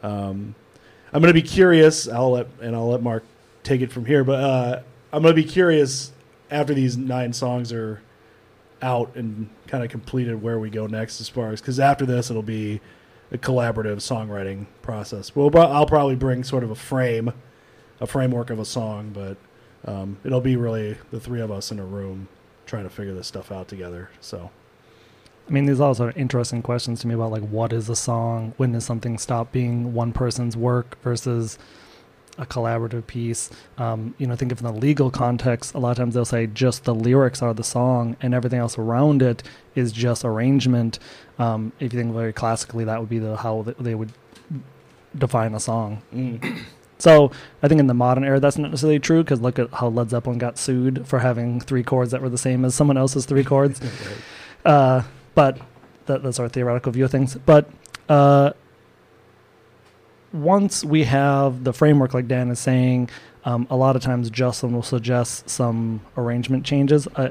Um, 0.04 0.54
I'm 1.16 1.22
gonna 1.22 1.32
be 1.32 1.42
curious. 1.42 2.10
I'll 2.10 2.32
let 2.32 2.48
and 2.60 2.76
I'll 2.76 2.90
let 2.90 3.02
Mark 3.02 3.24
take 3.64 3.80
it 3.80 3.90
from 3.90 4.06
here. 4.06 4.26
But 4.26 4.44
uh, 4.44 4.82
I'm 5.14 5.24
gonna 5.24 5.34
be 5.34 5.46
curious 5.46 6.12
after 6.52 6.74
these 6.74 6.98
nine 6.98 7.32
songs 7.32 7.72
are 7.72 8.02
out 8.82 9.16
and 9.16 9.50
kind 9.66 9.82
of 9.82 9.90
completed 9.90 10.42
where 10.42 10.60
we 10.60 10.70
go 10.70 10.88
next 10.88 11.22
as 11.22 11.30
far 11.30 11.54
as 11.54 11.62
because 11.62 11.80
after 11.80 12.06
this 12.06 12.30
it'll 12.30 12.44
be 12.44 12.82
a 13.32 13.38
collaborative 13.38 14.00
songwriting 14.00 14.66
process. 14.82 15.34
Well, 15.34 15.50
I'll 15.58 15.86
probably 15.86 16.18
bring 16.18 16.44
sort 16.44 16.66
of 16.66 16.70
a 16.70 16.76
frame, 16.76 17.32
a 18.02 18.08
framework 18.08 18.50
of 18.50 18.60
a 18.60 18.66
song, 18.66 19.12
but 19.14 19.38
um, 19.90 20.18
it'll 20.26 20.42
be 20.42 20.58
really 20.58 20.98
the 21.12 21.22
three 21.22 21.40
of 21.40 21.50
us 21.50 21.72
in 21.72 21.80
a 21.80 21.86
room 21.86 22.28
trying 22.66 22.84
to 22.84 22.90
figure 22.90 23.14
this 23.14 23.28
stuff 23.28 23.54
out 23.54 23.70
together. 23.70 24.10
So 24.20 24.52
I 25.48 25.52
mean, 25.52 25.66
these 25.66 25.80
also 25.80 26.08
are 26.08 26.12
interesting 26.12 26.62
questions 26.62 27.02
to 27.02 27.08
me 27.08 27.14
about 27.14 27.32
like 27.32 27.44
what 27.44 27.72
is 27.72 27.90
a 27.90 27.96
song? 27.96 28.54
When 28.58 28.72
does 28.72 28.86
something 28.86 29.18
stop 29.18 29.52
being 29.52 29.94
one 29.94 30.12
person's 30.12 30.58
work 30.58 30.98
versus 31.04 31.60
a 32.38 32.46
collaborative 32.46 33.06
piece? 33.06 33.52
Um, 33.78 34.16
you 34.18 34.26
know, 34.26 34.36
think 34.36 34.52
of 34.52 34.60
in 34.60 34.66
the 34.66 34.74
legal 34.74 35.12
context, 35.12 35.76
a 35.76 35.78
lot 35.78 35.92
of 35.92 35.98
times 35.98 36.16
they'll 36.16 36.26
say 36.26 36.48
just 36.48 36.86
the 36.86 36.96
lyrics 36.96 37.44
are 37.44 37.54
the 37.54 37.64
song 37.64 38.18
and 38.22 38.34
everything 38.34 38.60
else 38.60 38.78
around 38.78 39.22
it 39.22 39.44
is 39.76 39.92
just 39.92 40.26
arrangement. 40.26 40.98
Um, 41.38 41.72
if 41.80 41.94
you 41.94 42.00
think 42.00 42.14
very 42.14 42.34
classically, 42.34 42.86
that 42.86 43.00
would 43.00 43.10
be 43.10 43.20
the 43.20 43.38
how 43.38 43.66
they 43.80 43.94
would 43.94 44.14
define 45.16 45.54
a 45.54 45.60
song. 45.60 46.02
So 46.98 47.30
I 47.62 47.68
think 47.68 47.80
in 47.80 47.88
the 47.88 47.94
modern 47.94 48.24
era 48.24 48.40
that's 48.40 48.58
not 48.58 48.72
necessarily 48.72 49.00
true 49.00 49.22
because 49.22 49.42
look 49.42 49.60
at 49.60 49.70
how 49.74 49.90
Led 49.90 50.10
Zeppelin 50.10 50.38
got 50.38 50.58
sued 50.58 51.06
for 51.06 51.20
having 51.20 51.60
three 51.60 51.84
chords 51.84 52.12
that 52.12 52.22
were 52.22 52.30
the 52.30 52.38
same 52.38 52.64
as 52.64 52.74
someone 52.74 52.98
else's 52.98 53.26
three 53.26 53.44
chords. 53.44 53.82
Uh, 54.64 55.04
but 55.36 55.60
that, 56.08 56.24
that's 56.24 56.40
our 56.40 56.50
theoretical 56.50 56.92
view 56.92 57.06
of 57.06 57.12
things. 57.12 57.36
But 57.36 57.70
uh, 58.10 58.52
once 60.34 60.84
we 60.84 61.04
have 61.04 61.64
the 61.64 61.74
framework, 61.74 62.14
like 62.14 62.28
Dan 62.28 62.50
is 62.50 62.60
saying, 62.60 63.10
um, 63.46 63.68
a 63.70 63.76
lot 63.76 63.96
of 63.96 64.02
times 64.02 64.30
Justin 64.30 64.74
will 64.74 64.84
suggest 64.84 65.50
some 65.50 66.02
arrangement 66.18 66.66
changes. 66.66 67.08
Uh, 67.16 67.30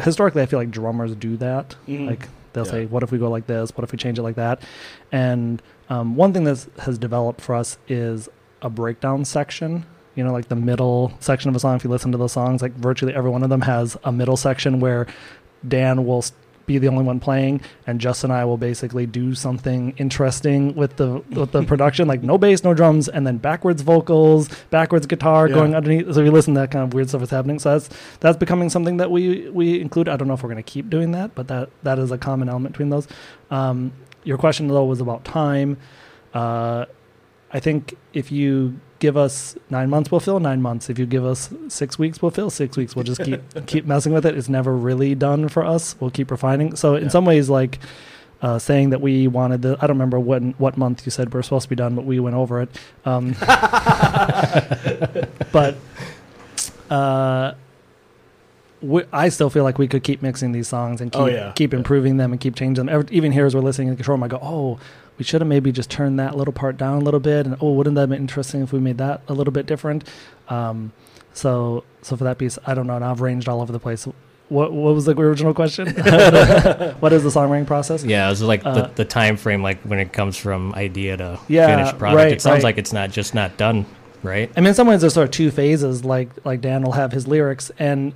historically, 0.00 0.42
I 0.42 0.46
feel 0.46 0.58
like 0.58 0.70
drummers 0.70 1.14
do 1.14 1.36
that. 1.38 1.76
Mhm. 1.88 2.06
Like 2.08 2.28
they'll 2.52 2.64
Yeah. 2.66 2.70
say, 2.70 2.86
"What 2.86 3.02
if 3.02 3.10
we 3.10 3.18
go 3.18 3.28
like 3.30 3.46
this? 3.46 3.70
What 3.76 3.82
if 3.84 3.90
we 3.92 3.98
change 3.98 4.18
it 4.18 4.22
like 4.22 4.36
that?" 4.36 4.60
And 5.10 5.62
um, 5.88 6.16
one 6.16 6.32
thing 6.32 6.44
that 6.44 6.66
has 6.80 6.98
developed 6.98 7.40
for 7.40 7.54
us 7.54 7.78
is 7.88 8.28
a 8.62 8.70
breakdown 8.70 9.24
section 9.24 9.84
you 10.16 10.22
know, 10.22 10.30
like 10.32 10.46
the 10.46 10.54
middle 10.54 11.12
section 11.18 11.48
of 11.48 11.56
a 11.56 11.58
song. 11.58 11.74
If 11.74 11.82
you 11.82 11.90
listen 11.90 12.12
to 12.12 12.18
the 12.18 12.28
songs, 12.28 12.62
like 12.62 12.72
virtually 12.76 13.12
every 13.12 13.30
one 13.32 13.42
of 13.42 13.50
them 13.50 13.62
has 13.62 13.96
a 14.04 14.12
middle 14.12 14.36
section 14.36 14.78
where 14.78 15.08
Dan 15.66 16.06
will 16.06 16.24
be 16.66 16.78
the 16.78 16.88
only 16.88 17.04
one 17.04 17.20
playing, 17.20 17.60
and 17.86 18.00
Justin 18.00 18.30
and 18.30 18.38
I 18.40 18.44
will 18.44 18.56
basically 18.56 19.06
do 19.06 19.34
something 19.34 19.94
interesting 19.96 20.74
with 20.74 20.96
the 20.96 21.22
with 21.30 21.52
the 21.52 21.62
production, 21.72 22.08
like 22.08 22.22
no 22.22 22.38
bass, 22.38 22.64
no 22.64 22.74
drums, 22.74 23.08
and 23.08 23.26
then 23.26 23.38
backwards 23.38 23.82
vocals, 23.82 24.48
backwards 24.70 25.06
guitar 25.06 25.48
Yeah. 25.48 25.54
going 25.54 25.74
underneath. 25.74 26.12
So 26.14 26.20
if 26.20 26.24
you 26.26 26.32
listen, 26.32 26.54
to 26.54 26.60
that 26.60 26.70
kind 26.70 26.84
of 26.84 26.94
weird 26.94 27.08
stuff 27.08 27.22
is 27.22 27.30
happening. 27.30 27.58
So 27.58 27.72
that's 27.78 27.90
that's 28.20 28.36
becoming 28.36 28.70
something 28.70 28.96
that 28.98 29.10
we 29.10 29.48
we 29.50 29.80
include. 29.80 30.08
I 30.08 30.16
don't 30.16 30.28
know 30.28 30.34
if 30.34 30.42
we're 30.42 30.50
going 30.50 30.62
to 30.62 30.70
keep 30.70 30.88
doing 30.90 31.12
that, 31.12 31.34
but 31.34 31.48
that 31.48 31.70
that 31.82 31.98
is 31.98 32.10
a 32.10 32.18
common 32.18 32.48
element 32.48 32.72
between 32.72 32.90
those. 32.90 33.06
Um, 33.50 33.92
your 34.24 34.38
question 34.38 34.68
though 34.68 34.84
was 34.84 35.00
about 35.00 35.24
time. 35.24 35.76
Uh, 36.32 36.86
I 37.52 37.60
think 37.60 37.94
if 38.12 38.32
you 38.32 38.80
give 39.00 39.16
us 39.16 39.56
nine 39.70 39.90
months, 39.90 40.10
we'll 40.10 40.20
fill 40.20 40.40
nine 40.40 40.62
months. 40.62 40.88
If 40.88 40.98
you 40.98 41.06
give 41.06 41.24
us 41.24 41.50
six 41.68 41.98
weeks, 41.98 42.22
we'll 42.22 42.30
fill 42.30 42.50
six 42.50 42.76
weeks. 42.76 42.94
We'll 42.96 43.04
just 43.04 43.22
keep 43.22 43.40
keep 43.66 43.86
messing 43.86 44.12
with 44.12 44.24
it. 44.26 44.36
It's 44.36 44.48
never 44.48 44.74
really 44.76 45.14
done 45.14 45.48
for 45.48 45.64
us. 45.64 45.96
We'll 46.00 46.10
keep 46.10 46.30
refining. 46.30 46.76
So 46.76 46.94
in 46.94 47.04
Yeah. 47.04 47.08
some 47.10 47.24
ways, 47.24 47.50
like 47.50 47.78
uh, 48.42 48.58
saying 48.58 48.90
that 48.90 49.00
we 49.00 49.26
wanted 49.26 49.62
the, 49.62 49.76
I 49.80 49.86
don't 49.86 49.96
remember 49.96 50.20
what 50.20 50.42
what 50.60 50.76
month 50.76 51.06
you 51.06 51.10
said 51.10 51.32
we're 51.32 51.42
supposed 51.42 51.64
to 51.64 51.68
be 51.70 51.76
done, 51.76 51.94
but 51.94 52.04
we 52.04 52.20
went 52.20 52.36
over 52.36 52.60
it. 52.62 52.68
Um, 53.04 53.34
but 55.52 55.76
uh, 56.90 57.54
we, 58.82 59.02
I 59.12 59.28
still 59.30 59.50
feel 59.50 59.64
like 59.64 59.78
we 59.78 59.88
could 59.88 60.02
keep 60.02 60.20
mixing 60.22 60.52
these 60.52 60.68
songs 60.68 61.00
and 61.00 61.10
keep 61.10 61.20
Oh, 61.20 61.26
yeah. 61.26 61.52
keep 61.52 61.72
Yeah. 61.72 61.78
improving 61.78 62.16
them 62.18 62.32
and 62.32 62.40
keep 62.40 62.54
changing 62.54 62.84
them. 62.86 62.94
Every, 62.94 63.08
even 63.14 63.32
here 63.32 63.46
as 63.46 63.54
we're 63.54 63.62
listening 63.62 63.88
in 63.88 63.94
the 63.94 63.96
control 63.96 64.16
room, 64.18 64.24
I 64.24 64.28
go, 64.28 64.38
oh, 64.42 64.78
we 65.18 65.24
should 65.24 65.40
have 65.40 65.48
maybe 65.48 65.70
just 65.72 65.90
turned 65.90 66.18
that 66.18 66.36
little 66.36 66.52
part 66.52 66.76
down 66.76 67.00
a 67.00 67.04
little 67.04 67.20
bit, 67.20 67.46
and 67.46 67.56
oh, 67.60 67.72
wouldn't 67.72 67.96
that 67.96 68.08
be 68.10 68.16
interesting 68.16 68.62
if 68.62 68.72
we 68.72 68.80
made 68.80 68.98
that 68.98 69.22
a 69.28 69.34
little 69.34 69.52
bit 69.52 69.66
different? 69.66 70.08
Um, 70.48 70.92
so 71.32 71.84
so 72.02 72.16
for 72.16 72.24
that 72.24 72.38
piece, 72.38 72.58
I 72.66 72.74
don't 72.74 72.86
know. 72.86 72.98
Now 72.98 73.10
I've 73.10 73.20
ranged 73.20 73.48
all 73.48 73.60
over 73.60 73.72
the 73.72 73.78
place. 73.80 74.06
What 74.50 74.72
what 74.72 74.94
was 74.94 75.04
the 75.06 75.18
original 75.18 75.54
question? 75.54 75.88
what 77.00 77.12
is 77.12 77.22
the 77.22 77.30
songwriting 77.30 77.66
process? 77.66 78.04
Yeah, 78.04 78.26
it 78.26 78.30
was 78.30 78.42
like 78.42 78.64
Uh, 78.64 78.74
the, 78.74 78.90
the 78.96 79.04
time 79.04 79.36
frame, 79.36 79.62
like 79.62 79.80
when 79.82 79.98
it 79.98 80.12
comes 80.12 80.36
from 80.36 80.74
idea 80.74 81.16
to 81.16 81.38
Yeah, 81.48 81.66
finished 81.76 81.98
product. 81.98 82.16
right, 82.16 82.32
it 82.32 82.42
sounds 82.42 82.56
right. 82.56 82.64
like 82.64 82.78
it's 82.78 82.92
not 82.92 83.10
just 83.10 83.34
not 83.34 83.56
done, 83.56 83.86
right? 84.22 84.50
I 84.56 84.60
mean, 84.60 84.68
in 84.68 84.74
some 84.74 84.86
ways, 84.86 85.00
there's 85.00 85.14
sort 85.14 85.24
of 85.28 85.30
two 85.30 85.50
phases. 85.50 86.04
Like 86.04 86.28
like 86.44 86.60
Dan 86.60 86.82
will 86.82 86.92
have 86.92 87.12
his 87.12 87.26
lyrics, 87.26 87.70
and 87.78 88.12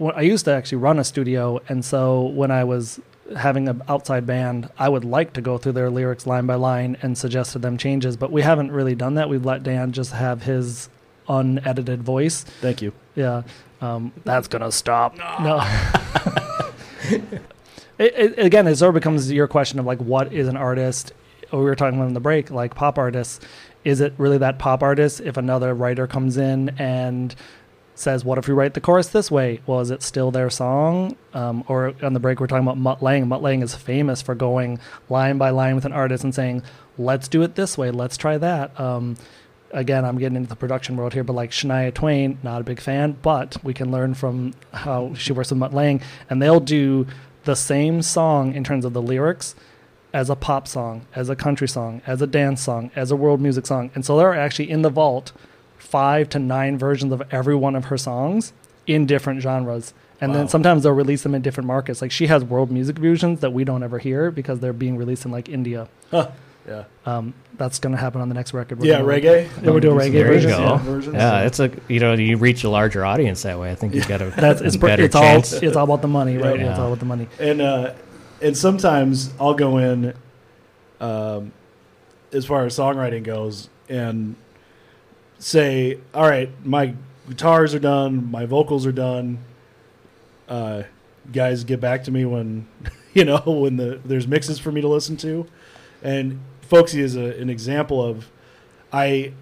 I 0.00 0.22
used 0.22 0.44
to 0.44 0.52
actually 0.52 0.78
run 0.78 0.98
a 0.98 1.04
studio, 1.04 1.60
and 1.68 1.84
so 1.84 2.22
when 2.22 2.50
I 2.50 2.64
was 2.64 3.00
having 3.36 3.68
an 3.68 3.82
outside 3.88 4.26
band, 4.26 4.68
I 4.78 4.88
would 4.88 5.04
like 5.04 5.32
to 5.34 5.40
go 5.40 5.58
through 5.58 5.72
their 5.72 5.90
lyrics 5.90 6.26
line 6.26 6.46
by 6.46 6.54
line 6.54 6.96
and 7.02 7.16
suggest 7.16 7.52
to 7.52 7.58
them 7.58 7.76
changes, 7.76 8.16
but 8.16 8.30
we 8.30 8.42
haven't 8.42 8.70
really 8.72 8.94
done 8.94 9.14
that. 9.14 9.28
We've 9.28 9.44
let 9.44 9.62
Dan 9.62 9.92
just 9.92 10.12
have 10.12 10.42
his 10.42 10.88
unedited 11.28 12.02
voice. 12.02 12.44
Thank 12.60 12.82
you. 12.82 12.92
Yeah, 13.14 13.42
um, 13.80 14.12
that's 14.24 14.48
gonna 14.48 14.70
stop. 14.70 15.16
No. 15.40 15.60
it, 17.10 17.42
it, 17.98 18.38
again, 18.38 18.66
it 18.66 18.76
sort 18.76 18.90
of 18.90 18.94
becomes 18.94 19.32
your 19.32 19.48
question 19.48 19.78
of 19.78 19.86
like, 19.86 19.98
what 19.98 20.32
is 20.32 20.48
an 20.48 20.56
artist? 20.56 21.12
We 21.52 21.58
were 21.60 21.76
talking 21.76 21.98
about 21.98 22.08
in 22.08 22.14
the 22.14 22.20
break, 22.20 22.50
like 22.50 22.74
pop 22.74 22.98
artists. 22.98 23.40
Is 23.84 24.00
it 24.00 24.14
really 24.18 24.38
that 24.38 24.58
pop 24.58 24.82
artist? 24.82 25.20
If 25.20 25.36
another 25.36 25.72
writer 25.74 26.06
comes 26.06 26.36
in 26.36 26.70
and 26.78 27.34
says, 27.98 28.24
"What 28.24 28.38
if 28.38 28.46
we 28.46 28.54
write 28.54 28.74
the 28.74 28.80
chorus 28.80 29.08
this 29.08 29.30
way?" 29.30 29.60
Well, 29.66 29.80
is 29.80 29.90
it 29.90 30.02
still 30.02 30.30
their 30.30 30.50
song? 30.50 31.16
Um, 31.34 31.64
or 31.66 31.94
on 32.02 32.12
the 32.12 32.20
break, 32.20 32.40
we're 32.40 32.46
talking 32.46 32.66
about 32.66 32.78
Mutt 32.78 33.02
Lange. 33.02 33.26
Mutt 33.26 33.42
Lange 33.42 33.62
is 33.62 33.74
famous 33.74 34.22
for 34.22 34.34
going 34.34 34.78
line 35.08 35.38
by 35.38 35.50
line 35.50 35.74
with 35.74 35.84
an 35.84 35.92
artist 35.92 36.22
and 36.22 36.34
saying, 36.34 36.62
"Let's 36.96 37.26
do 37.26 37.42
it 37.42 37.54
this 37.54 37.76
way. 37.76 37.90
Let's 37.90 38.16
try 38.16 38.38
that." 38.38 38.78
Um, 38.78 39.16
again, 39.72 40.04
I'm 40.04 40.18
getting 40.18 40.36
into 40.36 40.48
the 40.48 40.56
production 40.56 40.96
world 40.96 41.14
here, 41.14 41.24
but 41.24 41.34
like 41.34 41.50
Shania 41.50 41.92
Twain, 41.92 42.38
not 42.42 42.60
a 42.60 42.64
big 42.64 42.80
fan, 42.80 43.16
but 43.22 43.56
we 43.64 43.74
can 43.74 43.90
learn 43.90 44.14
from 44.14 44.54
how 44.72 45.12
she 45.14 45.32
works 45.32 45.50
with 45.50 45.58
Mutt 45.58 45.74
Lange, 45.74 46.00
and 46.30 46.40
they'll 46.40 46.60
do 46.60 47.06
the 47.44 47.56
same 47.56 48.02
song 48.02 48.54
in 48.54 48.64
terms 48.64 48.84
of 48.84 48.92
the 48.92 49.02
lyrics 49.02 49.54
as 50.12 50.30
a 50.30 50.36
pop 50.36 50.66
song, 50.66 51.06
as 51.14 51.28
a 51.28 51.36
country 51.36 51.68
song, 51.68 52.00
as 52.06 52.22
a 52.22 52.26
dance 52.26 52.62
song, 52.62 52.90
as 52.96 53.10
a 53.10 53.16
world 53.16 53.40
music 53.40 53.66
song. 53.66 53.90
And 53.94 54.04
so 54.04 54.16
they're 54.16 54.34
actually 54.34 54.70
in 54.70 54.82
the 54.82 54.90
vault 54.90 55.32
five 55.86 56.28
to 56.30 56.38
nine 56.38 56.76
versions 56.78 57.12
of 57.12 57.22
every 57.30 57.54
one 57.54 57.74
of 57.76 57.86
her 57.86 57.96
songs 57.98 58.52
in 58.86 59.06
different 59.06 59.40
genres. 59.42 59.94
And 60.20 60.32
Wow. 60.32 60.38
then 60.38 60.48
sometimes 60.48 60.82
they'll 60.82 60.92
release 60.92 61.22
them 61.22 61.34
in 61.34 61.42
different 61.42 61.66
markets. 61.66 62.00
Like 62.02 62.10
she 62.10 62.26
has 62.28 62.42
world 62.44 62.70
music 62.70 62.98
versions 62.98 63.40
that 63.40 63.52
we 63.52 63.64
don't 63.64 63.82
ever 63.82 63.98
hear 63.98 64.30
because 64.30 64.60
they're 64.60 64.72
being 64.72 64.96
released 64.96 65.24
in 65.26 65.30
like 65.30 65.48
India. 65.48 65.88
Huh. 66.10 66.28
Yeah. 66.68 66.84
Um, 67.04 67.34
that's 67.58 67.78
going 67.78 67.94
to 67.94 68.00
happen 68.00 68.20
on 68.20 68.28
the 68.28 68.34
next 68.34 68.52
record. 68.52 68.80
We're 68.80 68.86
Yeah, 68.86 68.98
gonna- 69.02 69.08
reggae. 69.12 69.48
Yeah, 69.62 69.70
we'll 69.70 69.78
do 69.80 69.92
a 69.92 69.94
reggae 69.94 70.12
There 70.12 70.34
you 70.34 70.48
go. 70.48 70.58
Yeah, 70.58 70.78
versions. 70.78 71.14
Yeah, 71.14 71.40
it's 71.42 71.60
a 71.60 71.70
you 71.88 72.00
know 72.00 72.14
you 72.14 72.36
reach 72.38 72.64
a 72.64 72.68
larger 72.70 73.04
audience 73.04 73.42
that 73.42 73.58
way. 73.60 73.70
I 73.70 73.74
think 73.76 73.94
you've 73.94 74.08
got 74.08 74.20
a 74.20 74.30
That's 74.36 74.60
it's, 74.62 74.76
pr- 74.76 74.86
better 74.86 75.04
it's 75.04 75.14
all 75.14 75.38
it's 75.38 75.76
all 75.76 75.84
about 75.84 76.02
the 76.02 76.08
money, 76.08 76.36
right? 76.38 76.58
Yeah. 76.58 76.70
It's 76.70 76.78
all 76.80 76.88
about 76.88 76.98
the 76.98 77.04
money. 77.06 77.28
and 77.38 77.60
uh, 77.60 77.92
and 78.42 78.56
sometimes 78.56 79.32
I'll 79.38 79.54
go 79.54 79.78
in, 79.78 80.12
um, 81.00 81.52
as 82.32 82.44
far 82.46 82.64
as 82.66 82.76
songwriting 82.76 83.22
goes, 83.22 83.68
and 83.88 84.34
say, 85.38 85.98
"All 86.14 86.28
right, 86.28 86.50
my 86.64 86.94
guitars 87.28 87.74
are 87.74 87.80
done, 87.80 88.30
my 88.30 88.46
vocals 88.46 88.86
are 88.86 88.92
done. 88.92 89.38
Uh, 90.48 90.84
guys, 91.32 91.64
get 91.64 91.80
back 91.80 92.04
to 92.04 92.10
me 92.10 92.24
when 92.24 92.66
you 93.14 93.24
know 93.24 93.42
when 93.46 93.76
the 93.76 94.00
there's 94.04 94.26
mixes 94.26 94.58
for 94.58 94.72
me 94.72 94.80
to 94.80 94.88
listen 94.88 95.16
to." 95.18 95.46
And 96.02 96.40
Folksy 96.62 97.00
is 97.00 97.16
a, 97.16 97.40
an 97.40 97.50
example 97.50 98.02
of 98.02 98.30
I 98.92 99.32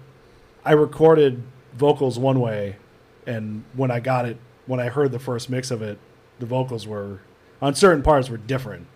I 0.63 0.71
recorded 0.73 1.43
vocals 1.73 2.17
one 2.17 2.39
way, 2.39 2.77
and 3.25 3.63
when 3.73 3.91
I 3.91 3.99
got 3.99 4.25
it, 4.25 4.37
when 4.65 4.79
I 4.79 4.89
heard 4.89 5.11
the 5.11 5.19
first 5.19 5.49
mix 5.49 5.71
of 5.71 5.81
it, 5.81 5.99
the 6.39 6.45
vocals 6.45 6.87
were 6.87 7.19
on 7.61 7.75
certain 7.75 8.03
parts 8.03 8.29
were 8.29 8.37
different. 8.37 8.87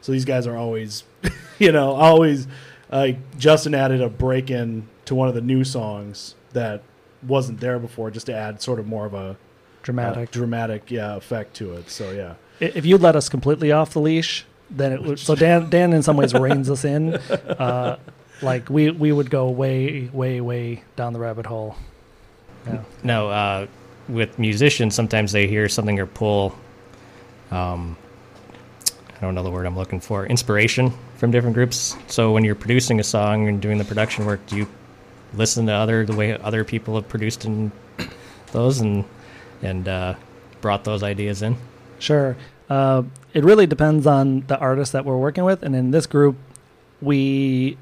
So 0.00 0.12
these 0.12 0.24
guys 0.24 0.46
are 0.46 0.56
always, 0.56 1.04
you 1.58 1.72
know, 1.72 1.92
always. 1.92 2.46
Like 2.90 3.36
Justin 3.36 3.74
added 3.74 4.00
a 4.00 4.08
break 4.08 4.50
in 4.50 4.88
to 5.04 5.14
one 5.14 5.28
of 5.28 5.34
the 5.34 5.42
new 5.42 5.62
songs 5.62 6.34
that 6.52 6.82
wasn't 7.22 7.60
there 7.60 7.78
before, 7.78 8.10
just 8.10 8.26
to 8.26 8.34
add 8.34 8.62
sort 8.62 8.78
of 8.78 8.86
more 8.86 9.06
of 9.06 9.14
a 9.14 9.36
Dramatic. 9.82 10.28
uh, 10.28 10.32
dramatic, 10.32 10.90
yeah, 10.90 11.16
effect 11.16 11.54
to 11.56 11.74
it. 11.74 11.88
So 11.90 12.10
yeah, 12.10 12.34
if 12.60 12.84
you 12.84 12.98
let 12.98 13.16
us 13.16 13.28
completely 13.28 13.72
off 13.72 13.92
the 13.92 14.00
leash, 14.00 14.44
then 14.70 14.92
it 14.92 15.02
would. 15.02 15.18
So 15.18 15.34
Dan, 15.34 15.70
Dan, 15.70 15.92
in 15.92 16.02
some 16.02 16.16
ways, 16.16 16.34
reins 16.34 16.70
us 16.70 16.84
in. 16.84 17.18
Uh, 17.58 17.96
like 18.40 18.70
we 18.70 18.90
we 18.90 19.10
would 19.10 19.30
go 19.30 19.50
way, 19.50 20.08
way, 20.12 20.40
way 20.40 20.84
down 20.94 21.12
the 21.12 21.18
rabbit 21.18 21.44
hole. 21.46 21.74
Yeah. 22.66 22.82
Now, 23.02 23.28
uh, 23.28 23.66
with 24.08 24.38
musicians, 24.38 24.94
sometimes 24.94 25.32
they 25.32 25.48
hear 25.48 25.68
something 25.68 25.98
or 25.98 26.06
pull, 26.06 26.54
um, 27.50 27.96
I 29.16 29.20
don't 29.20 29.34
know 29.34 29.42
the 29.42 29.50
word 29.50 29.66
I'm 29.66 29.76
looking 29.76 30.00
for, 30.00 30.24
inspiration 30.26 30.92
from 31.16 31.30
different 31.32 31.54
groups. 31.54 31.96
So 32.06 32.30
when 32.32 32.44
you're 32.44 32.54
producing 32.54 33.00
a 33.00 33.04
song 33.04 33.48
and 33.48 33.60
doing 33.60 33.78
the 33.78 33.84
production 33.84 34.24
work, 34.24 34.44
do 34.46 34.56
you 34.56 34.68
listen 35.34 35.66
to 35.66 35.72
other 35.72 36.04
the 36.04 36.14
way 36.16 36.36
other 36.38 36.64
people 36.64 36.94
have 36.96 37.08
produced 37.08 37.44
in 37.44 37.72
those 38.52 38.80
and 38.80 39.04
and 39.62 39.88
uh, 39.88 40.14
brought 40.60 40.84
those 40.84 41.02
ideas 41.02 41.42
in? 41.42 41.56
Sure. 41.98 42.36
Uh, 42.68 43.02
it 43.32 43.44
really 43.44 43.66
depends 43.66 44.06
on 44.06 44.40
the 44.46 44.58
artist 44.58 44.92
that 44.92 45.04
we're 45.04 45.16
working 45.16 45.44
with, 45.44 45.62
and 45.62 45.74
in 45.74 45.90
this 45.90 46.06
group, 46.06 46.36
we 47.00 47.76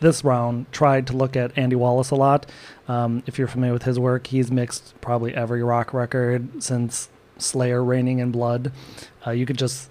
this 0.00 0.22
round 0.24 0.70
tried 0.72 1.06
to 1.08 1.16
look 1.16 1.36
at 1.36 1.56
Andy 1.58 1.76
Wallace 1.76 2.10
a 2.10 2.14
lot. 2.14 2.46
Um, 2.86 3.22
if 3.26 3.38
you're 3.38 3.48
familiar 3.48 3.72
with 3.72 3.82
his 3.82 3.98
work, 3.98 4.28
he's 4.28 4.50
mixed 4.50 4.94
probably 5.00 5.34
every 5.34 5.62
rock 5.62 5.92
record 5.92 6.62
since 6.62 7.08
Slayer, 7.38 7.82
Reign 7.82 8.20
in 8.20 8.30
Blood. 8.30 8.72
Uh, 9.26 9.32
you 9.32 9.44
could 9.44 9.58
just 9.58 9.90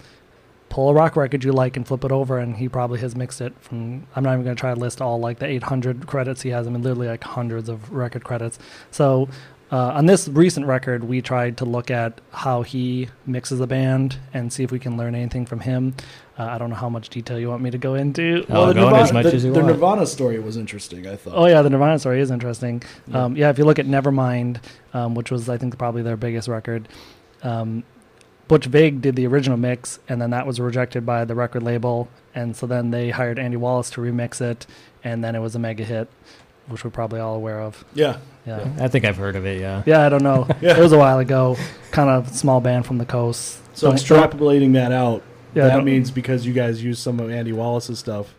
pull 0.69 0.89
a 0.89 0.93
rock 0.93 1.15
record 1.15 1.43
you 1.43 1.51
like 1.51 1.77
and 1.77 1.87
flip 1.87 2.03
it 2.03 2.11
over, 2.11 2.37
and 2.37 2.57
he 2.57 2.69
probably 2.69 2.99
has 2.99 3.15
mixed 3.15 3.41
it 3.41 3.53
from. 3.59 4.07
I'm 4.15 4.23
not 4.23 4.33
even 4.33 4.43
going 4.43 4.55
to 4.55 4.59
try 4.59 4.73
to 4.73 4.79
list 4.79 5.01
all 5.01 5.19
like 5.19 5.39
the 5.39 5.45
800 5.45 6.07
credits 6.07 6.41
he 6.41 6.49
has. 6.49 6.67
I 6.67 6.69
mean, 6.69 6.81
literally 6.81 7.07
like 7.07 7.23
hundreds 7.23 7.69
of 7.69 7.91
record 7.91 8.23
credits. 8.23 8.59
So 8.91 9.29
uh, 9.71 9.91
on 9.93 10.05
this 10.05 10.27
recent 10.29 10.65
record, 10.65 11.03
we 11.03 11.21
tried 11.21 11.57
to 11.57 11.65
look 11.65 11.91
at 11.91 12.21
how 12.31 12.61
he 12.61 13.09
mixes 13.25 13.59
a 13.59 13.67
band 13.67 14.17
and 14.33 14.51
see 14.51 14.63
if 14.63 14.71
we 14.71 14.79
can 14.79 14.95
learn 14.95 15.13
anything 15.13 15.45
from 15.45 15.59
him. 15.59 15.93
Uh, 16.39 16.43
I 16.43 16.57
don't 16.57 16.69
know 16.69 16.75
how 16.75 16.89
much 16.89 17.09
detail 17.09 17.37
you 17.39 17.49
want 17.49 17.61
me 17.63 17.71
to 17.71 17.77
go 17.77 17.95
into. 17.95 18.45
Oh, 18.49 18.67
the 18.67 18.75
go 18.75 18.89
Nirvana, 18.89 19.27
as 19.27 19.43
the, 19.43 19.49
the. 19.49 19.63
Nirvana 19.63 20.05
story 20.05 20.39
was 20.39 20.55
interesting. 20.55 21.05
I 21.07 21.15
thought. 21.15 21.33
Oh 21.35 21.47
yeah, 21.47 21.61
the 21.61 21.69
Nirvana 21.69 21.99
story 21.99 22.21
is 22.21 22.31
interesting. 22.31 22.81
Yeah. 23.07 23.23
Um, 23.23 23.35
yeah, 23.35 23.49
if 23.49 23.57
you 23.57 23.65
look 23.65 23.79
at 23.79 23.87
Nevermind, 23.87 24.61
um, 24.93 25.15
which 25.15 25.31
was 25.31 25.49
I 25.49 25.57
think 25.57 25.77
probably 25.77 26.01
their 26.01 26.17
biggest 26.17 26.47
record, 26.47 26.87
um, 27.43 27.83
Butch 28.47 28.65
Vig 28.65 29.01
did 29.01 29.15
the 29.15 29.27
original 29.27 29.57
mix, 29.57 29.99
and 30.07 30.21
then 30.21 30.29
that 30.29 30.47
was 30.47 30.59
rejected 30.59 31.05
by 31.05 31.25
the 31.25 31.35
record 31.35 31.63
label, 31.63 32.07
and 32.33 32.55
so 32.55 32.65
then 32.65 32.91
they 32.91 33.09
hired 33.09 33.37
Andy 33.39 33.57
Wallace 33.57 33.89
to 33.91 34.01
remix 34.01 34.39
it, 34.41 34.65
and 35.03 35.23
then 35.23 35.35
it 35.35 35.39
was 35.39 35.55
a 35.55 35.59
mega 35.59 35.83
hit, 35.83 36.07
which 36.67 36.83
we're 36.83 36.89
probably 36.91 37.19
all 37.19 37.35
aware 37.35 37.59
of. 37.61 37.83
Yeah, 37.93 38.17
Yeah, 38.45 38.67
I 38.79 38.87
think 38.87 39.03
I've 39.05 39.17
heard 39.17 39.35
of 39.35 39.45
it. 39.45 39.59
Yeah. 39.59 39.83
yeah, 39.85 40.05
I 40.05 40.09
don't 40.09 40.23
know. 40.23 40.47
Yeah. 40.61 40.77
It 40.77 40.81
was 40.81 40.93
a 40.93 40.97
while 40.97 41.19
ago. 41.19 41.57
Kind 41.91 42.09
of 42.09 42.29
small 42.35 42.61
band 42.61 42.85
from 42.85 42.97
the 42.99 43.05
coast. 43.05 43.59
So 43.75 43.87
Don't- 43.89 43.97
extrapolating 43.99 44.73
that 44.73 44.91
out, 44.91 45.23
Yeah, 45.53 45.67
that 45.67 45.83
means 45.83 46.09
because 46.11 46.45
you 46.45 46.53
guys 46.53 46.81
use 46.83 46.99
some 46.99 47.19
of 47.19 47.29
Andy 47.29 47.51
Wallace's 47.51 47.99
stuff. 47.99 48.33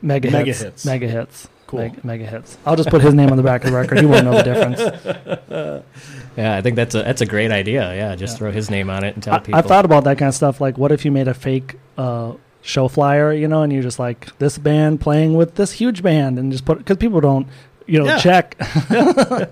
mega, 0.00 0.30
mega 0.30 0.46
hits, 0.46 0.60
hits. 0.60 0.84
mega 0.86 1.06
hits. 1.08 1.48
Cool. 1.72 1.80
Meg- 1.80 2.04
mega 2.04 2.26
hits. 2.26 2.56
I'll 2.66 2.76
just 2.76 2.90
put 2.90 3.00
his 3.02 3.14
name 3.14 3.30
on 3.30 3.36
the 3.38 3.42
back 3.42 3.64
of 3.64 3.70
the 3.70 3.76
record. 3.76 3.98
He 3.98 4.04
won't 4.06 4.24
know 4.26 4.40
the 4.40 4.42
difference. 4.42 5.82
Yeah, 6.36 6.56
I 6.56 6.62
think 6.62 6.76
that's 6.76 6.94
a 6.94 7.02
that's 7.02 7.20
a 7.20 7.26
great 7.26 7.50
idea. 7.50 7.94
Yeah, 7.94 8.14
just 8.14 8.34
Yeah. 8.34 8.38
throw 8.38 8.52
his 8.52 8.70
name 8.70 8.88
on 8.88 9.04
it 9.04 9.12
and 9.14 9.22
tell 9.22 9.34
I, 9.34 9.38
people. 9.40 9.54
I've 9.56 9.66
thought 9.66 9.84
about 9.84 10.04
that 10.04 10.16
kind 10.16 10.30
of 10.30 10.34
stuff. 10.34 10.62
Like, 10.62 10.78
what 10.78 10.90
if 10.90 11.04
you 11.04 11.12
made 11.12 11.28
a 11.28 11.34
fake 11.34 11.76
uh, 11.98 12.32
show 12.62 12.88
flyer, 12.88 13.34
you 13.34 13.46
know, 13.48 13.60
and 13.62 13.70
you're 13.70 13.82
just 13.82 13.98
like 13.98 14.38
this 14.38 14.56
band 14.56 14.98
playing 15.02 15.34
with 15.34 15.56
this 15.56 15.72
huge 15.72 16.02
band, 16.02 16.38
and 16.38 16.50
just 16.50 16.64
put 16.64 16.78
because 16.78 16.96
people 16.96 17.20
don't, 17.20 17.46
you 17.86 17.98
know, 17.98 18.06
Yeah. 18.06 18.18
check. 18.18 18.56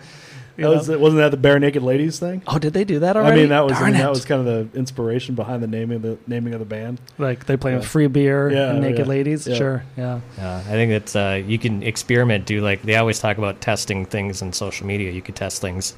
That 0.61 0.69
was, 0.71 0.89
wasn't 0.89 1.19
that 1.19 1.31
the 1.31 1.49
Barenaked 1.49 1.83
Ladies 1.83 2.19
thing? 2.19 2.43
oh, 2.47 2.59
did 2.59 2.73
they 2.73 2.85
do 2.85 2.99
that 3.01 3.17
already? 3.17 3.33
I 3.33 3.37
mean, 3.43 3.49
that 3.51 3.65
was 3.65 3.73
I 3.81 3.85
mean, 3.91 3.95
that 3.95 4.11
was 4.11 4.25
kind 4.25 4.47
of 4.47 4.73
the 4.73 4.79
inspiration 4.79 5.35
behind 5.35 5.63
the 5.63 5.67
naming 5.67 5.97
of 5.97 6.03
the 6.03 6.19
naming 6.27 6.53
of 6.55 6.61
the 6.61 6.67
band. 6.67 7.01
like 7.19 7.47
they 7.47 7.57
play 7.57 7.75
with 7.75 7.85
free 7.87 8.07
beer 8.07 8.51
Yeah, 8.51 8.71
and 8.71 8.81
naked 8.81 9.01
yeah. 9.01 9.05
ladies. 9.05 9.47
Yeah. 9.47 9.55
Sure, 9.57 9.85
yeah. 9.97 10.21
Yeah, 10.39 10.57
I 10.59 10.63
think 10.63 10.93
it's 10.93 11.17
uh, 11.17 11.43
you 11.47 11.59
can 11.59 11.83
experiment. 11.83 12.47
Do 12.47 12.61
like 12.61 12.83
they 12.83 12.97
always 12.97 13.19
talk 13.19 13.39
about 13.39 13.61
testing 13.61 14.07
things 14.07 14.43
in 14.43 14.53
social 14.53 14.87
media. 14.87 15.11
You 15.11 15.23
could 15.23 15.37
test 15.37 15.61
things, 15.61 15.97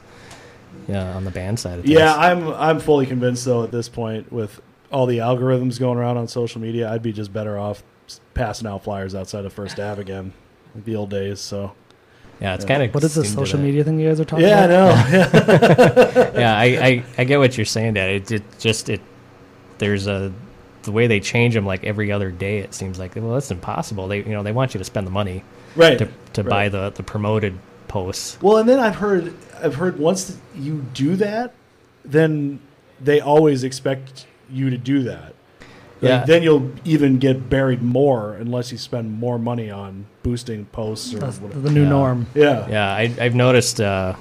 yeah, 0.89 1.15
on 1.17 1.25
the 1.25 1.31
band 1.31 1.59
side 1.61 1.79
of 1.81 1.85
things. 1.85 1.99
Yeah, 1.99 2.15
I'm 2.15 2.49
I'm 2.55 2.81
fully 2.81 3.07
convinced 3.07 3.45
though 3.45 3.65
at 3.65 3.71
this 3.71 3.89
point 3.89 4.33
with 4.33 4.61
all 4.91 5.07
the 5.07 5.19
algorithms 5.19 5.79
going 5.81 5.97
around 5.99 6.19
on 6.19 6.29
social 6.29 6.61
media, 6.61 6.91
I'd 6.93 7.03
be 7.03 7.13
just 7.13 7.33
better 7.33 7.59
off 7.59 7.83
passing 8.35 8.67
out 8.67 8.85
flyers 8.85 9.15
outside 9.15 9.45
of 9.47 9.53
First 9.53 9.81
Ave 9.81 10.01
again, 10.03 10.35
like 10.75 10.85
the 10.85 10.97
old 10.97 11.09
days. 11.09 11.41
So 11.41 11.73
yeah, 12.43 12.55
it's 12.55 12.65
Yeah. 12.65 12.69
kind 12.69 12.83
of 12.83 12.95
What 12.95 13.05
is 13.05 13.15
this 13.15 13.33
social 13.33 13.61
media 13.61 13.85
thing 13.85 14.01
you 14.01 14.09
guys 14.09 14.19
are 14.19 14.25
talking 14.25 14.45
about? 14.45 14.69
yeah, 14.69 14.89
I 15.13 15.17
know. 15.17 15.17
Yeah. 15.17 16.33
yeah, 16.39 16.59
I, 16.59 16.65
I, 16.65 17.05
I 17.19 17.25
get 17.25 17.39
what 17.39 17.57
you're 17.57 17.65
saying. 17.65 17.95
That 17.95 18.11
it, 18.11 18.31
it 18.33 18.43
just 18.59 18.89
it 18.89 19.01
there's 19.79 20.09
a 20.09 20.33
the 20.83 20.91
way 20.91 21.07
they 21.07 21.21
change 21.21 21.55
them 21.55 21.65
like 21.65 21.85
every 21.85 22.11
other 22.11 22.33
day. 22.33 22.59
It 22.59 22.75
seems 22.75 22.99
like 22.99 23.15
well, 23.15 23.35
that's 23.35 23.53
impossible. 23.53 24.09
They 24.09 24.19
you 24.19 24.33
know 24.33 24.43
they 24.43 24.51
want 24.51 24.75
you 24.75 24.79
to 24.79 24.85
spend 24.85 25.07
the 25.07 25.13
money 25.13 25.45
right. 25.77 25.97
to 25.99 26.09
to 26.33 26.43
buy 26.43 26.69
the 26.69 26.91
the 26.91 27.05
promoted 27.05 27.57
posts. 27.87 28.39
Well, 28.43 28.57
and 28.57 28.69
then 28.69 28.81
I've 28.81 28.97
heard 28.97 29.35
I've 29.63 29.77
heard 29.77 30.01
once 30.01 30.37
you 30.57 30.85
do 30.95 31.15
that, 31.17 31.55
then 32.05 32.59
they 33.01 33.21
always 33.21 33.63
expect 33.63 34.27
you 34.51 34.69
to 34.71 34.77
do 34.77 35.05
that. 35.05 35.35
Like, 36.03 36.09
Yeah. 36.09 36.25
Then 36.25 36.43
you'll 36.43 36.71
even 36.85 37.19
get 37.19 37.49
buried 37.49 37.81
more 37.83 38.35
unless 38.35 38.73
you 38.73 38.79
spend 38.79 39.13
more 39.19 39.39
money 39.39 39.71
on 39.71 40.05
boosting 40.23 40.65
posts 40.67 41.15
or 41.15 41.19
That's 41.21 41.39
whatever. 41.41 41.61
the 41.61 41.71
new 41.71 41.85
Yeah. 41.85 41.89
norm. 41.89 42.27
Yeah. 42.35 42.69
Yeah, 42.69 42.93
I, 42.93 43.15
I've 43.21 43.35
noticed 43.35 43.81
uh, 43.81 44.15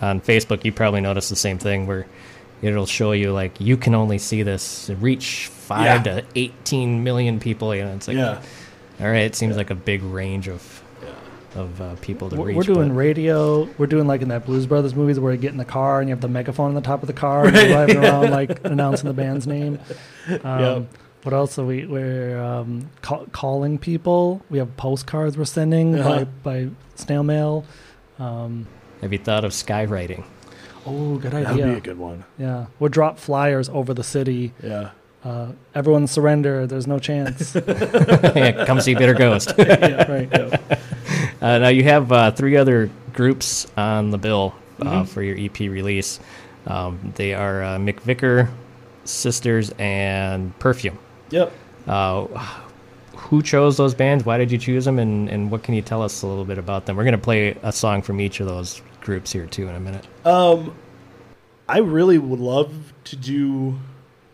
on 0.00 0.20
Facebook. 0.20 0.64
You 0.64 0.72
probably 0.72 1.00
noticed 1.02 1.28
the 1.30 1.36
same 1.36 1.58
thing 1.58 1.86
where 1.86 2.06
it'll 2.62 2.86
show 2.86 3.12
you 3.12 3.32
like 3.32 3.60
you 3.60 3.76
can 3.76 3.94
only 3.94 4.18
see 4.18 4.42
this 4.42 4.90
reach 4.98 5.46
five 5.48 6.06
Yeah. 6.06 6.14
to 6.20 6.24
eighteen 6.34 7.04
million 7.04 7.38
people. 7.38 7.74
You 7.74 7.84
know, 7.84 7.92
it's 7.94 8.08
like 8.08 8.16
yeah. 8.16 8.40
all 9.00 9.06
right. 9.08 9.22
It 9.24 9.34
seems 9.36 9.56
like 9.56 9.70
a 9.70 9.74
big 9.74 10.02
range 10.02 10.48
of 10.48 10.82
of 11.56 11.80
uh, 11.80 11.96
people 12.00 12.30
to 12.30 12.36
We're, 12.36 12.46
reach. 12.46 12.56
we're 12.58 12.62
doing 12.62 12.88
but- 12.90 12.94
radio. 12.94 13.68
We're 13.76 13.88
doing 13.88 14.06
like 14.06 14.22
in 14.22 14.28
that 14.28 14.46
Blues 14.46 14.66
Brothers 14.66 14.94
movies 14.94 15.18
where 15.18 15.32
you 15.32 15.38
get 15.38 15.50
in 15.50 15.56
the 15.58 15.64
car 15.64 15.98
and 16.00 16.08
you 16.08 16.14
have 16.14 16.20
the 16.22 16.28
megaphone 16.28 16.68
on 16.68 16.74
the 16.74 16.80
top 16.80 17.02
of 17.02 17.08
the 17.08 17.12
car 17.12 17.44
and 17.46 17.56
you're 17.56 17.66
driving 17.86 17.96
around 17.98 18.30
like 18.30 18.64
announcing 18.64 19.08
the 19.08 19.14
band's 19.14 19.46
name. 19.46 19.78
Um, 20.44 20.60
Yep. 20.60 20.86
What 21.22 21.34
else 21.34 21.58
are 21.58 21.64
we? 21.66 21.84
We're 21.86 22.40
um, 22.42 22.88
ca- 23.02 23.26
calling 23.32 23.78
people. 23.78 24.40
We 24.48 24.58
have 24.58 24.74
postcards 24.76 25.36
we're 25.36 25.44
sending 25.44 25.98
Uh-huh. 25.98 26.24
by, 26.42 26.64
by 26.66 26.70
snail 26.94 27.22
mail. 27.22 27.64
Um, 28.18 28.66
Have 29.02 29.12
you 29.12 29.18
thought 29.18 29.44
of 29.44 29.52
skywriting? 29.52 30.24
oh, 30.86 31.16
good 31.18 31.34
idea 31.34 31.44
That 31.44 31.54
would 31.56 31.62
idea. 31.64 31.72
be 31.74 31.78
a 31.78 31.80
good 31.82 31.98
one. 31.98 32.24
Yeah, 32.38 32.66
we'll 32.78 32.88
drop 32.88 33.18
flyers 33.18 33.68
over 33.68 33.92
the 33.92 34.02
city. 34.02 34.52
Yeah. 34.62 34.90
Uh, 35.22 35.52
everyone 35.74 36.06
surrender. 36.06 36.66
There's 36.66 36.86
no 36.86 36.98
chance. 36.98 37.54
yeah, 37.66 38.64
come 38.64 38.80
see 38.80 38.94
Bitter 38.94 39.12
Ghost. 39.12 39.52
yeah, 39.58 40.10
right. 40.10 40.32
Uh, 41.42 41.58
now 41.58 41.68
you 41.68 41.82
have 41.84 42.10
uh, 42.10 42.30
three 42.30 42.56
other 42.56 42.88
groups 43.12 43.66
on 43.76 44.10
the 44.10 44.18
bill 44.18 44.54
uh, 44.80 44.84
Mm-hmm. 44.84 45.04
for 45.04 45.22
your 45.22 45.36
EP 45.38 45.58
release. 45.60 46.18
Um, 46.66 47.12
they 47.16 47.34
are 47.34 47.62
uh, 47.62 47.76
McVicker, 47.78 48.48
CYSTERS, 49.04 49.78
and 49.78 50.58
Perfume. 50.58 50.98
Yep. 51.30 51.52
Uh, 51.86 52.26
who 53.16 53.42
chose 53.42 53.76
those 53.76 53.94
bands? 53.94 54.24
Why 54.24 54.38
did 54.38 54.50
you 54.50 54.58
choose 54.58 54.84
them? 54.84 54.98
And, 54.98 55.28
and 55.28 55.50
what 55.50 55.62
can 55.62 55.74
you 55.74 55.82
tell 55.82 56.02
us 56.02 56.22
a 56.22 56.26
little 56.26 56.44
bit 56.44 56.58
about 56.58 56.86
them? 56.86 56.96
We're 56.96 57.04
going 57.04 57.12
to 57.12 57.18
play 57.18 57.56
a 57.62 57.72
song 57.72 58.02
from 58.02 58.20
each 58.20 58.40
of 58.40 58.46
those 58.46 58.82
groups 59.00 59.32
here 59.32 59.46
too 59.46 59.68
in 59.68 59.74
a 59.74 59.80
minute. 59.80 60.06
Um, 60.24 60.74
I 61.68 61.78
really 61.78 62.18
would 62.18 62.40
love 62.40 62.92
to 63.04 63.16
do 63.16 63.78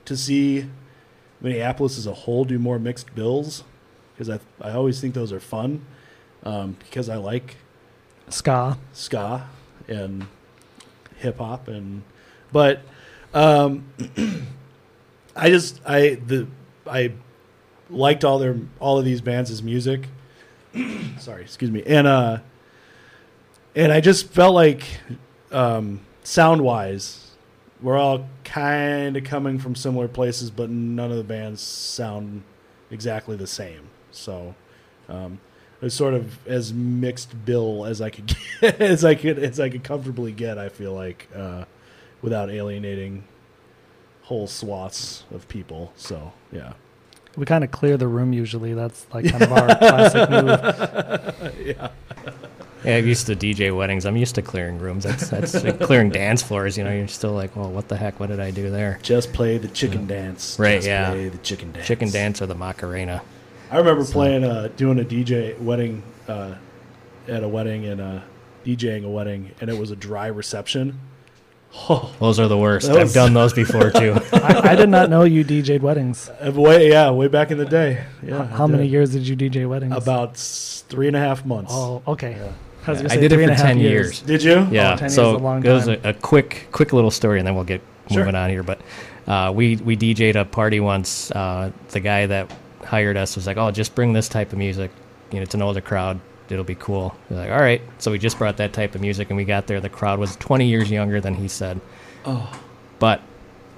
to 0.07 0.17
see 0.17 0.67
Minneapolis 1.41 1.99
as 1.99 2.07
a 2.07 2.15
whole 2.15 2.45
do 2.45 2.59
more 2.59 2.79
mixed 2.79 3.15
bills 3.15 3.65
because 4.15 4.31
I 4.31 4.41
I 4.61 4.73
always 4.73 5.01
think 5.01 5.15
those 5.15 5.33
are 5.33 5.41
fun 5.41 5.85
um, 6.45 6.77
because 6.79 7.09
I 7.09 7.17
like 7.17 7.57
Ska. 8.29 8.79
ska 8.93 9.49
and 9.87 10.27
hip 11.17 11.39
hop 11.39 11.69
and 11.69 12.03
but 12.53 12.81
um, 13.35 13.85
I 15.37 15.51
just 15.51 15.81
I 15.85 16.15
the 16.15 16.47
I 16.89 17.13
liked 17.91 18.25
all 18.25 18.39
their 18.39 18.57
all 18.81 18.99
of 18.99 19.05
these 19.05 19.21
bands' 19.21 19.63
music. 19.63 20.09
Sorry, 21.19 21.43
excuse 21.43 21.71
me. 21.71 21.83
And 21.87 22.07
uh 22.07 22.39
and 23.75 23.93
I 23.93 24.01
just 24.01 24.29
felt 24.31 24.55
like 24.55 24.85
um 25.53 26.01
sound 26.23 26.63
wise 26.63 27.23
we're 27.83 27.97
all 27.97 28.27
kind 28.43 29.17
of 29.17 29.25
coming 29.25 29.59
from 29.59 29.75
similar 29.75 30.09
places 30.09 30.51
but 30.51 30.71
none 30.71 31.11
of 31.11 31.19
the 31.19 31.25
bands 31.25 31.61
sound 31.61 32.43
exactly 32.91 33.37
the 33.37 33.47
same. 33.47 33.89
So 34.11 34.55
um 35.09 35.41
it 35.81 35.85
was 35.85 35.95
sort 35.95 36.15
of 36.15 36.47
as 36.49 36.73
mixed 36.73 37.45
bill 37.45 37.85
as 37.85 38.01
I 38.01 38.09
could 38.09 38.35
get, 38.61 38.81
as 38.81 39.05
I 39.05 39.15
could 39.15 39.39
as 39.39 39.61
I 39.61 39.69
could 39.69 39.85
comfortably 39.85 40.33
get. 40.33 40.57
I 40.57 40.71
feel 40.71 40.95
like 40.95 41.29
uh, 41.35 41.67
without 42.23 42.49
alienating 42.51 43.25
whole 44.27 44.47
swaths 44.49 45.23
of 45.33 45.47
people. 45.49 45.93
So 45.97 46.33
yeah, 46.53 46.73
We 47.37 47.47
kind 47.47 47.63
of 47.65 47.71
clear 47.71 47.97
the 47.97 48.09
room 48.09 48.33
usually. 48.33 48.75
That's 48.75 49.07
like 49.15 49.29
kind 49.31 49.43
of 49.43 49.53
our 49.53 49.67
classic 49.79 50.31
move. 50.31 51.57
yeah, 51.67 51.91
Yeah, 52.85 52.97
I'm 52.97 53.07
used 53.07 53.27
to 53.29 53.37
DJ 53.37 53.75
weddings. 53.77 54.05
I'm 54.05 54.17
used 54.17 54.35
to 54.35 54.43
clearing 54.43 54.79
rooms. 54.81 55.05
That's 55.05 55.29
that's 55.31 55.63
like 55.63 55.81
clearing 55.81 56.11
dance 56.11 56.43
floors. 56.43 56.77
You 56.77 56.83
know, 56.85 56.93
you're 56.93 57.07
still 57.09 57.33
like, 57.33 57.55
well, 57.55 57.71
what 57.71 57.87
the 57.89 57.97
heck? 57.97 58.19
What 58.19 58.29
did 58.31 58.41
I 58.41 58.51
do 58.51 58.69
there? 58.71 58.99
just 59.03 59.33
play 59.33 59.59
the 59.59 59.69
chicken 59.69 60.07
dance. 60.09 60.59
Right, 60.59 60.77
Just 60.77 60.89
yeah. 60.89 61.11
play 61.11 61.29
the 61.29 61.39
chicken 61.39 61.71
dance. 61.73 61.87
Chicken 61.87 62.11
dance 62.11 62.43
or 62.43 62.47
the 62.47 62.55
Macarena? 62.57 63.23
I 63.71 63.79
remember 63.79 64.05
playing, 64.05 64.45
uh, 64.45 64.69
doing 64.77 65.01
a 65.01 65.05
DJ 65.05 65.59
wedding 65.61 66.03
uh, 66.29 66.55
at 67.29 67.43
a 67.43 67.49
wedding 67.49 67.87
and 67.87 68.01
uh, 68.01 68.21
DJing 68.65 69.05
a 69.05 69.09
wedding, 69.09 69.53
and 69.61 69.69
it 69.71 69.77
was 69.79 69.91
a 69.91 69.97
dry 69.97 70.27
reception. 70.29 71.01
Oh, 71.89 72.13
Those 72.21 72.41
are 72.41 72.49
the 72.49 72.59
worst. 72.59 72.89
That 72.89 72.97
I've 72.97 73.13
done 73.13 73.35
those 73.35 73.53
before 73.53 73.91
too. 73.91 74.17
I, 74.33 74.71
I 74.71 74.75
did 74.77 74.89
not 74.89 75.11
know 75.11 75.25
you 75.25 75.45
DJ'd 75.45 75.83
weddings. 75.83 76.29
uh, 76.29 76.51
way 76.53 76.91
yeah, 76.91 77.11
way 77.11 77.29
back 77.29 77.51
in 77.51 77.59
the 77.59 77.65
day. 77.65 78.05
Yeah, 78.23 78.43
I 78.43 78.45
How 78.47 78.67
many 78.67 78.87
years 78.87 79.11
did 79.11 79.27
you 79.27 79.37
DJ 79.37 79.69
weddings? 79.69 79.95
About 79.95 80.37
three 80.37 81.07
and 81.07 81.17
a 81.17 81.21
half 81.21 81.45
months. 81.45 81.73
Oh, 81.75 82.03
okay. 82.07 82.33
Yeah. 82.33 82.53
I, 82.87 82.91
was 82.93 83.03
gonna 83.03 83.15
I 83.15 83.17
did 83.17 83.33
three 83.33 83.45
it 83.45 83.51
and 83.51 83.59
for 83.59 83.63
ten 83.65 83.79
years. 83.79 84.21
Did 84.21 84.43
you? 84.43 84.67
Yeah, 84.71 84.95
10 84.95 85.01
years 85.01 85.15
so 85.15 85.35
is 85.35 85.41
a 85.41 85.45
long 85.45 85.67
it 85.67 85.71
was 85.71 85.89
a, 85.89 85.99
a 86.05 86.15
quick, 86.15 86.69
quick 86.71 86.93
little 86.93 87.11
story, 87.11 87.39
and 87.39 87.47
then 87.47 87.55
we'll 87.55 87.65
get 87.65 87.81
Sure. 88.09 88.19
moving 88.21 88.37
on 88.37 88.49
here. 88.51 88.63
But 88.63 88.81
uh, 89.27 89.53
we 89.55 89.75
we 89.77 89.97
DJ'd 89.97 90.37
a 90.37 90.45
party 90.45 90.79
once. 90.79 91.33
Uh, 91.33 91.73
the 91.91 91.99
guy 91.99 92.27
that 92.27 92.53
hired 92.85 93.17
us 93.17 93.35
was 93.35 93.45
like, 93.47 93.57
"Oh, 93.57 93.73
just 93.73 93.97
bring 93.97 94.13
this 94.13 94.29
type 94.29 94.53
of 94.53 94.59
music. 94.59 94.93
You 95.33 95.39
know, 95.39 95.43
it's 95.43 95.55
an 95.57 95.63
older 95.63 95.81
crowd. 95.81 96.21
It'll 96.51 96.65
be 96.65 96.75
cool." 96.75 97.15
We're 97.31 97.37
like, 97.39 97.51
"All 97.51 97.59
right." 97.61 97.83
So 97.99 98.11
we 98.11 98.19
just 98.19 98.39
brought 98.39 98.57
that 98.59 98.73
type 98.73 98.95
of 98.95 99.01
music, 99.01 99.31
and 99.31 99.37
we 99.37 99.45
got 99.45 99.67
there. 99.67 99.81
The 99.81 99.89
crowd 99.89 100.19
was 100.19 100.37
20 100.37 100.67
years 100.67 100.91
younger 100.91 101.21
than 101.21 101.35
he 101.35 101.49
said. 101.49 101.81
Oh. 102.25 102.51
But 102.99 103.21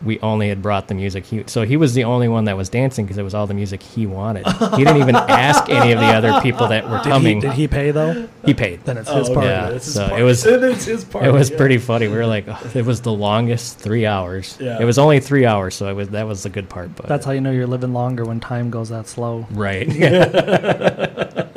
we 0.05 0.21
only 0.21 0.49
had 0.49 0.63
brought 0.63 0.87
the 0.87 0.95
music. 0.95 1.27
He, 1.27 1.43
so 1.49 1.63
he 1.65 1.77
was 1.77 1.93
the 1.93 2.05
only 2.05 2.29
one 2.29 2.45
that 2.45 2.57
was 2.57 2.69
dancing 2.69 3.05
because 3.05 3.19
it 3.19 3.25
was 3.25 3.35
all 3.35 3.49
the 3.49 3.55
music 3.55 3.83
he 3.83 4.07
wanted. 4.07 4.47
He 4.47 4.85
didn't 4.85 4.99
even 5.03 5.17
ask 5.17 5.69
any 5.69 5.91
of 5.91 5.99
the 5.99 6.07
other 6.07 6.41
people 6.41 6.69
that 6.69 6.85
were 6.89 6.99
Did 6.99 7.05
he, 7.07 7.11
coming. 7.11 7.41
did 7.41 7.51
he 7.55 7.67
pay 7.67 7.91
though? 7.91 8.29
he 8.45 8.55
paid. 8.55 8.85
Then 8.85 8.97
it's 8.97 9.11
Oh, 9.11 9.19
his 9.19 9.27
okay. 9.27 9.35
party. 9.35 9.49
Yeah. 9.49 9.69
It's 9.71 9.93
so 9.93 10.07
party. 10.07 10.23
it 10.23 10.25
was- 10.25 10.47
it's 10.47 10.85
his 10.85 11.05
party. 11.05 11.27
It 11.27 11.33
was 11.33 11.51
yeah. 11.51 11.57
pretty 11.57 11.79
funny. 11.79 12.07
We 12.07 12.17
were 12.17 12.27
like, 12.29 12.45
oh, 12.47 12.71
it 12.77 12.85
was 12.87 13.01
the 13.01 13.13
longest 13.13 13.81
three 13.81 14.07
hours. 14.07 14.57
Yeah. 14.61 14.79
It 14.81 14.85
was 14.85 14.99
only 14.99 15.19
three 15.19 15.45
hours, 15.47 15.75
so 15.75 15.89
it 15.89 15.95
was 15.95 16.11
that 16.11 16.29
was 16.29 16.45
the 16.45 16.49
good 16.49 16.69
part. 16.69 16.95
But 16.95 17.09
That's 17.09 17.27
how 17.27 17.33
you 17.33 17.41
know 17.41 17.51
you're 17.51 17.67
living 17.67 17.93
longer 17.93 18.25
when 18.25 18.39
time 18.39 18.71
goes 18.71 18.91
that 18.91 19.09
slow. 19.09 19.49
right. 19.51 19.89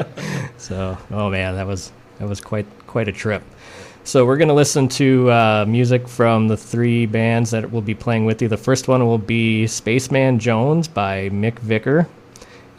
so, 0.71 0.97
oh 1.11 1.29
man, 1.29 1.55
that 1.55 1.67
was 1.67 1.91
that 2.17 2.29
was 2.29 2.39
quite 2.39 2.65
quite 2.87 3.09
a 3.09 3.11
trip. 3.11 3.43
So 4.05 4.25
we're 4.25 4.37
gonna 4.37 4.53
listen 4.53 4.87
to 4.87 5.29
uh, 5.29 5.65
music 5.67 6.07
from 6.07 6.47
the 6.47 6.55
three 6.55 7.05
bands 7.05 7.51
that 7.51 7.69
will 7.69 7.81
be 7.81 7.93
playing 7.93 8.23
with 8.23 8.41
you. 8.41 8.47
The 8.47 8.55
first 8.55 8.87
one 8.87 9.05
will 9.05 9.17
be 9.17 9.67
Spaceman 9.67 10.39
Jones 10.39 10.87
by 10.87 11.27
McVicker, 11.27 12.07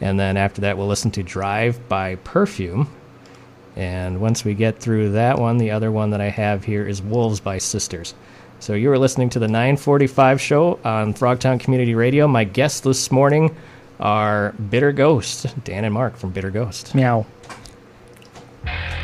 and 0.01 0.19
then 0.19 0.37
after 0.37 0.61
that 0.61 0.75
we'll 0.75 0.87
listen 0.87 1.11
to 1.11 1.21
Drive 1.21 1.87
by 1.87 2.15
Perfume. 2.15 2.89
And 3.75 4.19
once 4.19 4.43
we 4.43 4.55
get 4.55 4.79
through 4.79 5.11
that 5.11 5.37
one, 5.37 5.59
the 5.59 5.69
other 5.69 5.91
one 5.91 6.09
that 6.09 6.21
I 6.21 6.29
have 6.29 6.63
here 6.63 6.87
is 6.87 6.99
Wolves 6.99 7.39
by 7.39 7.57
CYSTERS. 7.57 8.15
So 8.59 8.73
you 8.73 8.91
are 8.91 8.97
listening 8.97 9.29
to 9.31 9.39
the 9.39 9.47
945 9.47 10.41
show 10.41 10.79
on 10.83 11.13
Frogtown 11.13 11.59
Community 11.59 11.93
Radio. 11.93 12.27
My 12.27 12.43
guests 12.43 12.79
this 12.79 13.11
morning 13.11 13.55
are 13.99 14.53
Bitter 14.71 14.91
Ghost, 14.91 15.45
Dan 15.63 15.85
and 15.85 15.93
Mark 15.93 16.17
from 16.17 16.31
Bitter 16.31 16.49
Ghost. 16.49 16.95
Meow. 16.95 17.27
Thank 18.65 18.97
you. 18.97 19.02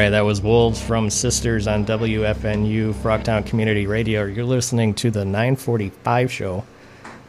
Right, 0.00 0.08
that 0.08 0.24
was 0.24 0.40
Wolves 0.40 0.80
from 0.80 1.08
CYSTERS 1.08 1.70
on 1.70 1.84
WFNU 1.84 2.94
Frogtown 2.94 3.44
Community 3.44 3.86
Radio. 3.86 4.24
You're 4.24 4.46
listening 4.46 4.94
to 4.94 5.10
the 5.10 5.26
945 5.26 6.32
show. 6.32 6.64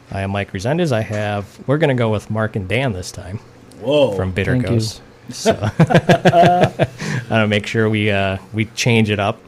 I 0.09 0.21
am 0.21 0.31
Mike 0.31 0.53
Resendez. 0.53 0.93
I 0.93 1.01
have, 1.01 1.59
we're 1.67 1.77
going 1.77 1.89
to 1.89 2.01
go 2.01 2.09
with 2.09 2.31
Mark 2.31 2.55
and 2.55 2.69
Dan 2.69 2.93
this 2.93 3.11
time 3.11 3.39
Whoa. 3.81 4.13
from 4.13 4.31
Bitter 4.31 4.53
Thank 4.53 4.63
you. 4.63 4.69
Ghost. 4.69 5.01
So, 5.31 5.51
I 5.79 6.87
want 7.29 7.43
to 7.43 7.47
make 7.47 7.67
sure 7.67 7.89
we 7.89 8.09
uh, 8.09 8.37
we 8.53 8.67
change 8.67 9.09
it 9.09 9.19
up. 9.19 9.41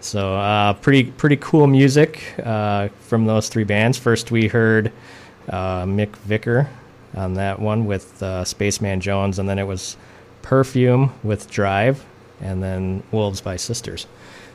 So, 0.00 0.34
uh, 0.34 0.72
pretty 0.72 1.04
pretty 1.12 1.36
cool 1.36 1.68
music 1.68 2.34
uh, 2.42 2.88
from 3.02 3.26
those 3.26 3.48
three 3.48 3.62
bands. 3.62 3.96
First, 3.96 4.32
we 4.32 4.48
heard 4.48 4.90
uh, 5.48 5.84
McVicker 5.84 6.66
on 7.14 7.34
that 7.34 7.60
one 7.60 7.86
with 7.86 8.20
uh, 8.24 8.44
Spaceman 8.44 9.00
Jones, 9.00 9.38
and 9.38 9.48
then 9.48 9.60
it 9.60 9.68
was 9.68 9.96
Perfume 10.42 11.12
with 11.22 11.48
Drive, 11.48 12.04
and 12.40 12.62
then 12.62 13.02
Wolves 13.12 13.40
by 13.40 13.56
CYSTERS. 13.56 14.06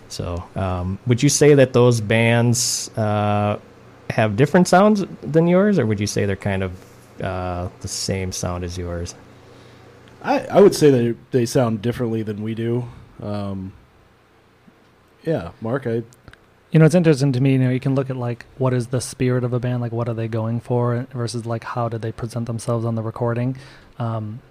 So, 0.10 0.44
um, 0.56 1.00
would 1.08 1.24
you 1.24 1.30
say 1.30 1.54
that 1.54 1.74
those 1.74 2.02
bands 2.02 2.90
uh, 2.98 3.60
have 4.10 4.36
different 4.36 4.68
sounds 4.68 5.06
than 5.22 5.48
yours, 5.48 5.80
or 5.80 5.86
would 5.86 6.00
you 6.00 6.08
say 6.08 6.26
they're 6.26 6.36
kind 6.36 6.64
of 6.64 6.72
uh, 7.22 7.70
the 7.80 7.88
same 7.88 8.32
sound 8.32 8.64
as 8.64 8.78
yours? 8.78 9.16
I, 10.22 10.42
I 10.42 10.62
would 10.62 10.76
say 10.76 10.92
that 10.92 11.16
they 11.32 11.46
sound 11.46 11.82
differently 11.82 12.24
than 12.24 12.44
we 12.44 12.56
do. 12.56 12.88
Um, 13.22 13.74
yeah, 15.24 15.52
Mark, 15.62 15.88
I 15.88 16.04
You 16.72 16.80
know, 16.80 16.86
it's 16.86 16.96
interesting 16.96 17.32
to 17.34 17.42
me. 17.42 17.54
You 17.54 17.60
know, 17.60 17.70
you 17.70 17.80
can 17.80 17.96
look 17.96 18.10
at 18.10 18.18
like 18.18 18.46
what 18.58 18.74
is 18.74 18.88
the 18.88 19.02
spirit 19.02 19.44
of 19.44 19.54
a 19.54 19.60
band, 19.60 19.82
like 19.82 19.92
what 19.92 20.10
are 20.10 20.14
they 20.14 20.28
going 20.28 20.60
for, 20.60 21.08
versus 21.14 21.46
like 21.46 21.64
how 21.64 21.90
did 21.90 22.02
they 22.02 22.12
present 22.12 22.48
themselves 22.48 22.86
on 22.86 22.96
the 22.96 23.02
recording. 23.02 23.58
Um, 23.98 24.42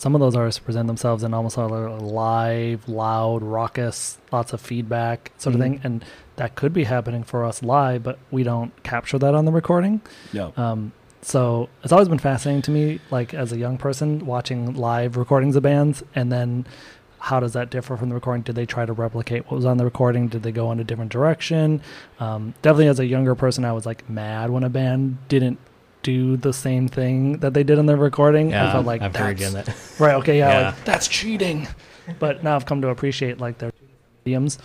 some 0.00 0.14
of 0.14 0.20
those 0.20 0.34
artists 0.34 0.58
present 0.58 0.86
themselves 0.86 1.22
in 1.22 1.34
almost 1.34 1.56
a 1.58 1.66
live, 1.66 2.88
loud, 2.88 3.42
raucous, 3.42 4.16
lots 4.32 4.52
of 4.54 4.60
feedback 4.60 5.30
sort 5.36 5.54
of 5.54 5.60
Mhm. 5.60 5.64
thing, 5.64 5.80
and 5.84 6.04
that 6.36 6.54
could 6.54 6.72
be 6.72 6.84
happening 6.84 7.22
for 7.22 7.44
us 7.44 7.62
live, 7.62 8.02
but 8.02 8.18
we 8.30 8.42
don't 8.42 8.72
capture 8.82 9.18
that 9.18 9.34
on 9.34 9.44
the 9.44 9.52
recording. 9.52 10.00
yeah. 10.32 10.48
Um, 10.56 10.92
so 11.22 11.68
it's 11.84 11.92
always 11.92 12.08
been 12.08 12.18
fascinating 12.18 12.62
to 12.62 12.70
me, 12.70 12.98
like 13.10 13.34
as 13.34 13.52
a 13.52 13.58
young 13.58 13.76
person, 13.76 14.24
watching 14.24 14.74
live 14.74 15.18
recordings 15.18 15.54
of 15.54 15.62
bands, 15.62 16.02
and 16.14 16.32
then 16.32 16.64
how 17.18 17.38
does 17.38 17.52
that 17.52 17.68
differ 17.68 17.98
from 17.98 18.08
the 18.08 18.14
recording? 18.14 18.42
Did 18.42 18.54
they 18.54 18.64
try 18.64 18.86
to 18.86 18.94
replicate 18.94 19.44
what 19.50 19.56
was 19.56 19.66
on 19.66 19.76
the 19.76 19.84
recording? 19.84 20.28
Did 20.28 20.42
they 20.42 20.52
go 20.52 20.72
in 20.72 20.80
a 20.80 20.84
different 20.84 21.12
direction? 21.12 21.82
Um, 22.18 22.54
definitely, 22.62 22.88
as 22.88 22.98
a 22.98 23.04
younger 23.06 23.34
person, 23.34 23.66
I 23.66 23.72
was 23.72 23.84
like 23.84 24.08
mad 24.08 24.48
when 24.48 24.64
a 24.64 24.70
band 24.70 25.18
didn't 25.28 25.58
do 26.02 26.36
the 26.36 26.52
same 26.52 26.88
thing 26.88 27.38
that 27.38 27.52
they 27.54 27.62
did 27.62 27.78
in 27.78 27.86
the 27.86 27.96
recording. 27.96 28.54
I 28.54 28.72
felt 28.72 28.86
like 28.86 29.02
I've 29.02 29.14
heard 29.14 29.38
you 29.40 29.50
that's 29.50 29.68
on 29.68 29.74
that. 29.74 29.92
right. 30.00 30.14
Okay, 30.16 30.38
yeah, 30.38 30.60
Yeah. 30.60 30.66
like 30.68 30.84
that's 30.84 31.08
cheating. 31.08 31.68
But 32.18 32.42
now 32.42 32.56
I've 32.56 32.66
come 32.66 32.80
to 32.82 32.88
appreciate 32.88 33.38
like 33.38 33.58
their 33.58 33.70
mediums. 34.24 34.58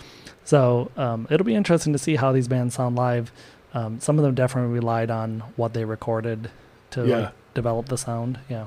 So 0.44 0.90
um, 0.96 1.26
it'll 1.30 1.44
be 1.46 1.54
interesting 1.54 1.92
to 1.92 1.98
see 1.98 2.16
how 2.16 2.32
these 2.32 2.48
bands 2.48 2.74
sound 2.74 2.96
live. 2.96 3.32
Um, 3.74 4.00
some 4.00 4.18
of 4.18 4.24
them 4.24 4.34
definitely 4.34 4.72
relied 4.72 5.10
on 5.10 5.40
what 5.56 5.74
they 5.74 5.84
recorded 5.84 6.50
to 6.92 7.06
Yeah. 7.06 7.16
like, 7.18 7.32
develop 7.54 7.86
the 7.86 7.98
sound. 7.98 8.38
Yeah, 8.48 8.66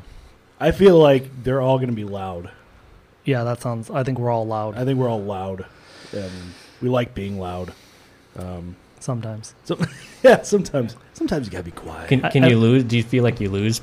I 0.60 0.72
feel 0.72 0.98
like 0.98 1.44
they're 1.44 1.62
all 1.62 1.78
going 1.78 1.90
to 1.90 1.96
be 1.96 2.04
loud. 2.04 2.52
yeah, 3.26 3.44
that 3.44 3.62
sounds. 3.62 3.90
I 3.90 4.04
think 4.04 4.20
we're 4.20 4.30
all 4.32 4.46
loud 4.46 4.76
I 4.78 4.86
think 4.86 5.00
we're 5.00 5.10
all 5.10 5.22
loud, 5.24 5.66
and 6.12 6.32
we 6.82 6.90
like 6.90 7.16
being 7.16 7.40
loud. 7.40 7.74
Um, 8.38 8.76
sometimes. 9.00 9.54
so 9.64 9.78
yeah, 10.24 10.42
sometimes 10.42 10.96
sometimes 11.14 11.46
you 11.48 11.52
gotta 11.52 11.64
be 11.64 11.72
quiet. 11.72 12.10
Can 12.10 12.22
can 12.32 12.44
I- 12.44 12.50
you 12.50 12.58
lose? 12.58 12.84
Do 12.84 12.98
you 12.98 13.04
feel 13.04 13.24
like 13.24 13.40
you 13.40 13.50
lose, 13.50 13.82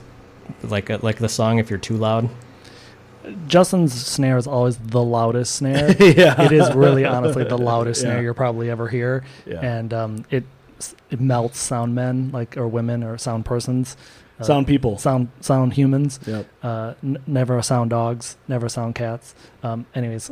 like 0.62 0.91
uh, 0.91 0.99
like 1.03 1.19
the 1.19 1.29
song 1.29 1.59
if 1.59 1.71
you're 1.71 1.79
too 1.79 1.97
loud? 1.97 2.29
Justin's 3.49 3.93
snare 3.93 4.37
is 4.37 4.47
always 4.47 4.77
the 4.77 5.03
loudest 5.03 5.57
snare. 5.57 5.91
yeah, 6.01 6.41
it 6.43 6.53
is 6.53 6.73
really 6.75 7.05
honestly 7.05 7.43
the 7.43 7.59
loudest 7.59 8.01
Yeah. 8.05 8.11
snare 8.11 8.23
you'll 8.23 8.35
probably 8.35 8.71
ever 8.71 8.87
hear, 8.89 9.25
Yeah. 9.45 9.61
and 9.61 9.93
um, 9.93 10.25
it 10.31 10.45
it 11.11 11.21
melts 11.21 11.59
sound 11.59 11.95
men 11.95 12.31
like 12.33 12.57
or 12.57 12.69
women 12.69 13.03
or 13.03 13.19
sound 13.19 13.45
persons, 13.45 13.97
uh, 14.39 14.45
sound 14.45 14.69
people. 14.69 14.97
sound 14.99 15.29
sound 15.41 15.73
humans. 15.73 16.21
Yep. 16.25 16.47
Uh, 16.62 16.95
n- 17.03 17.19
never 17.27 17.61
sound 17.62 17.91
dogs, 17.91 18.37
never 18.47 18.69
sound 18.69 18.95
cats. 18.95 19.35
Um, 19.64 19.87
anyways, 19.95 20.31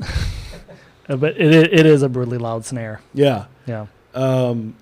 but 1.08 1.36
it 1.36 1.52
i- 1.72 1.74
it 1.80 1.86
is 1.86 2.02
a 2.02 2.08
brutally 2.08 2.38
loud 2.38 2.64
snare. 2.64 3.00
Yeah. 3.12 3.46
Yeah, 3.66 3.86
Um, 4.14 4.76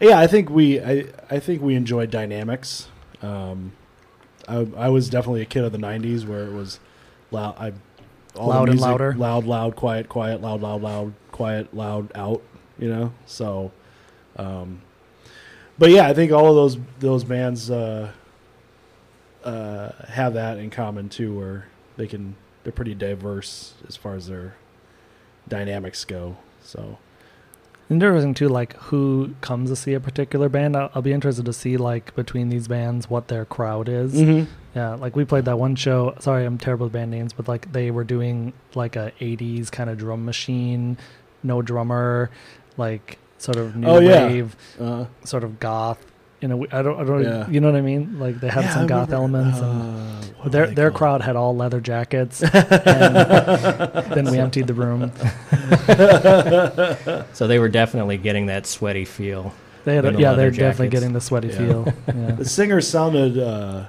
yeah, 0.00 0.18
I 0.18 0.26
think 0.26 0.50
we 0.50 0.80
I, 0.80 1.06
I 1.30 1.38
think 1.38 1.62
we 1.62 1.74
enjoy 1.74 2.06
dynamics. 2.06 2.88
Um, 3.20 3.72
I, 4.48 4.66
I 4.76 4.88
was 4.88 5.08
definitely 5.08 5.42
a 5.42 5.46
kid 5.46 5.64
of 5.64 5.72
the 5.72 5.78
'90s 5.78 6.26
where 6.26 6.44
it 6.44 6.52
was 6.52 6.80
loud. 7.30 7.56
I 7.58 7.72
Loud 8.34 8.70
and 8.70 8.80
louder. 8.80 9.14
loud, 9.14 9.44
loud, 9.44 9.76
quiet, 9.76 10.08
quiet, 10.08 10.40
loud, 10.40 10.62
loud, 10.62 10.80
loud, 10.80 11.12
quiet, 11.32 11.74
loud, 11.74 12.10
out. 12.14 12.42
You 12.78 12.88
know, 12.88 13.12
so. 13.26 13.72
Um, 14.36 14.80
but 15.78 15.90
yeah, 15.90 16.08
I 16.08 16.14
think 16.14 16.32
all 16.32 16.48
of 16.48 16.54
those 16.54 16.78
those 16.98 17.24
bands 17.24 17.70
uh, 17.70 18.10
uh, 19.44 19.90
have 20.08 20.34
that 20.34 20.58
in 20.58 20.70
common 20.70 21.08
too, 21.08 21.36
where 21.36 21.66
they 21.96 22.06
can 22.06 22.36
they're 22.64 22.72
pretty 22.72 22.94
diverse 22.94 23.74
as 23.86 23.96
far 23.96 24.14
as 24.14 24.28
their 24.28 24.54
dynamics 25.48 26.04
go. 26.04 26.36
So 26.62 26.98
interesting 27.92 28.34
too. 28.34 28.48
Like 28.48 28.74
who 28.76 29.34
comes 29.40 29.70
to 29.70 29.76
see 29.76 29.94
a 29.94 30.00
particular 30.00 30.48
band? 30.48 30.76
I'll, 30.76 30.90
I'll 30.94 31.02
be 31.02 31.12
interested 31.12 31.44
to 31.44 31.52
see 31.52 31.76
like 31.76 32.14
between 32.14 32.48
these 32.48 32.68
bands 32.68 33.08
what 33.10 33.28
their 33.28 33.44
crowd 33.44 33.88
is. 33.88 34.14
Mm-hmm. 34.14 34.50
Yeah, 34.74 34.94
like 34.94 35.14
we 35.16 35.24
played 35.24 35.44
that 35.44 35.58
one 35.58 35.76
show. 35.76 36.14
Sorry, 36.18 36.44
I'm 36.44 36.58
terrible 36.58 36.86
with 36.86 36.92
band 36.94 37.10
names, 37.10 37.32
but 37.32 37.46
like 37.48 37.72
they 37.72 37.90
were 37.90 38.04
doing 38.04 38.52
like 38.74 38.96
a 38.96 39.12
'80s 39.20 39.70
kind 39.70 39.90
of 39.90 39.98
drum 39.98 40.24
machine, 40.24 40.96
no 41.42 41.60
drummer, 41.62 42.30
like 42.76 43.18
sort 43.38 43.56
of 43.58 43.76
new 43.76 43.86
Oh, 43.88 43.98
yeah. 44.00 44.26
wave, 44.26 44.56
uh, 44.80 45.06
sort 45.24 45.44
of 45.44 45.58
goth. 45.60 46.04
You 46.42 46.48
know, 46.48 46.66
I 46.72 46.82
don't, 46.82 47.00
I 47.00 47.04
don't, 47.04 47.22
Yeah. 47.22 47.48
you 47.48 47.60
know 47.60 47.70
what 47.70 47.78
I 47.78 47.82
mean? 47.82 48.18
Like 48.18 48.40
they 48.40 48.48
had 48.48 48.64
Yeah, 48.64 48.74
some 48.74 48.84
I 48.84 48.88
goth 48.88 49.10
remember, 49.12 49.38
elements. 49.38 49.60
uh, 49.60 50.22
what 50.40 50.52
their 50.52 50.66
their 50.66 50.90
called? 50.90 50.98
crowd 50.98 51.22
had 51.22 51.36
all 51.36 51.54
leather 51.56 51.80
jackets. 51.80 52.42
and 52.52 52.52
then 52.52 54.30
we 54.30 54.38
emptied 54.38 54.66
the 54.66 54.74
room. 54.74 55.12
So 57.32 57.46
they 57.46 57.58
were 57.58 57.68
definitely 57.68 58.18
getting 58.18 58.46
that 58.46 58.66
sweaty 58.66 59.04
feel. 59.04 59.52
They 59.84 59.96
had, 59.96 60.04
a, 60.04 60.12
the 60.12 60.20
yeah, 60.20 60.34
they're 60.34 60.50
definitely 60.50 60.88
getting 60.88 61.12
the 61.12 61.20
sweaty 61.20 61.48
Yeah. 61.48 61.58
feel. 61.58 61.94
Yeah. 62.08 62.30
The 62.32 62.44
singer 62.44 62.80
sounded. 62.80 63.38
Uh, 63.38 63.86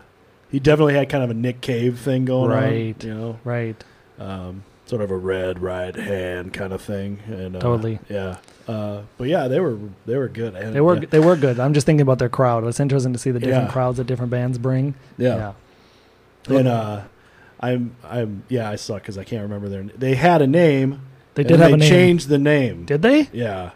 he 0.51 0.60
definitely 0.60 0.93
had 0.95 1.10
kind 1.10 1.24
of 1.24 1.30
a 1.30 1.34
Nick 1.34 1.62
Cave 1.62 1.99
thing 1.99 2.26
going 2.26 2.49
Right. 2.51 2.95
on. 3.04 3.08
You 3.10 3.14
know, 3.16 3.39
right. 3.43 3.84
um, 4.20 4.64
sort 4.86 5.01
of 5.01 5.11
a 5.11 5.17
red 5.17 5.61
right 5.61 5.95
hand 5.95 6.53
kind 6.53 6.73
of 6.73 6.81
thing. 6.81 7.19
And 7.27 7.55
uh, 7.55 7.59
Totally. 7.59 7.99
Yeah. 8.09 8.38
Uh, 8.67 9.01
but 9.17 9.27
yeah, 9.27 9.47
they 9.47 9.59
were 9.59 9.77
they 10.05 10.15
were 10.17 10.27
good. 10.29 10.55
And, 10.55 10.73
They 10.75 10.81
were 10.81 10.95
yeah, 10.97 11.05
they 11.09 11.19
were 11.19 11.36
good. 11.36 11.59
I'm 11.59 11.73
just 11.73 11.86
thinking 11.86 12.01
about 12.01 12.19
their 12.19 12.29
crowd. 12.29 12.63
It's 12.65 12.79
interesting 12.79 13.13
to 13.13 13.19
see 13.19 13.31
the 13.31 13.39
different 13.39 13.67
Yeah. 13.67 13.71
crowds 13.73 13.97
that 13.97 14.05
different 14.07 14.31
bands 14.31 14.57
bring. 14.57 14.95
yeah. 15.17 15.53
yeah. 16.49 16.57
And 16.57 16.67
uh, 16.67 17.01
I'm 17.61 17.95
I'm 18.03 18.43
yeah 18.49 18.69
I 18.69 18.75
suck 18.75 19.01
because 19.01 19.17
I 19.17 19.23
can't 19.23 19.43
remember 19.43 19.69
their. 19.69 19.84
They 19.84 20.15
had 20.15 20.41
a 20.41 20.47
name. 20.47 21.01
They 21.36 21.43
did 21.43 21.59
have 21.59 21.69
they 21.69 21.73
a 21.75 21.77
name. 21.77 21.89
changed 21.89 22.27
the 22.29 22.38
name. 22.38 22.86
Did 22.86 23.01
they? 23.01 23.29
Yeah. 23.31 23.71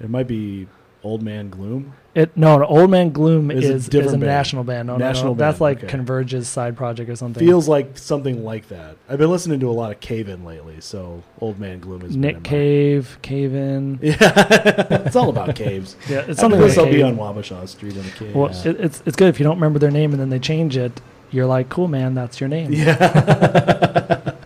It 0.00 0.08
might 0.08 0.28
be 0.28 0.68
Old 1.02 1.22
Man 1.22 1.50
Gloom. 1.50 1.92
It 2.14 2.36
no, 2.36 2.58
no 2.58 2.64
Old 2.66 2.90
Man 2.90 3.10
Gloom 3.10 3.50
Is 3.50 3.64
a 3.64 3.72
is 3.74 3.82
is, 3.84 3.88
different 3.88 4.16
a 4.16 4.18
band. 4.18 4.26
national 4.26 4.62
band. 4.64 4.86
No, 4.86 4.96
National 4.96 5.24
no, 5.24 5.30
no. 5.32 5.38
That's 5.38 5.54
band, 5.56 5.60
like 5.60 5.78
okay. 5.78 5.86
Converge's 5.88 6.46
side 6.48 6.76
project 6.76 7.10
or 7.10 7.16
something. 7.16 7.44
Feels 7.44 7.66
like 7.66 7.98
something 7.98 8.44
like 8.44 8.68
that. 8.68 8.96
I've 9.08 9.18
been 9.18 9.30
listening 9.32 9.58
to 9.60 9.68
a 9.68 9.72
lot 9.72 9.90
of 9.90 9.98
Cave 9.98 10.28
In 10.28 10.44
lately, 10.44 10.80
so 10.80 11.24
Old 11.40 11.58
Man 11.58 11.80
Gloom 11.80 12.02
has 12.02 12.10
been 12.10 12.16
in 12.16 12.20
Nick 12.20 12.36
my- 12.36 12.42
Cave, 12.42 13.18
Cave 13.22 13.54
In. 13.54 13.98
Yeah, 14.02 14.14
it's 15.06 15.16
all 15.16 15.28
about 15.28 15.56
caves. 15.56 15.96
Yeah, 16.08 16.24
it's 16.28 16.38
something 16.38 16.60
of 16.60 16.68
this 16.68 16.76
like 16.76 16.86
will 16.86 16.92
be 16.92 17.02
Cave. 17.02 17.18
on 17.18 17.34
Wabasha 17.34 17.68
Street 17.68 17.96
in 17.96 18.04
the 18.04 18.10
cave. 18.10 18.34
Well, 18.34 18.50
it, 18.50 18.66
it's 18.80 19.02
it's 19.04 19.16
good 19.16 19.28
if 19.28 19.40
you 19.40 19.44
don't 19.44 19.56
remember 19.56 19.80
their 19.80 19.90
name 19.90 20.12
and 20.12 20.20
then 20.20 20.30
they 20.30 20.38
change 20.38 20.76
it. 20.76 21.00
You're 21.32 21.46
like, 21.46 21.68
cool, 21.68 21.88
man, 21.88 22.14
that's 22.14 22.38
your 22.40 22.48
name. 22.48 22.72
yeah. 22.72 24.34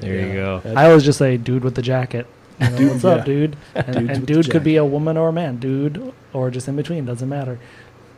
There 0.00 0.16
Yeah. 0.16 0.26
you 0.26 0.32
go. 0.32 0.62
I 0.74 0.86
always 0.86 1.04
just 1.04 1.18
say, 1.18 1.36
dude 1.36 1.64
with 1.64 1.74
the 1.74 1.82
jacket. 1.82 2.26
You 2.60 2.70
know, 2.70 2.88
What's 2.92 3.04
yeah. 3.04 3.10
up, 3.10 3.24
dude? 3.24 3.56
And, 3.74 3.86
Dudes 3.86 3.96
and 3.98 4.08
with 4.08 4.20
the 4.20 4.26
dude 4.26 4.50
could 4.50 4.64
be 4.64 4.76
a 4.76 4.84
woman 4.84 5.16
or 5.16 5.28
a 5.28 5.32
man, 5.32 5.56
dude, 5.58 6.12
or 6.32 6.50
just 6.50 6.68
in 6.68 6.76
between. 6.76 7.04
Doesn't 7.04 7.28
matter. 7.28 7.58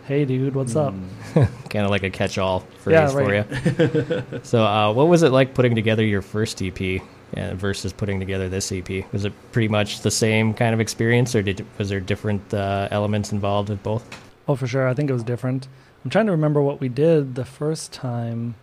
Hey, 0.07 0.25
dude, 0.25 0.55
what's 0.55 0.77
up? 0.77 0.95
Mm. 1.33 1.49
Kind 1.71 1.87
of 1.87 1.91
like 1.91 2.03
a 2.03 2.11
catch-all 2.11 2.61
phrase 2.81 2.93
Yeah, 2.93 3.09
for 3.09 3.35
you. 3.35 4.41
so, 4.43 4.63
uh, 4.63 4.93
what 4.93 5.09
was 5.09 5.23
it 5.23 5.31
like 5.31 5.55
putting 5.55 5.75
together 5.75 6.05
your 6.05 6.21
first 6.21 6.61
EP 6.61 7.01
uh, 7.35 7.55
versus 7.55 7.91
putting 7.91 8.21
together 8.21 8.51
this 8.51 8.71
EP? 8.71 9.11
Was 9.13 9.25
it 9.25 9.33
pretty 9.53 9.69
much 9.69 10.01
the 10.03 10.11
same 10.11 10.53
kind 10.53 10.75
of 10.75 10.81
experience, 10.81 11.35
or 11.35 11.41
did 11.41 11.65
was 11.79 11.89
there 11.89 12.01
different 12.01 12.53
uh, 12.53 12.89
elements 12.91 13.33
involved 13.33 13.71
with 13.71 13.83
both? 13.83 14.05
Oh, 14.47 14.57
for 14.57 14.67
sure. 14.67 14.87
I 14.87 14.93
think 14.93 15.09
it 15.09 15.15
was 15.15 15.23
different. 15.23 15.69
I'm 16.05 16.11
trying 16.11 16.27
to 16.27 16.33
remember 16.33 16.61
what 16.61 16.81
we 16.81 16.91
did 16.91 17.35
the 17.35 17.47
first 17.47 17.93
time. 17.95 18.57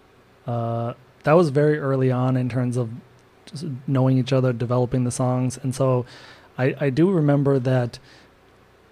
Uh, 0.45 0.93
that 1.24 1.34
was 1.34 1.50
very 1.50 1.80
early 1.80 2.12
on 2.12 2.38
in 2.38 2.50
terms 2.50 2.78
of 2.78 2.91
just 3.47 3.66
knowing 3.88 4.20
each 4.20 4.32
other, 4.32 4.54
developing 4.54 5.06
the 5.06 5.12
songs, 5.12 5.58
and 5.64 5.74
so 5.74 6.06
I, 6.60 6.76
I 6.80 6.89
do 6.91 7.10
remember 7.10 7.58
that 7.58 7.97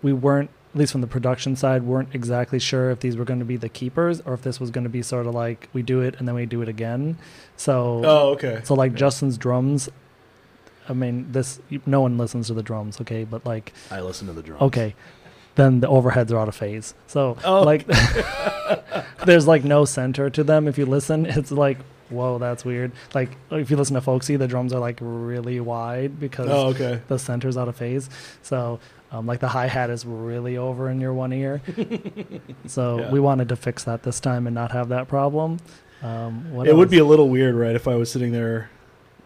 we 0.01 0.13
weren't, 0.13 0.49
at 0.73 0.79
least 0.79 0.91
from 0.91 1.01
the 1.01 1.07
production 1.07 1.55
side, 1.55 1.83
weren't 1.83 2.09
exactly 2.13 2.59
sure 2.59 2.91
if 2.91 2.99
these 2.99 3.17
were 3.17 3.25
going 3.25 3.39
to 3.39 3.45
be 3.45 3.57
the 3.57 3.69
keepers 3.69 4.21
or 4.21 4.33
if 4.33 4.41
this 4.43 4.59
was 4.59 4.69
going 4.71 4.83
to 4.83 4.89
be 4.89 5.01
sort 5.01 5.25
of 5.25 5.33
like 5.33 5.69
we 5.73 5.81
do 5.81 6.01
it 6.01 6.15
and 6.19 6.27
then 6.27 6.35
we 6.35 6.45
do 6.45 6.61
it 6.61 6.69
again. 6.69 7.17
So 7.55 8.01
Oh, 8.05 8.29
okay. 8.33 8.61
so 8.63 8.73
like 8.75 8.93
Justin's 8.93 9.37
drums, 9.37 9.89
I 10.89 10.93
mean, 10.93 11.31
this 11.31 11.59
no 11.85 12.01
one 12.01 12.17
listens 12.17 12.47
to 12.47 12.53
the 12.53 12.63
drums, 12.63 13.01
okay? 13.01 13.23
But 13.23 13.45
like, 13.45 13.73
I 13.91 14.01
listen 14.01 14.27
to 14.27 14.33
the 14.33 14.43
drums. 14.43 14.61
okay, 14.63 14.95
then 15.55 15.79
the 15.79 15.87
overheads 15.87 16.31
are 16.31 16.37
out 16.37 16.47
of 16.47 16.55
phase. 16.55 16.93
So 17.07 17.37
Oh. 17.43 17.63
like, 17.63 17.85
there's 19.25 19.47
like 19.47 19.63
no 19.63 19.85
center 19.85 20.29
to 20.29 20.43
them. 20.43 20.67
If 20.67 20.77
you 20.77 20.85
listen, 20.85 21.25
it's 21.25 21.51
like, 21.51 21.77
whoa, 22.09 22.37
that's 22.37 22.63
weird. 22.63 22.91
Like 23.13 23.31
if 23.51 23.69
you 23.69 23.77
listen 23.77 23.95
to 23.95 24.01
Folksy, 24.01 24.35
the 24.37 24.47
drums 24.47 24.71
are 24.73 24.79
like 24.79 24.99
really 25.01 25.59
wide 25.59 26.19
because 26.19 26.49
Oh, 26.49 26.67
okay. 26.67 27.01
the 27.07 27.17
center's 27.19 27.57
out 27.57 27.67
of 27.67 27.75
phase. 27.75 28.09
So 28.41 28.79
um, 29.11 29.25
like 29.25 29.39
the 29.39 29.47
hi 29.47 29.67
hat 29.67 29.89
is 29.89 30.05
really 30.05 30.57
over 30.57 30.89
in 30.89 30.99
your 31.01 31.13
one 31.13 31.31
ear. 31.33 31.61
so 32.67 32.99
Yeah. 32.99 33.11
we 33.11 33.19
wanted 33.19 33.49
to 33.49 33.55
fix 33.55 33.83
that 33.85 34.03
this 34.03 34.19
time 34.19 34.47
and 34.47 34.53
not 34.53 34.71
have 34.71 34.89
that 34.89 35.07
problem. 35.07 35.57
Um, 36.03 36.45
it 36.65 36.75
would 36.75 36.89
be 36.89 36.99
a 36.99 37.05
little 37.05 37.29
weird, 37.29 37.55
right, 37.55 37.75
if 37.75 37.87
I 37.87 37.95
was 37.95 38.11
sitting 38.11 38.31
there 38.31 38.69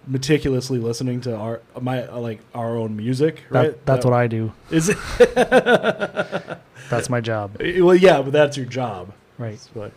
meticulously 0.07 0.79
listening 0.79 1.21
to 1.21 1.35
our 1.35 1.61
my 1.79 2.07
like 2.07 2.39
our 2.55 2.75
own 2.75 2.95
music, 2.97 3.43
that, 3.51 3.59
right? 3.59 3.85
that's 3.85 4.03
what 4.05 4.13
I 4.15 4.27
do. 4.27 4.51
Is 4.71 4.89
it? 4.89 4.97
That's 6.89 7.09
my 7.09 7.21
job. 7.21 7.57
well, 7.59 7.95
yeah, 7.95 8.21
but 8.21 8.33
that's 8.33 8.57
your 8.57 8.65
job. 8.65 9.13
Right. 9.37 9.59
But 9.73 9.93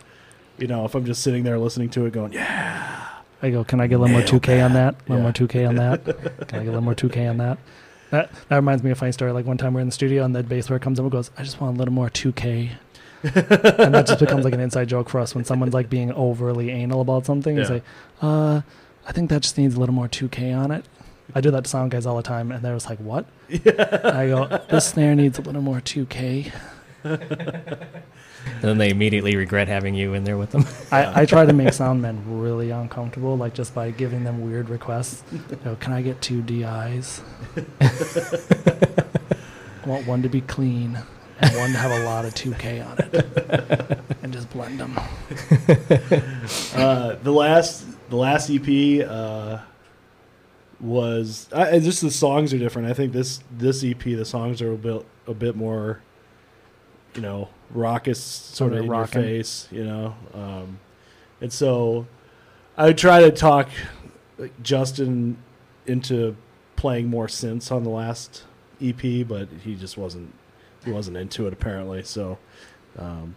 you 0.57 0.67
know, 0.67 0.85
if 0.85 0.95
I'm 0.95 1.03
just 1.05 1.21
sitting 1.23 1.43
there 1.43 1.57
listening 1.59 1.89
to 1.89 2.05
it, 2.05 2.13
going, 2.13 2.31
yeah, 2.31 3.05
I 3.41 3.49
go, 3.49 3.63
can 3.65 3.81
I 3.81 3.87
get 3.87 3.95
a 3.95 3.97
little 3.99 4.13
more 4.17 4.21
2K 4.25 4.63
on 4.63 4.73
that? 4.73 4.93
A 4.95 4.97
little 5.11 5.17
Yeah. 5.17 5.21
more 5.23 5.31
2K 5.33 5.67
on 5.67 5.75
that? 5.75 6.05
Can 6.47 6.59
I 6.59 6.63
get 6.63 6.67
a 6.67 6.71
little 6.71 6.81
more 6.81 6.95
2K 6.95 7.29
on 7.29 7.37
that? 7.37 7.57
That 8.11 8.31
that 8.49 8.55
reminds 8.55 8.83
me 8.83 8.91
of 8.91 8.97
a 8.97 8.99
funny 8.99 9.11
story. 9.11 9.31
Like 9.31 9.45
one 9.45 9.57
time 9.57 9.73
we're 9.73 9.81
in 9.81 9.87
the 9.87 9.93
studio 9.93 10.23
and 10.23 10.35
the 10.35 10.43
bass 10.43 10.67
player 10.67 10.79
comes 10.79 10.99
up 10.99 11.03
and 11.03 11.11
goes, 11.11 11.31
I 11.37 11.43
just 11.43 11.59
want 11.59 11.75
a 11.75 11.79
little 11.79 11.93
more 11.93 12.09
2K. 12.09 12.71
and 13.23 13.95
that 13.95 14.05
just 14.05 14.19
becomes 14.19 14.45
like 14.45 14.53
an 14.53 14.59
inside 14.59 14.87
joke 14.87 15.09
for 15.09 15.19
us 15.19 15.33
when 15.33 15.45
someone's 15.45 15.73
like 15.73 15.89
being 15.89 16.11
overly 16.11 16.69
anal 16.69 17.01
about 17.01 17.25
something. 17.25 17.57
Yeah. 17.57 17.63
say, 17.63 17.81
uh, 18.21 18.61
I 19.07 19.11
think 19.11 19.29
that 19.31 19.41
just 19.41 19.57
needs 19.57 19.75
a 19.75 19.79
little 19.79 19.95
more 19.95 20.07
2K 20.07 20.55
on 20.55 20.71
it. 20.71 20.85
I 21.33 21.41
do 21.41 21.49
that 21.51 21.63
to 21.63 21.69
sound 21.69 21.89
guys 21.89 22.05
all 22.05 22.17
the 22.17 22.21
time, 22.21 22.51
and 22.51 22.63
they're 22.63 22.75
just 22.75 22.87
like, 22.87 22.99
"What?" 22.99 23.25
I 23.49 24.27
go, 24.27 24.61
"This 24.69 24.85
snare 24.85 25.15
needs 25.15 25.39
a 25.39 25.41
little 25.41 25.61
more 25.61 25.81
2K." 25.81 26.51
And 28.45 28.61
then 28.61 28.77
they 28.77 28.89
immediately 28.89 29.35
regret 29.35 29.67
having 29.67 29.95
you 29.95 30.13
in 30.13 30.23
there 30.23 30.37
with 30.37 30.51
them. 30.51 30.65
I, 30.91 31.21
I 31.21 31.25
try 31.25 31.45
to 31.45 31.53
make 31.53 31.73
sound 31.73 32.01
men 32.01 32.23
really 32.25 32.71
uncomfortable, 32.71 33.37
like 33.37 33.53
just 33.53 33.75
by 33.75 33.91
giving 33.91 34.23
them 34.23 34.41
weird 34.41 34.69
requests. 34.69 35.23
You 35.31 35.59
know, 35.63 35.75
Can 35.75 35.93
I 35.93 36.01
get 36.01 36.21
two 36.21 36.41
DIs? 36.41 37.21
I 37.81 39.03
want 39.85 40.07
one 40.07 40.21
to 40.23 40.29
be 40.29 40.41
clean 40.41 40.97
and 41.39 41.55
one 41.57 41.71
to 41.71 41.77
have 41.77 41.91
a 41.91 42.03
lot 42.05 42.25
of 42.25 42.33
2K 42.33 42.85
on 42.85 42.97
it, 42.99 43.99
and 44.23 44.31
just 44.31 44.49
blend 44.51 44.79
them. 44.79 44.97
uh, 46.75 47.15
the 47.15 47.31
last 47.31 47.85
the 48.09 48.15
last 48.15 48.49
EP 48.49 49.07
uh, 49.07 49.59
was 50.79 51.49
I, 51.53 51.69
and 51.69 51.83
just 51.83 52.01
the 52.01 52.11
songs 52.11 52.53
are 52.53 52.57
different. 52.57 52.87
I 52.87 52.93
think 52.93 53.13
this 53.13 53.41
this 53.51 53.83
EP 53.83 54.01
the 54.01 54.25
songs 54.25 54.61
are 54.61 54.71
a 54.71 54.77
bit 54.77 55.05
a 55.27 55.33
bit 55.33 55.55
more, 55.55 56.01
you 57.15 57.21
know, 57.21 57.49
raucous, 57.71 58.21
sort 58.21 58.73
of 58.73 58.79
in 58.79 58.85
your 58.85 59.07
face, 59.07 59.67
you 59.71 59.83
know. 59.83 60.15
Um, 60.33 60.79
and 61.41 61.51
so 61.51 62.07
I 62.77 62.87
would 62.87 62.97
try 62.97 63.21
to 63.21 63.31
talk 63.31 63.69
Justin 64.61 65.37
into 65.85 66.35
playing 66.75 67.07
more 67.07 67.27
synths 67.27 67.71
on 67.71 67.83
the 67.83 67.89
last 67.89 68.43
EP, 68.81 69.27
but 69.27 69.47
he 69.63 69.75
just 69.75 69.97
wasn't 69.97 70.33
he 70.83 70.91
wasn't 70.91 71.17
into 71.17 71.47
it 71.47 71.53
apparently. 71.53 72.03
So, 72.03 72.37
um, 72.97 73.35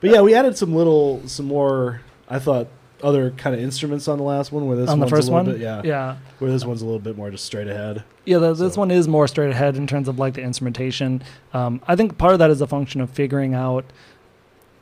but 0.00 0.10
yeah, 0.10 0.20
we 0.20 0.34
added 0.34 0.56
some 0.56 0.74
little 0.74 1.26
some 1.26 1.46
more. 1.46 2.02
I 2.28 2.38
thought 2.38 2.68
other 3.04 3.30
kind 3.32 3.54
of 3.54 3.62
instruments 3.62 4.08
on 4.08 4.18
the 4.18 4.24
last 4.24 4.50
one. 4.50 4.66
Where 4.66 4.76
this 4.76 4.88
on 4.90 4.98
the 4.98 5.02
one's 5.04 5.12
a 5.12 5.16
first 5.16 5.28
little 5.28 5.44
one, 5.44 5.52
bit, 5.52 5.60
yeah, 5.60 5.82
yeah, 5.84 6.16
where 6.38 6.50
this 6.50 6.64
one's 6.64 6.82
a 6.82 6.84
little 6.84 6.98
bit 7.00 7.16
more 7.16 7.30
just 7.30 7.44
straight 7.44 7.68
ahead. 7.68 8.02
yeah. 8.24 8.38
The, 8.38 8.54
this 8.54 8.74
So- 8.74 8.80
one 8.80 8.90
is 8.90 9.06
more 9.06 9.28
straight 9.28 9.50
ahead 9.50 9.76
in 9.76 9.86
terms 9.86 10.08
of 10.08 10.18
like 10.18 10.34
the 10.34 10.42
instrumentation. 10.42 11.22
Um, 11.52 11.80
I 11.86 11.94
think 11.96 12.18
part 12.18 12.32
of 12.32 12.38
that 12.40 12.50
is 12.50 12.60
a 12.60 12.66
function 12.66 13.00
of 13.00 13.10
figuring 13.10 13.54
out 13.54 13.84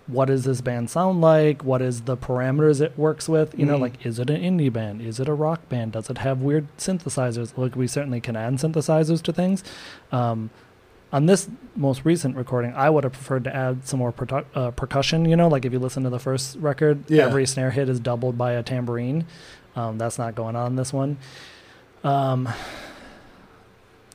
what 0.09 0.25
does 0.27 0.43
this 0.45 0.61
band 0.61 0.91
sound 0.91 1.21
like 1.21 1.63
what 1.65 1.81
is 1.81 2.03
the 2.03 2.17
parameters 2.17 2.81
it 2.81 2.93
works 2.99 3.29
with 3.29 3.57
you 3.57 3.65
know 3.65 3.77
Mhm. 3.77 3.81
like 3.83 4.05
is 4.05 4.19
it 4.19 4.29
an 4.31 4.43
indie 4.43 4.71
band 4.71 5.01
is 5.01 5.21
it 5.21 5.29
a 5.29 5.33
rock 5.33 5.69
band 5.69 5.93
does 5.93 6.11
it 6.11 6.19
have 6.19 6.41
weird 6.43 6.67
synthesizers 6.77 7.57
Like 7.57 7.77
we 7.77 7.87
certainly 7.87 8.21
can 8.21 8.35
add 8.35 8.55
synthesizers 8.55 9.23
to 9.23 9.33
things 9.33 9.63
um, 10.11 10.51
on 11.13 11.27
this 11.27 11.49
most 11.77 12.05
recent 12.05 12.35
recording 12.37 12.73
i 12.75 12.89
would 12.89 13.05
have 13.05 13.13
preferred 13.13 13.45
to 13.45 13.55
add 13.55 13.87
some 13.87 13.99
more 13.99 14.13
percu- 14.13 14.45
uh, 14.55 14.71
percussion 14.73 15.25
you 15.27 15.37
know 15.37 15.49
like 15.49 15.65
if 15.65 15.73
you 15.73 15.79
listen 15.79 16.03
to 16.03 16.11
the 16.11 16.19
first 16.19 16.57
record 16.59 17.05
Yeah. 17.09 17.25
every 17.27 17.47
snare 17.47 17.71
hit 17.71 17.89
is 17.89 18.01
doubled 18.01 18.37
by 18.39 18.53
a 18.53 18.63
tambourine 18.63 19.27
um, 19.77 19.99
that's 19.99 20.19
not 20.19 20.35
going 20.35 20.57
on 20.57 20.69
in 20.73 20.77
this 20.77 20.93
one 20.93 21.17
um, 22.05 22.49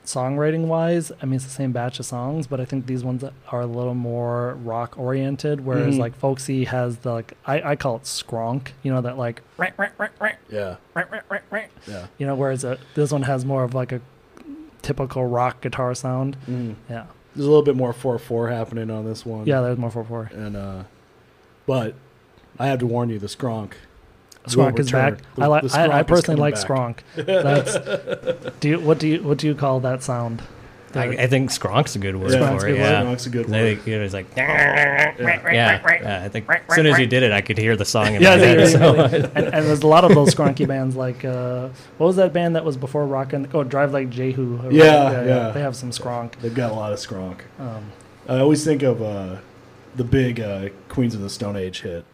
songwriting 0.05 0.67
wise, 0.67 1.11
I 1.21 1.25
mean, 1.25 1.35
it's 1.35 1.43
the 1.43 1.49
same 1.49 1.71
batch 1.73 1.99
of 1.99 2.05
songs, 2.05 2.47
but 2.47 2.61
I 2.61 2.65
think 2.65 2.85
these 2.85 3.03
ones 3.03 3.23
are 3.51 3.61
a 3.61 3.65
little 3.65 3.93
more 3.93 4.53
rock 4.63 4.97
oriented. 4.97 5.65
Whereas 5.65 5.95
Mhm. 5.95 5.99
like 5.99 6.15
Folksy 6.15 6.63
has 6.65 6.97
the 6.99 7.11
like 7.11 7.33
I, 7.45 7.61
I 7.71 7.75
call 7.75 7.97
it 7.97 8.03
skronk, 8.03 8.69
you 8.83 8.93
know 8.93 9.01
that 9.01 9.17
like 9.17 9.41
right, 9.57 9.73
right, 9.77 9.91
right, 9.97 10.11
right. 10.19 10.35
Yeah, 10.49 10.75
Right, 10.93 11.11
right, 11.11 11.23
right, 11.29 11.41
right. 11.51 11.69
yeah. 11.87 12.07
you 12.17 12.25
know, 12.25 12.35
whereas 12.35 12.63
uh 12.63 12.77
this 12.95 13.11
one 13.11 13.23
has 13.23 13.43
more 13.43 13.63
of 13.65 13.73
like 13.73 13.91
a 13.91 13.99
typical 14.87 15.25
rock 15.25 15.59
guitar 15.61 15.93
sound. 15.93 16.37
Mm. 16.49 16.75
Yeah, 16.89 17.05
There's 17.35 17.45
a 17.45 17.49
little 17.49 17.61
bit 17.63 17.75
more 17.75 17.91
four 17.93 18.17
four 18.17 18.47
happening 18.49 18.89
on 18.89 19.03
this 19.05 19.25
one. 19.25 19.45
yeah, 19.45 19.59
there's 19.61 19.77
more 19.77 19.91
four 19.91 20.03
four. 20.05 20.31
and 20.33 20.55
uh, 20.55 20.83
but 21.65 21.95
I 22.57 22.67
have 22.67 22.79
to 22.79 22.87
warn 22.87 23.09
you, 23.09 23.19
the 23.19 23.27
skronk. 23.27 23.73
Skronk 24.47 24.79
is 24.79 24.89
back. 24.91 25.19
The- 25.35 25.43
I 25.43 25.47
like. 25.47 25.75
I, 25.75 25.99
I 25.99 26.03
personally 26.03 26.39
like 26.39 26.55
back. 26.55 26.65
skronk. 26.65 26.97
That's. 27.15 28.55
do 28.61 28.69
you 28.69 28.79
what 28.79 28.97
do 28.97 29.07
you 29.09 29.21
what 29.23 29.37
do 29.39 29.47
you 29.47 29.55
call 29.55 29.81
that 29.81 30.01
sound? 30.03 30.41
I, 30.95 31.03
I 31.09 31.27
think 31.27 31.51
skronk's 31.51 31.95
a 31.95 31.99
good 31.99 32.15
word 32.15 32.31
Yeah, 32.31 32.57
for 32.57 32.65
a 32.65 32.69
it. 32.69 32.71
good 32.73 32.79
Yeah. 32.79 33.03
word. 33.03 33.07
Skronk's 33.17 33.25
a 33.25 33.29
good 33.29 33.45
'Cause 33.45 33.53
I 33.53 33.61
word. 33.61 33.75
think 33.83 33.87
it 33.87 33.99
was 33.99 34.13
like, 34.13 34.25
yeah, 34.37 35.13
yeah. 35.21 36.21
I 36.23 36.29
think 36.29 36.49
as 36.49 36.75
soon 36.75 36.85
as 36.87 36.97
you 36.97 37.05
did 37.07 37.23
it, 37.23 37.31
I 37.31 37.41
could 37.41 37.57
hear 37.57 37.75
the 37.75 37.85
song 37.85 38.15
in 38.15 38.21
Yeah, 38.21 38.35
my 38.35 38.37
head. 38.37 38.57
really, 38.57 38.71
so- 38.71 38.93
really- 38.95 39.23
and, 39.35 39.45
and 39.53 39.65
there's 39.67 39.81
a 39.81 39.87
lot 39.87 40.05
of 40.05 40.15
those 40.15 40.33
skronky 40.33 40.67
bands. 40.67 40.95
Like, 40.95 41.25
uh, 41.25 41.69
what 41.97 42.07
was 42.07 42.15
that 42.15 42.33
band 42.33 42.55
that 42.55 42.63
was 42.65 42.77
before 42.77 43.05
Rock 43.05 43.33
and 43.33 43.47
Oh, 43.53 43.63
Drive 43.63 43.91
Like 43.93 44.09
Jehu? 44.09 44.59
or- 44.65 44.71
Yeah, 44.71 45.23
yeah. 45.23 45.49
They 45.51 45.61
have 45.61 45.75
some 45.75 45.91
skronk. 45.91 46.33
They've 46.41 46.53
got 46.53 46.71
a 46.71 46.75
lot 46.75 46.93
of 46.93 46.99
skronk. 46.99 47.39
Um, 47.59 47.91
I 48.27 48.39
always 48.39 48.63
think 48.63 48.81
of 48.83 49.01
uh, 49.01 49.37
the 49.95 50.03
big 50.03 50.39
uh, 50.39 50.69
Queens 50.89 51.15
of 51.15 51.21
the 51.21 51.29
Stone 51.29 51.55
Age 51.57 51.81
hit. 51.81 52.05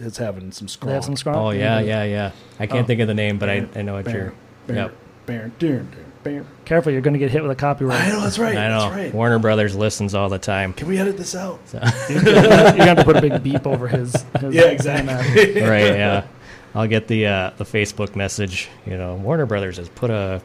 It's 0.00 0.18
having 0.18 0.52
some 0.52 0.68
skronk. 0.68 0.86
they 0.86 0.92
have 0.92 1.04
some 1.04 1.14
skronk. 1.16 1.34
oh 1.36 1.50
yeah, 1.50 1.80
yeah, 1.80 2.04
yeah. 2.04 2.30
I 2.60 2.66
can't 2.66 2.84
Oh. 2.84 2.86
think 2.86 3.00
of 3.00 3.08
the 3.08 3.14
name, 3.14 3.36
but 3.38 3.48
I, 3.48 3.66
I 3.74 3.82
know 3.82 3.94
what 3.94 4.04
bam, 4.04 4.14
you're. 4.14 4.32
bam, 4.68 4.76
Yep. 4.76 4.92
bam, 5.26 5.52
bam, 5.58 5.88
bam. 6.22 6.46
Careful, 6.64 6.92
you're 6.92 7.00
going 7.00 7.14
to 7.14 7.18
get 7.18 7.30
hit 7.30 7.42
with 7.42 7.50
a 7.50 7.54
copyright. 7.56 8.00
I 8.00 8.08
know 8.10 8.20
that's 8.20 8.38
right. 8.38 8.56
I 8.56 8.68
know. 8.68 8.80
That's 8.80 8.94
right. 8.94 9.14
Warner 9.14 9.38
Brothers 9.38 9.74
listens 9.76 10.14
all 10.14 10.28
the 10.28 10.38
time. 10.38 10.72
Can 10.72 10.88
we 10.88 10.98
edit 10.98 11.16
this 11.16 11.34
out? 11.34 11.60
you're 11.72 12.22
going 12.22 12.34
to 12.76 12.84
have 12.84 12.98
to 12.98 13.04
put 13.04 13.16
a 13.16 13.20
big 13.20 13.42
beep 13.42 13.66
over 13.66 13.88
his. 13.88 14.12
his 14.40 14.54
Yeah, 14.54 14.64
exactly. 14.66 15.14
right? 15.62 15.86
Yeah. 15.94 16.26
I'll 16.74 16.86
get 16.86 17.08
the 17.08 17.26
uh, 17.26 17.50
the 17.56 17.64
Facebook 17.64 18.14
message. 18.14 18.68
You 18.86 18.96
know, 18.98 19.14
Warner 19.16 19.46
Brothers 19.46 19.78
has 19.78 19.88
put 19.88 20.10
a, 20.10 20.42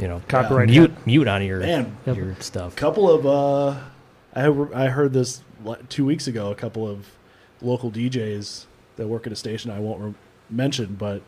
you 0.00 0.08
know, 0.08 0.20
Copyright 0.28 0.68
mute 0.68 0.90
hit. 0.90 1.06
mute 1.06 1.28
on 1.28 1.44
your 1.44 1.60
Man, 1.60 1.96
Yep. 2.06 2.16
your 2.16 2.34
stuff. 2.40 2.74
couple 2.76 3.08
of 3.10 3.24
uh, 3.26 3.80
I 4.34 4.84
I 4.84 4.88
heard 4.88 5.12
this 5.12 5.42
two 5.88 6.04
weeks 6.04 6.26
ago. 6.26 6.50
A 6.50 6.54
couple 6.54 6.88
of 6.88 7.06
local 7.62 7.90
DJs 7.90 8.64
that 8.96 9.06
work 9.06 9.26
at 9.26 9.32
a 9.32 9.36
station 9.36 9.70
I 9.70 9.78
won't 9.78 10.00
re- 10.00 10.14
mention, 10.50 10.96
but 10.96 11.22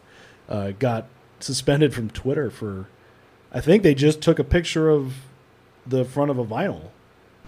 uh, 0.48 0.72
got 0.78 1.06
suspended 1.40 1.94
from 1.94 2.10
Twitter 2.10 2.50
for. 2.50 2.88
I 3.52 3.60
think 3.60 3.82
they 3.82 3.94
just 3.94 4.20
took 4.20 4.38
a 4.38 4.44
picture 4.44 4.90
of 4.90 5.14
the 5.86 6.04
front 6.04 6.30
of 6.30 6.38
a 6.38 6.44
vinyl, 6.44 6.82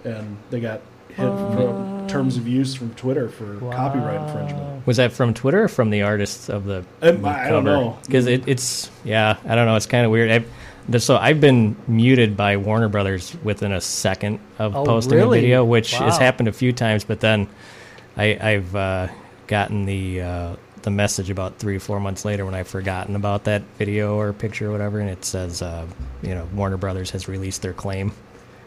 and 0.04 0.38
they 0.50 0.60
got 0.60 0.80
hit 1.08 1.16
from 1.16 2.06
terms 2.08 2.36
of 2.36 2.48
use 2.48 2.74
from 2.74 2.94
Twitter 2.94 3.28
for 3.28 3.58
copyright 3.70 4.20
infringement. 4.28 4.86
Was 4.86 4.96
that 4.96 5.12
from 5.12 5.34
Twitter 5.34 5.64
or 5.64 5.68
from 5.68 5.90
the 5.90 6.02
artists 6.02 6.48
of 6.48 6.64
the? 6.64 6.84
Um, 7.02 7.24
I 7.24 7.48
don't 7.50 7.64
know. 7.64 7.98
because 8.06 8.26
it, 8.26 8.48
it's 8.48 8.90
yeah. 9.04 9.36
I 9.46 9.54
don't 9.54 9.66
know. 9.66 9.76
It's 9.76 9.86
kind 9.86 10.04
of 10.06 10.10
weird. 10.10 10.30
I've, 10.30 10.50
the- 10.88 11.00
so 11.00 11.16
I've 11.18 11.40
been 11.40 11.76
muted 11.86 12.36
by 12.36 12.56
Warner 12.56 12.88
Brothers 12.88 13.36
within 13.44 13.72
a 13.72 13.80
second 13.80 14.40
of 14.58 14.74
Oh, 14.74 14.84
posting 14.84 15.18
really? 15.18 15.38
a 15.38 15.42
video, 15.42 15.64
which 15.64 15.92
has 15.92 16.16
happened 16.16 16.48
a 16.48 16.52
few 16.52 16.72
times. 16.72 17.04
But 17.04 17.20
then 17.20 17.46
I, 18.16 18.38
I've 18.40 18.74
uh, 18.74 19.08
gotten 19.46 19.84
the 19.84 20.22
uh, 20.22 20.56
the 20.82 20.90
message 20.90 21.30
about 21.30 21.58
three 21.58 21.76
or 21.76 21.80
four 21.80 22.00
months 22.00 22.24
later 22.24 22.44
when 22.44 22.54
I've 22.54 22.68
forgotten 22.68 23.16
about 23.16 23.44
that 23.44 23.62
video 23.78 24.18
or 24.18 24.32
picture 24.32 24.68
or 24.68 24.72
whatever, 24.72 24.98
and 25.00 25.08
it 25.10 25.24
says 25.24 25.62
uh, 25.62 25.86
you 26.22 26.34
know 26.34 26.48
Warner 26.54 26.76
Brothers 26.76 27.10
has 27.10 27.28
released 27.28 27.62
their 27.62 27.72
claim. 27.72 28.12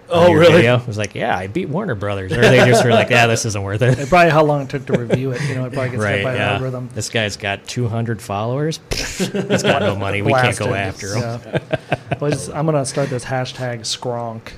Oh, 0.09 0.33
really? 0.33 0.51
Video. 0.57 0.77
I 0.77 0.83
was 0.85 0.97
like, 0.97 1.15
yeah, 1.15 1.35
I 1.35 1.47
beat 1.47 1.69
Warner 1.69 1.95
Brothers, 1.95 2.33
or 2.33 2.41
they 2.41 2.57
just 2.69 2.83
were 2.83 2.91
like, 2.91 3.09
yeah, 3.09 3.25
this 3.25 3.45
isn't 3.45 3.63
worth 3.63 3.81
it. 3.81 3.97
It's 3.97 4.09
probably 4.09 4.31
how 4.31 4.43
long 4.43 4.61
it 4.63 4.69
took 4.69 4.85
to 4.87 4.93
review 4.99 5.31
it. 5.31 5.41
You 5.43 5.55
know, 5.55 5.65
it 5.65 5.73
probably 5.73 5.91
gets 5.91 6.03
Right, 6.03 6.15
hit 6.17 6.23
by 6.25 6.33
the 6.33 6.37
yeah. 6.39 6.53
algorithm. 6.53 6.89
This 6.93 7.09
guy's 7.09 7.37
got 7.37 7.65
200 7.67 8.21
followers. 8.21 8.79
He's 8.91 9.63
got 9.63 9.81
no 9.81 9.95
money. 9.95 10.21
We 10.21 10.33
can't 10.33 10.59
go 10.59 10.73
after 10.73 11.15
him. 11.15 11.21
Yeah. 11.21 12.17
Just- 12.29 12.51
I'm 12.51 12.65
going 12.65 12.75
to 12.77 12.85
start 12.85 13.09
this 13.09 13.23
hashtag 13.25 13.79
skronk. 13.79 14.51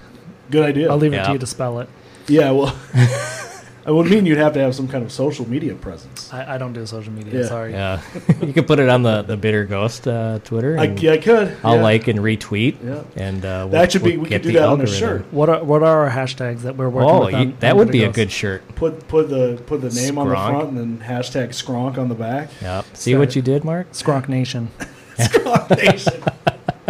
Good 0.50 0.64
idea. 0.66 0.90
I'll 0.90 0.98
leave 0.98 1.14
it 1.14 1.18
Yeah. 1.18 1.28
to 1.28 1.34
you 1.34 1.40
to 1.40 1.46
spell 1.48 1.80
it. 1.80 1.90
Yeah, 2.28 2.50
well, 2.52 2.76
I 3.88 3.92
would 3.92 4.08
mean 4.08 4.26
you'd 4.26 4.40
have 4.40 4.54
to 4.54 4.60
have 4.60 4.74
some 4.74 4.88
kind 4.88 5.04
of 5.04 5.12
social 5.12 5.48
media 5.48 5.76
presence. 5.76 6.34
I, 6.34 6.56
I 6.56 6.58
don't 6.58 6.74
do 6.74 6.84
social 6.88 7.14
media. 7.14 7.42
Yeah. 7.42 7.48
Sorry. 7.48 7.72
Yeah, 7.72 8.02
you 8.42 8.52
can 8.52 8.64
put 8.66 8.80
it 8.80 8.90
on 8.90 9.04
the 9.04 9.22
the 9.22 9.38
Bitter 9.38 9.66
Ghost 9.66 10.08
uh, 10.08 10.40
Twitter. 10.40 10.78
I, 10.80 10.86
yeah, 10.86 11.12
I 11.12 11.18
could. 11.20 11.56
I'll 11.64 11.76
yeah. 11.76 11.84
like 11.84 12.08
and 12.08 12.20
retweet. 12.20 12.84
Yeah. 12.84 13.04
and 13.16 13.46
uh, 13.46 13.68
That 13.68 13.92
should 13.92 14.04
be- 14.04 14.18
we 14.18 14.28
get 14.28 14.42
could 14.42 14.48
do 14.48 14.54
the 14.54 14.60
that 14.60 14.70
on 14.70 14.82
a 14.82 14.88
shirt. 14.88 15.32
What 15.32 15.50
are 15.50 15.64
what 15.64 15.84
are 15.84 16.06
our 16.06 16.10
hashtags 16.10 16.62
that 16.62 16.78
we're 16.78 16.90
working 16.90 17.10
Oh, 17.12 17.26
with? 17.26 17.34
you, 17.34 17.38
on- 17.38 17.58
that 17.60 17.74
on 17.74 17.78
would 17.78 17.92
be 17.92 18.04
a 18.04 18.12
good 18.12 18.32
shirt. 18.32 18.64
Put 18.76 19.08
put 19.08 19.30
the 19.30 19.62
put 19.68 19.82
the 19.82 19.92
name 19.92 20.18
on 20.18 20.30
the 20.30 20.36
front 20.36 20.70
and 20.70 20.78
then 20.78 20.98
hashtag 21.08 21.50
Skronk 21.50 22.00
on 22.00 22.10
the 22.10 22.16
back. 22.16 22.50
Yeah. 22.62 22.82
See 22.94 23.16
what 23.16 23.36
you 23.36 23.42
did, 23.44 23.64
Mark? 23.64 23.92
Skronk 23.92 24.28
Nation. 24.28 24.70
Skronk 25.18 25.70
Nation. 25.78 26.24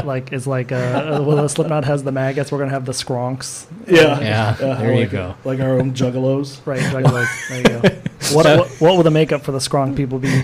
Like 0.05 0.31
it's 0.31 0.47
like 0.47 0.71
uh, 0.71 1.21
well, 1.25 1.37
the 1.37 1.47
Slipknot 1.47 1.85
has 1.85 2.03
the 2.03 2.11
maggots. 2.11 2.51
We're 2.51 2.59
gonna 2.59 2.71
have 2.71 2.85
the 2.85 2.91
Skronks. 2.91 3.65
Yeah. 3.87 4.19
Yeah, 4.19 4.51
there 4.53 4.93
you 4.93 5.01
like, 5.01 5.11
go. 5.11 5.35
Like 5.43 5.59
our 5.59 5.79
own 5.79 5.93
juggalos. 5.93 6.59
Right, 6.65 6.79
juggalos. 6.81 7.49
there 7.49 7.57
you 7.57 7.81
go. 7.81 8.01
What, 8.33 8.45
what 8.45 8.67
what 8.81 8.95
will 8.95 9.03
the 9.03 9.11
makeup 9.11 9.43
for 9.43 9.51
the 9.51 9.59
Skronk 9.59 9.95
people 9.95 10.17
be? 10.17 10.43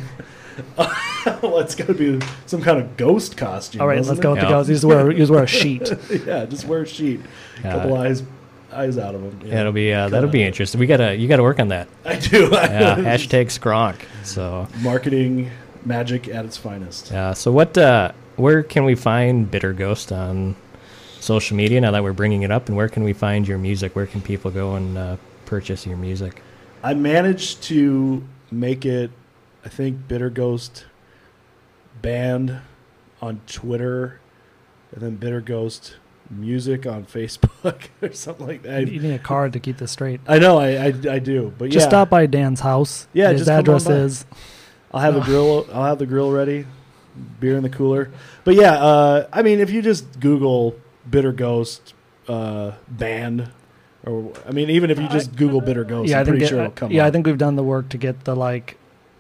well, 0.77 1.57
it's 1.59 1.73
got 1.73 1.87
to 1.87 1.93
be 1.93 2.23
some 2.45 2.61
kind 2.61 2.79
of 2.79 2.95
ghost 2.97 3.37
costume. 3.37 3.81
All 3.81 3.87
right, 3.87 4.03
let's 4.05 4.19
go 4.19 4.31
with 4.31 4.39
Yeah. 4.43 4.45
the 4.49 4.51
guys. 4.51 4.69
You 4.69 4.75
just 4.75 4.85
wear 4.85 5.09
you 5.11 5.17
just 5.17 5.31
wear 5.31 5.43
a 5.43 5.47
sheet. 5.47 5.89
yeah, 6.25 6.45
just 6.45 6.65
wear 6.67 6.81
a 6.83 6.87
sheet. 6.87 7.21
Yeah. 7.63 7.71
couple 7.71 7.97
eyes 7.97 8.21
eyes 8.71 8.97
out 8.97 9.15
of 9.15 9.21
them. 9.21 9.49
Yeah, 9.49 9.61
it'll 9.61 9.71
be 9.71 9.91
uh, 9.91 10.09
that'll 10.09 10.29
be 10.29 10.43
interesting. 10.43 10.79
We 10.79 10.85
gotta 10.87 11.15
you 11.15 11.27
gotta 11.27 11.43
work 11.43 11.59
on 11.59 11.69
that. 11.69 11.87
I 12.05 12.17
do. 12.17 12.49
Yeah, 12.51 12.95
hashtag 12.97 13.47
Skronk. 13.47 13.95
So 14.23 14.67
Marketing 14.81 15.49
magic 15.85 16.27
at 16.27 16.45
its 16.45 16.57
finest. 16.57 17.09
yeah. 17.11 17.33
So 17.33 17.51
what? 17.51 17.75
Uh, 17.77 18.11
where 18.41 18.63
can 18.63 18.83
we 18.83 18.95
find 18.95 19.49
Bitter 19.49 19.71
Ghost 19.71 20.11
on 20.11 20.55
social 21.19 21.55
media? 21.55 21.79
Now 21.79 21.91
that 21.91 22.03
we're 22.03 22.13
bringing 22.13 22.41
it 22.41 22.51
up, 22.51 22.67
and 22.67 22.75
where 22.75 22.89
can 22.89 23.03
we 23.03 23.13
find 23.13 23.47
your 23.47 23.57
music? 23.57 23.95
Where 23.95 24.07
can 24.07 24.21
people 24.21 24.51
go 24.51 24.75
and 24.75 24.97
uh, 24.97 25.17
purchase 25.45 25.85
your 25.85 25.97
music? 25.97 26.41
I 26.83 26.95
managed 26.95 27.61
to 27.63 28.23
make 28.49 28.85
it, 28.85 29.11
I 29.63 29.69
think, 29.69 30.07
Bitter 30.07 30.29
Ghost 30.29 30.85
band 32.01 32.59
on 33.21 33.41
Twitter, 33.45 34.19
and 34.91 35.01
then 35.01 35.15
Bitter 35.17 35.41
Ghost 35.41 35.97
music 36.31 36.87
on 36.87 37.05
Facebook 37.05 37.89
or 38.01 38.11
something 38.13 38.47
like 38.47 38.63
that. 38.63 38.87
You 38.87 38.99
need 38.99 39.13
a 39.13 39.19
card 39.19 39.53
to 39.53 39.59
keep 39.59 39.77
this 39.77 39.91
straight. 39.91 40.19
I 40.27 40.39
know, 40.39 40.57
I, 40.57 40.87
I, 40.87 40.93
I 41.09 41.19
do, 41.19 41.53
but 41.57 41.69
Just 41.69 41.85
yeah, 41.85 41.89
stop 41.89 42.09
by 42.09 42.25
Dan's 42.25 42.61
house. 42.61 43.07
Yeah, 43.13 43.31
his 43.31 43.41
just 43.41 43.49
come 43.49 43.55
on 43.55 43.59
address 43.59 43.85
by. 43.85 43.93
is. 43.93 44.25
I'll 44.93 45.01
have 45.01 45.15
a 45.15 45.21
grill. 45.25 45.67
I'll 45.71 45.85
have 45.85 45.99
the 45.99 46.05
grill 46.07 46.31
ready, 46.31 46.65
beer 47.39 47.57
in 47.57 47.63
the 47.63 47.69
cooler. 47.69 48.09
But 48.43 48.55
yeah, 48.55 48.73
uh, 48.73 49.27
I 49.31 49.41
mean, 49.41 49.59
if 49.59 49.69
you 49.69 49.81
just 49.81 50.19
Google 50.19 50.75
Bitter 51.09 51.31
Ghost 51.31 51.93
uh, 52.27 52.71
band, 52.89 53.49
or 54.05 54.33
I 54.47 54.51
mean, 54.51 54.69
even 54.69 54.89
if 54.91 54.99
you 54.99 55.07
just 55.09 55.35
Google 55.35 55.61
Bitter 55.61 55.83
Ghost, 55.83 56.09
yeah, 56.09 56.17
I 56.17 56.19
I'm 56.21 56.25
think 56.25 56.33
pretty 56.33 56.45
it- 56.45 56.49
sure 56.49 56.59
it'll 56.59 56.71
come 56.71 56.91
yeah, 56.91 57.03
up. 57.03 57.07
I 57.07 57.11
think 57.11 57.25
we've 57.25 57.37
done 57.37 57.55
the 57.55 57.63
work 57.63 57.89
to 57.89 57.97
get 57.97 58.23
the 58.25 58.35
like 58.35 58.77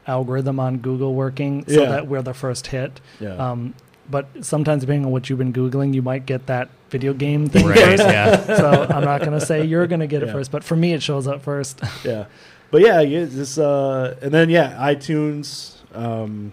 algorithm 0.07 0.59
on 0.59 0.77
Google 0.79 1.13
working 1.13 1.63
so 1.67 1.83
Yeah. 1.83 1.89
that 1.89 2.07
we're 2.07 2.21
the 2.23 2.33
first 2.33 2.67
hit. 2.67 2.99
yeah. 3.19 3.35
Um, 3.35 3.73
but 4.09 4.25
sometimes 4.41 4.81
depending 4.81 5.05
on 5.05 5.11
what 5.11 5.29
you've 5.29 5.37
been 5.39 5.53
googling, 5.53 5.93
you 5.93 6.01
might 6.01 6.25
get 6.25 6.47
that 6.47 6.69
video 6.89 7.13
game 7.13 7.47
thing 7.47 7.65
Right. 7.67 7.77
first. 7.79 8.03
yeah. 8.03 8.43
so 8.57 8.87
I'm 8.89 9.05
not 9.05 9.21
gonna 9.23 9.39
say 9.39 9.63
you're 9.63 9.87
gonna 9.87 10.07
get 10.07 10.23
it 10.23 10.25
Yeah. 10.25 10.33
first, 10.33 10.51
but 10.51 10.63
for 10.63 10.75
me 10.75 10.93
it 10.93 11.01
shows 11.03 11.27
up 11.27 11.41
first. 11.43 11.79
yeah 12.03 12.25
but 12.71 12.81
yeah 12.81 12.99
yeah, 13.01 13.25
this 13.25 13.57
uh 13.57 14.15
and 14.21 14.31
then 14.33 14.49
yeah 14.49 14.73
itunes 14.91 15.75
um 15.95 16.51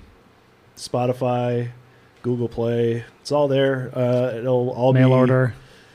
spotify 0.78 1.70
google 2.22 2.48
play 2.48 3.04
it's 3.20 3.32
all 3.32 3.48
there 3.48 3.90
uh 3.96 4.32
it'll 4.36 4.70
all 4.70 4.92
Mail 4.92 5.08
be 5.08 5.14
order. 5.14 5.54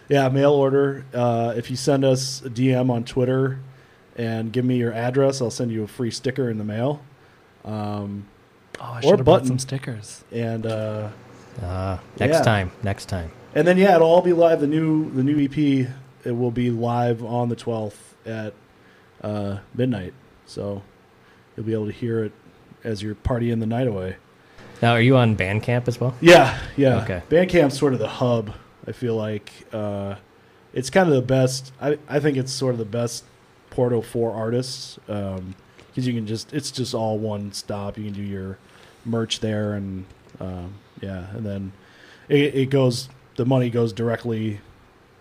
yeah 0.09 0.27
mail 0.29 0.51
order 0.51 1.05
uh 1.13 1.53
if 1.55 1.69
you 1.69 1.75
send 1.75 2.03
us 2.03 2.41
a 2.43 2.49
dm 2.49 2.89
on 2.91 3.03
twitter 3.03 3.59
and 4.17 4.51
give 4.51 4.65
me 4.65 4.75
your 4.77 4.93
address 4.93 5.41
i'll 5.41 5.49
send 5.51 5.71
you 5.71 5.83
a 5.83 5.87
free 5.87 6.11
sticker 6.11 6.49
in 6.49 6.57
the 6.57 6.63
mail 6.63 7.01
um 7.65 8.25
Oh, 8.81 8.85
I 8.93 9.01
should 9.01 9.19
have 9.19 9.25
bought 9.25 9.45
some 9.45 9.59
stickers. 9.59 10.23
and 10.31 10.65
uh 10.65 11.09
Uh, 11.61 11.97
next 12.19 12.37
Yeah. 12.37 12.41
time. 12.41 12.71
Next 12.81 13.05
time. 13.05 13.29
and 13.53 13.67
then 13.67 13.77
yeah 13.77 13.95
it'll 13.95 14.09
all 14.09 14.21
be 14.23 14.33
live 14.33 14.59
the 14.59 14.67
new 14.67 15.11
the 15.11 15.23
new 15.23 15.39
ep 15.39 15.57
it 16.25 16.31
will 16.31 16.51
be 16.51 16.71
live 16.71 17.23
on 17.23 17.49
the 17.49 17.55
12th 17.55 17.95
at 18.25 18.53
uh 19.21 19.57
midnight 19.75 20.13
so 20.47 20.81
you'll 21.55 21.65
be 21.65 21.73
able 21.73 21.85
to 21.85 21.91
hear 21.91 22.23
it 22.23 22.31
as 22.83 23.03
you're 23.03 23.13
partying 23.15 23.59
the 23.59 23.65
night 23.67 23.87
away 23.87 24.15
Now, 24.83 24.91
are 24.91 25.01
you 25.01 25.15
on 25.15 25.37
Bandcamp 25.37 25.87
as 25.87 25.97
well? 25.97 26.13
Yeah, 26.19 26.59
yeah. 26.75 27.03
Okay. 27.03 27.21
Bandcamp's 27.29 27.79
sort 27.79 27.93
of 27.93 27.99
the 27.99 28.07
hub. 28.09 28.53
I 28.85 28.91
feel 28.91 29.15
like 29.15 29.49
uh, 29.71 30.15
it's 30.73 30.89
kind 30.89 31.07
of 31.07 31.15
the 31.15 31.21
best. 31.21 31.71
I, 31.79 31.97
I 32.09 32.19
think 32.19 32.35
it's 32.35 32.51
sort 32.51 32.73
of 32.73 32.79
the 32.79 32.85
best 32.85 33.23
portal 33.69 34.01
for 34.01 34.33
artists 34.33 34.99
because 35.05 36.05
you 36.05 36.13
can 36.13 36.27
just 36.27 36.51
it's 36.51 36.69
just 36.69 36.93
all 36.93 37.17
one 37.17 37.53
stop. 37.53 37.97
You 37.97 38.03
can 38.03 38.13
do 38.13 38.21
your 38.21 38.57
merch 39.05 39.39
there, 39.39 39.71
and 39.73 40.05
um, 40.41 40.73
yeah, 40.99 41.27
and 41.31 41.45
then 41.45 41.71
it, 42.27 42.53
it 42.53 42.69
goes. 42.69 43.07
The 43.37 43.45
money 43.45 43.69
goes 43.69 43.93
directly 43.93 44.59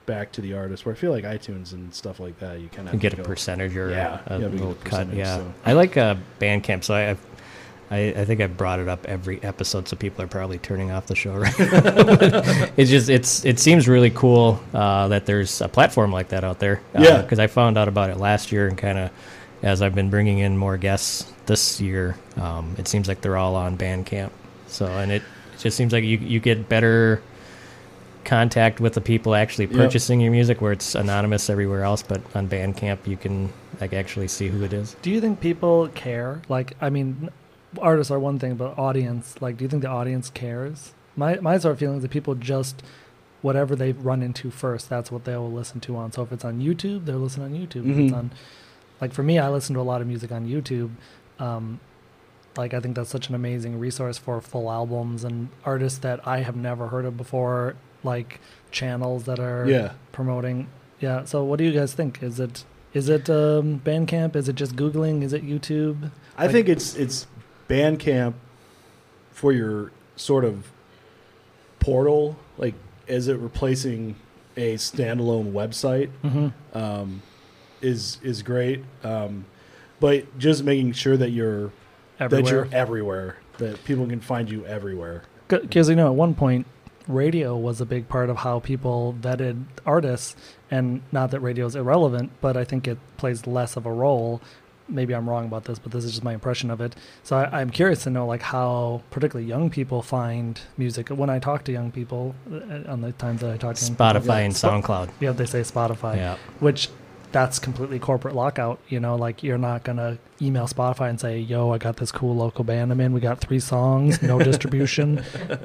back 0.06 0.32
to 0.32 0.40
the 0.40 0.54
artist. 0.54 0.84
Where 0.84 0.92
I 0.92 0.98
feel 0.98 1.12
like 1.12 1.22
iTunes 1.22 1.72
and 1.72 1.94
stuff 1.94 2.18
like 2.18 2.40
that, 2.40 2.58
you 2.58 2.68
kind 2.68 2.88
of 2.88 2.98
get 2.98 3.16
a 3.16 3.22
percentage 3.22 3.76
or 3.76 3.90
Yeah, 3.90 4.18
a, 4.26 4.34
a 4.34 4.40
yeah, 4.40 4.46
little 4.48 4.74
cut. 4.82 5.14
Yeah, 5.14 5.36
so. 5.36 5.54
I 5.64 5.74
like 5.74 5.96
uh, 5.96 6.16
Bandcamp, 6.40 6.82
so 6.82 6.94
I, 6.94 7.10
I've, 7.10 7.26
I 7.92 8.20
I 8.20 8.24
think 8.24 8.40
I've 8.40 8.56
brought 8.56 8.80
it 8.80 8.88
up 8.88 9.04
every 9.06 9.42
episode, 9.42 9.86
so 9.88 9.96
people 9.96 10.24
are 10.24 10.28
probably 10.28 10.58
turning 10.58 10.90
off 10.90 11.06
the 11.06 11.14
show 11.14 11.34
right 11.36 11.58
now. 11.58 12.66
it's 12.76 12.90
just 12.90 13.08
it's 13.10 13.44
it 13.44 13.58
seems 13.58 13.86
really 13.88 14.10
cool 14.10 14.60
uh, 14.74 15.08
that 15.08 15.26
there's 15.26 15.60
a 15.60 15.68
platform 15.68 16.10
like 16.12 16.28
that 16.28 16.42
out 16.44 16.58
there. 16.58 16.80
Yeah. 16.98 17.22
because 17.22 17.38
I 17.38 17.46
found 17.46 17.76
out 17.78 17.88
about 17.88 18.10
it 18.10 18.16
last 18.16 18.50
year 18.52 18.66
and 18.68 18.76
kind 18.78 18.98
of 18.98 19.10
as 19.62 19.80
I've 19.82 19.94
been 19.94 20.10
bringing 20.10 20.38
in 20.38 20.56
more 20.56 20.76
guests 20.76 21.30
this 21.46 21.80
year, 21.80 22.16
um, 22.36 22.74
it 22.78 22.88
seems 22.88 23.06
like 23.08 23.20
they're 23.20 23.36
all 23.36 23.54
on 23.56 23.76
Bandcamp. 23.78 24.30
So 24.66 24.86
and 24.86 25.12
it 25.12 25.22
just 25.58 25.76
seems 25.76 25.92
like 25.92 26.02
you 26.04 26.18
you 26.18 26.40
get 26.40 26.68
better 26.68 27.22
contact 28.24 28.80
with 28.80 28.94
the 28.94 29.00
people 29.00 29.34
actually 29.34 29.66
Yep. 29.66 29.76
purchasing 29.76 30.20
your 30.20 30.30
music 30.30 30.60
where 30.60 30.70
it's 30.72 30.94
anonymous 30.94 31.50
everywhere 31.50 31.82
else 31.82 32.04
but 32.04 32.20
on 32.36 32.48
bandcamp 32.48 33.04
you 33.04 33.16
can 33.16 33.52
like 33.80 33.92
actually 33.92 34.28
see 34.28 34.46
who 34.46 34.62
it 34.62 34.72
is 34.72 34.94
Do 35.02 35.10
you 35.10 35.20
think 35.20 35.40
people 35.40 35.88
care? 35.88 36.40
Like, 36.48 36.74
I 36.80 36.88
mean, 36.88 37.30
artists 37.80 38.10
are 38.10 38.18
one 38.18 38.38
thing, 38.38 38.54
but 38.56 38.78
audience, 38.78 39.40
like, 39.40 39.56
do 39.56 39.64
you 39.64 39.68
think 39.68 39.82
the 39.82 39.88
audience 39.88 40.30
cares? 40.30 40.92
My 41.16 41.36
my 41.36 41.58
sort 41.58 41.72
of 41.72 41.78
feeling 41.78 41.96
is 41.96 42.02
that 42.02 42.10
people 42.10 42.34
just 42.34 42.82
whatever 43.42 43.74
they 43.74 43.90
run 43.92 44.22
into 44.22 44.50
first, 44.52 44.88
that's 44.88 45.10
what 45.10 45.24
they 45.24 45.36
will 45.36 45.50
listen 45.50 45.80
to 45.80 45.96
on. 45.96 46.12
So 46.12 46.22
if 46.22 46.30
it's 46.32 46.44
on 46.44 46.60
YouTube, 46.60 47.06
they'll 47.06 47.18
listen 47.18 47.42
on 47.42 47.50
YouTube. 47.52 47.90
If 47.90 47.98
it's 47.98 48.12
Mhm. 48.12 48.16
on, 48.16 48.30
like 49.00 49.12
for 49.12 49.24
me, 49.24 49.38
I 49.40 49.48
listen 49.48 49.74
to 49.74 49.80
a 49.80 49.82
lot 49.82 50.00
of 50.00 50.06
music 50.06 50.30
on 50.30 50.46
YouTube. 50.46 50.90
Um, 51.40 51.80
like 52.56 52.72
I 52.72 52.78
think 52.80 52.94
that's 52.94 53.10
such 53.10 53.28
an 53.28 53.34
amazing 53.34 53.78
resource 53.80 54.16
for 54.16 54.40
full 54.40 54.70
albums 54.70 55.24
and 55.24 55.48
artists 55.64 55.98
that 56.00 56.20
I 56.26 56.40
have 56.40 56.54
never 56.54 56.88
heard 56.88 57.04
of 57.04 57.16
before, 57.16 57.74
like 58.04 58.38
channels 58.70 59.24
that 59.24 59.40
are 59.40 59.66
Yeah. 59.68 59.92
promoting. 60.12 60.68
Yeah. 61.00 61.24
So 61.24 61.42
what 61.42 61.58
do 61.58 61.64
you 61.64 61.72
guys 61.72 61.94
think? 61.94 62.22
Is 62.22 62.38
it 62.38 62.64
is 62.94 63.08
it 63.08 63.28
um, 63.30 63.80
Bandcamp? 63.84 64.36
Is 64.36 64.48
it 64.50 64.54
just 64.54 64.76
Googling? 64.76 65.22
Is 65.22 65.32
it 65.32 65.42
YouTube? 65.44 66.10
I 66.38 66.42
Like- 66.44 66.52
think 66.52 66.68
it's 66.68 66.94
it's 66.94 67.26
Bandcamp 67.68 68.34
for 69.30 69.52
your 69.52 69.92
sort 70.16 70.44
of 70.44 70.70
portal. 71.80 72.36
Like, 72.58 72.74
is 73.06 73.28
it 73.28 73.38
replacing 73.38 74.16
a 74.56 74.74
standalone 74.74 75.52
website? 75.52 76.10
Mm-hmm. 76.24 76.76
Um, 76.76 77.22
is 77.80 78.18
is 78.22 78.42
great, 78.42 78.84
um, 79.02 79.44
but 80.00 80.38
just 80.38 80.62
making 80.62 80.92
sure 80.92 81.16
that 81.16 81.30
you're 81.30 81.72
that 82.18 82.48
you're 82.48 82.68
everywhere, 82.72 83.38
that 83.58 83.82
people 83.84 84.06
can 84.06 84.20
find 84.20 84.50
you 84.50 84.64
everywhere. 84.66 85.24
Because 85.48 85.88
you 85.88 85.96
know, 85.96 86.06
at 86.06 86.14
one 86.14 86.34
point, 86.34 86.66
radio 87.08 87.56
was 87.56 87.80
a 87.80 87.86
big 87.86 88.08
part 88.08 88.30
of 88.30 88.38
how 88.38 88.60
people 88.60 89.14
vetted 89.20 89.64
artists, 89.84 90.36
and 90.70 91.02
not 91.10 91.30
that 91.32 91.40
radio 91.40 91.66
is 91.66 91.74
irrelevant, 91.74 92.30
but 92.40 92.56
I 92.56 92.64
think 92.64 92.86
it 92.86 92.98
plays 93.16 93.46
less 93.46 93.76
of 93.76 93.84
a 93.84 93.92
role. 93.92 94.40
Maybe 94.92 95.14
I'm 95.14 95.28
wrong 95.28 95.46
about 95.46 95.64
this, 95.64 95.78
but 95.78 95.92
this 95.92 96.04
is 96.04 96.12
just 96.12 96.24
my 96.24 96.34
impression 96.34 96.70
of 96.70 96.80
it. 96.80 96.94
So 97.22 97.36
I, 97.36 97.60
I'm 97.60 97.70
curious 97.70 98.02
to 98.04 98.10
know, 98.10 98.26
like, 98.26 98.42
how 98.42 99.02
particularly 99.10 99.48
young 99.48 99.70
people 99.70 100.02
find 100.02 100.60
music. 100.76 101.08
When 101.08 101.30
I 101.30 101.38
talk 101.38 101.64
to 101.64 101.72
young 101.72 101.90
people, 101.90 102.34
uh, 102.52 102.90
on 102.90 103.00
the 103.00 103.12
times 103.12 103.40
that 103.40 103.50
I 103.50 103.56
talk 103.56 103.76
to 103.76 103.84
young 103.84 103.94
people, 103.94 104.06
spotify 104.06 104.44
and 104.44 104.54
soundcloud 104.54 105.10
yeah, 105.20 105.32
they 105.32 105.46
say 105.46 105.60
Spotify. 105.60 106.16
yeah 106.16 106.36
which 106.60 106.88
that's 107.32 107.58
completely 107.58 107.98
corporate 107.98 108.34
lockout. 108.34 108.78
You 108.88 109.00
know, 109.00 109.16
like 109.16 109.42
you're 109.42 109.58
not 109.58 109.84
gonna 109.84 110.18
email 110.40 110.66
Spotify 110.66 111.08
and 111.08 111.18
say, 111.18 111.38
"Yo, 111.38 111.70
I 111.70 111.78
got 111.78 111.96
this 111.96 112.12
cool 112.12 112.36
local 112.36 112.62
band 112.62 112.92
I'm 112.92 113.00
in. 113.00 113.12
We 113.14 113.20
got 113.20 113.40
three 113.40 113.58
songs, 113.58 114.22
no 114.22 114.38
distribution. 114.50 115.24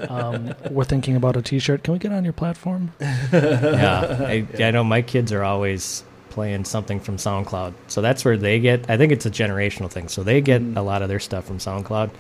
Um, 0.10 0.56
we're 0.72 0.86
thinking 0.86 1.16
about 1.18 1.36
a 1.36 1.42
T-shirt. 1.42 1.84
Can 1.84 1.92
we 1.94 2.00
get 2.00 2.14
on 2.14 2.24
your 2.24 2.34
platform?" 2.34 2.94
yeah. 3.02 4.18
I, 4.22 4.48
I 4.58 4.72
know 4.72 4.84
my 4.84 5.02
kids 5.02 5.32
are 5.34 5.44
always 5.44 6.04
playing 6.38 6.64
something 6.66 7.00
from 7.00 7.18
SoundCloud, 7.18 7.74
so 7.88 8.00
that's 8.00 8.24
where 8.24 8.38
they 8.38 8.60
get. 8.60 8.88
I 8.92 8.96
think 8.96 9.12
it's 9.12 9.26
a 9.26 9.32
generational 9.32 9.90
thing, 9.90 10.08
so 10.08 10.22
they 10.22 10.40
get 10.40 10.62
Mm. 10.62 10.78
a 10.78 10.82
lot 10.82 11.02
of 11.02 11.10
their 11.10 11.20
stuff 11.20 11.46
from 11.46 11.58
SoundCloud. 11.58 12.12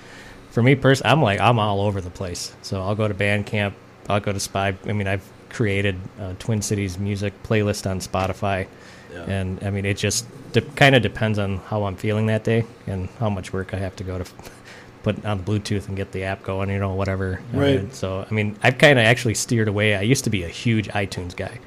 For 0.49 0.63
me 0.63 0.73
personally, 0.73 1.11
I'm 1.11 1.21
like 1.21 1.39
I'm 1.39 1.59
all 1.59 1.81
over 1.81 2.01
the 2.01 2.09
place. 2.09 2.51
So 2.63 2.81
I'll 2.81 2.95
go 2.95 3.07
to 3.07 3.13
Bandcamp, 3.13 3.73
I'll 4.09 4.19
go 4.19 4.33
to 4.33 4.39
Spy. 4.39 4.73
I 4.87 4.93
mean, 4.93 5.07
I've 5.07 5.21
created 5.49 5.97
a 6.19 6.33
Twin 6.33 6.63
Cities 6.63 6.97
music 6.97 7.31
playlist 7.43 7.87
on 7.87 7.99
Spotify, 7.99 8.65
Yeah. 9.13 9.21
and 9.27 9.59
I 9.63 9.69
mean 9.69 9.85
it 9.85 9.97
just 9.97 10.25
de- 10.51 10.61
kind 10.61 10.95
of 10.95 11.03
depends 11.03 11.37
on 11.37 11.57
how 11.69 11.83
I'm 11.83 11.95
feeling 11.95 12.25
that 12.25 12.43
day 12.43 12.65
and 12.87 13.09
how 13.19 13.29
much 13.29 13.53
work 13.53 13.75
I 13.75 13.77
have 13.77 13.95
to 13.97 14.03
go 14.03 14.17
to 14.17 14.25
put 15.03 15.23
on 15.27 15.43
Bluetooth 15.43 15.87
and 15.87 15.95
get 15.95 16.11
the 16.11 16.23
app 16.23 16.41
going, 16.41 16.71
you 16.71 16.79
know, 16.79 16.93
whatever. 16.95 17.39
Right. 17.53 17.93
so 17.93 18.25
I 18.29 18.33
mean, 18.33 18.57
I've 18.63 18.79
kind 18.79 18.97
of 18.97 19.05
actually 19.05 19.35
steered 19.35 19.67
away. 19.67 19.93
I 19.95 20.01
used 20.01 20.23
to 20.23 20.31
be 20.31 20.43
a 20.43 20.49
huge 20.49 20.87
iTunes 20.89 21.35
guy, 21.35 21.59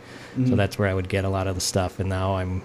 so 0.46 0.56
that's 0.56 0.78
where 0.78 0.88
I 0.88 0.94
would 0.94 1.08
get 1.08 1.24
a 1.24 1.28
lot 1.28 1.46
of 1.46 1.54
the 1.54 1.60
stuff, 1.60 2.00
and 2.00 2.08
now 2.08 2.36
I'm 2.36 2.62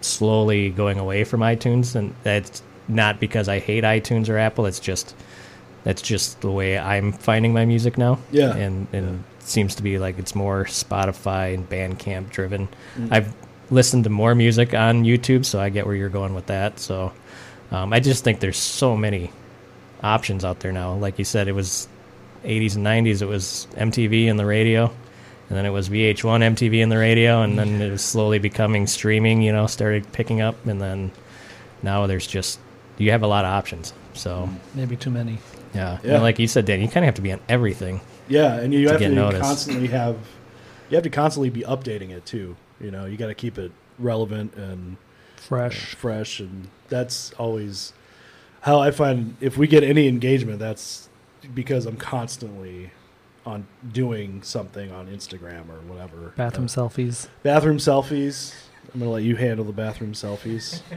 slowly 0.00 0.70
going 0.70 0.98
away 0.98 1.24
from 1.24 1.40
iTunes, 1.40 1.94
and 1.94 2.14
that's 2.22 2.62
not 2.88 3.20
because 3.20 3.48
I 3.48 3.58
hate 3.58 3.84
iTunes 3.84 4.28
or 4.28 4.38
Apple. 4.38 4.66
It's 4.66 4.80
just 4.80 5.14
that's 5.84 6.02
just 6.02 6.40
the 6.40 6.50
way 6.50 6.78
I'm 6.78 7.12
finding 7.12 7.52
my 7.52 7.64
music 7.64 7.96
now. 7.96 8.18
Yeah. 8.32 8.54
and 8.56 8.88
and 8.92 9.24
it 9.38 9.46
seems 9.46 9.74
to 9.76 9.82
be 9.82 9.98
like 9.98 10.18
it's 10.18 10.34
more 10.34 10.64
Spotify 10.64 11.54
and 11.54 11.68
Bandcamp 11.68 12.30
driven. 12.30 12.68
Mm. 12.96 13.08
I've 13.12 13.34
listened 13.70 14.04
to 14.04 14.10
more 14.10 14.34
music 14.34 14.74
on 14.74 15.04
YouTube, 15.04 15.44
so 15.44 15.60
I 15.60 15.68
get 15.70 15.86
where 15.86 15.94
you're 15.94 16.08
going 16.08 16.34
with 16.34 16.46
that. 16.46 16.78
So 16.80 17.12
um, 17.70 17.92
I 17.92 18.00
just 18.00 18.24
think 18.24 18.40
there's 18.40 18.58
so 18.58 18.96
many 18.96 19.30
options 20.02 20.44
out 20.44 20.60
there 20.60 20.72
now. 20.72 20.94
Like 20.94 21.18
you 21.18 21.24
said, 21.24 21.48
it 21.48 21.52
was 21.52 21.88
80s 22.44 22.76
and 22.76 22.86
90s. 22.86 23.22
It 23.22 23.26
was 23.26 23.66
MTV 23.74 24.30
and 24.30 24.38
the 24.38 24.46
radio, 24.46 24.92
and 25.48 25.56
then 25.56 25.64
it 25.66 25.70
was 25.70 25.88
VH1, 25.88 26.42
MTV 26.56 26.82
and 26.82 26.90
the 26.90 26.98
radio, 26.98 27.42
and 27.42 27.58
then 27.58 27.80
it 27.80 27.90
was 27.90 28.02
slowly 28.02 28.38
becoming 28.38 28.86
streaming. 28.86 29.42
You 29.42 29.52
know, 29.52 29.66
started 29.66 30.10
picking 30.12 30.40
up, 30.40 30.66
and 30.66 30.80
then 30.80 31.12
now 31.82 32.06
there's 32.06 32.26
just 32.26 32.58
you 32.98 33.10
have 33.12 33.22
a 33.22 33.26
lot 33.26 33.44
of 33.44 33.50
options. 33.50 33.92
So 34.14 34.48
Maybe 34.74 34.96
too 34.96 35.10
many. 35.10 35.38
yeah, 35.74 35.98
Yeah. 36.02 36.14
And 36.14 36.22
like 36.22 36.38
you 36.38 36.48
said, 36.48 36.64
Dan, 36.64 36.80
you 36.80 36.86
kind 36.88 37.04
of 37.04 37.08
have 37.08 37.14
to 37.16 37.22
be 37.22 37.32
on 37.32 37.40
everything. 37.48 38.00
Yeah, 38.28 38.56
and 38.56 38.72
you 38.72 38.84
to 38.86 38.90
have 38.92 39.00
get 39.00 39.08
to 39.08 39.14
noticed. 39.14 39.42
constantly 39.42 39.88
have 39.88 40.16
you 40.90 40.94
have 40.96 41.04
to 41.04 41.10
constantly 41.10 41.50
be 41.50 41.60
updating 41.62 42.10
it 42.10 42.24
too. 42.26 42.56
You 42.80 42.90
know, 42.90 43.04
you 43.06 43.16
got 43.16 43.26
to 43.28 43.34
keep 43.34 43.58
it 43.58 43.72
relevant 43.98 44.54
and 44.54 44.96
Fresh. 45.36 45.94
fresh, 45.94 46.40
and 46.40 46.68
that's 46.88 47.32
always 47.38 47.92
how 48.62 48.80
I 48.80 48.90
find 48.90 49.36
if 49.40 49.56
we 49.56 49.66
get 49.68 49.84
any 49.84 50.08
engagement, 50.08 50.58
that's 50.58 51.08
because 51.54 51.86
I'm 51.86 51.96
constantly 51.96 52.90
on 53.46 53.66
doing 53.92 54.42
something 54.42 54.90
on 54.92 55.06
Instagram 55.06 55.68
or 55.70 55.80
whatever. 55.88 56.32
Bathroom 56.36 56.66
Uh, 56.66 56.68
selfies. 56.68 57.28
bathroom 57.42 57.78
selfies. 57.78 58.54
I'm 58.92 59.00
gonna 59.00 59.12
let 59.12 59.22
you 59.22 59.36
handle 59.36 59.64
the 59.64 59.72
bathroom 59.72 60.12
selfies. 60.12 60.80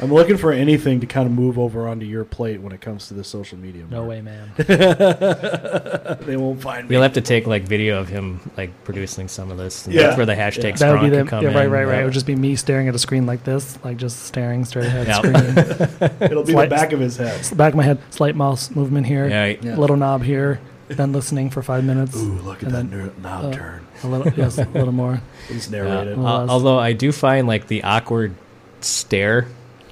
I'm 0.00 0.12
looking 0.14 0.36
for 0.36 0.52
anything 0.52 1.00
to 1.00 1.06
kind 1.06 1.26
of 1.26 1.32
move 1.32 1.58
over 1.58 1.88
onto 1.88 2.06
your 2.06 2.24
plate 2.24 2.60
when 2.62 2.72
it 2.72 2.80
comes 2.80 3.08
to 3.08 3.14
the 3.14 3.24
social 3.24 3.58
media. 3.58 3.82
No 3.90 3.96
Mark. 3.98 4.08
way, 4.10 4.20
man. 4.22 4.52
they 4.56 6.36
won't 6.36 6.60
find 6.62 6.88
me. 6.88 6.94
We'll 6.94 7.02
have 7.02 7.14
to 7.14 7.20
take 7.20 7.48
like 7.48 7.64
video 7.64 7.98
of 7.98 8.08
him 8.08 8.48
like 8.56 8.70
producing 8.84 9.26
some 9.26 9.50
of 9.50 9.58
this. 9.58 9.86
And 9.86 9.94
Yeah. 9.94 10.02
That's 10.02 10.16
where 10.16 10.26
the 10.26 10.34
hashtag 10.36 10.62
Yeah. 10.64 10.72
That 10.76 10.92
would 10.92 11.00
be 11.00 11.08
strong 11.08 11.24
the 11.24 11.30
come 11.30 11.42
yeah, 11.44 11.48
right, 11.54 11.66
in. 11.66 11.72
right, 11.72 11.84
right. 11.84 11.94
Yeah. 11.96 12.00
It 12.02 12.04
would 12.04 12.12
just 12.12 12.26
be 12.26 12.36
me 12.36 12.54
staring 12.54 12.86
at 12.86 12.94
a 12.94 12.98
screen 12.98 13.26
like 13.26 13.42
this, 13.42 13.76
like 13.84 13.96
just 13.96 14.22
staring 14.24 14.64
straight 14.64 14.86
ahead. 14.86 15.08
Yeah. 15.08 15.18
Screen. 15.18 16.10
It'll 16.30 16.44
be 16.44 16.52
Slight- 16.52 16.68
the 16.68 16.74
back 16.76 16.92
of 16.92 17.00
his 17.00 17.16
head. 17.16 17.56
Back 17.56 17.72
of 17.72 17.76
my 17.76 17.82
head, 17.84 17.98
slight 18.10 18.36
mouse 18.36 18.70
movement 18.70 19.06
here, 19.06 19.28
Yeah. 19.28 19.46
Yeah. 19.60 19.76
little 19.76 19.96
knob 19.96 20.22
here, 20.22 20.60
then 20.96 21.12
listening 21.12 21.50
for 21.50 21.62
five 21.62 21.84
minutes. 21.84 22.16
Ooh, 22.16 22.32
look 22.42 22.62
at 22.62 22.70
that 22.70 22.88
then, 22.88 22.90
ner- 22.90 23.12
knob 23.22 23.44
uh, 23.46 23.52
turn. 23.52 23.86
A 24.02 24.06
little, 24.08 24.32
yes, 24.34 24.58
a 24.58 24.64
little 24.68 24.92
more. 24.92 25.20
He's 25.48 25.70
narrated. 25.70 26.16
Well, 26.18 26.26
Al- 26.26 26.32
that's- 26.40 26.50
although 26.50 26.78
I 26.78 26.92
do 26.92 27.12
find 27.12 27.46
like 27.46 27.66
the 27.68 27.82
awkward 27.84 28.34
stare 28.80 29.46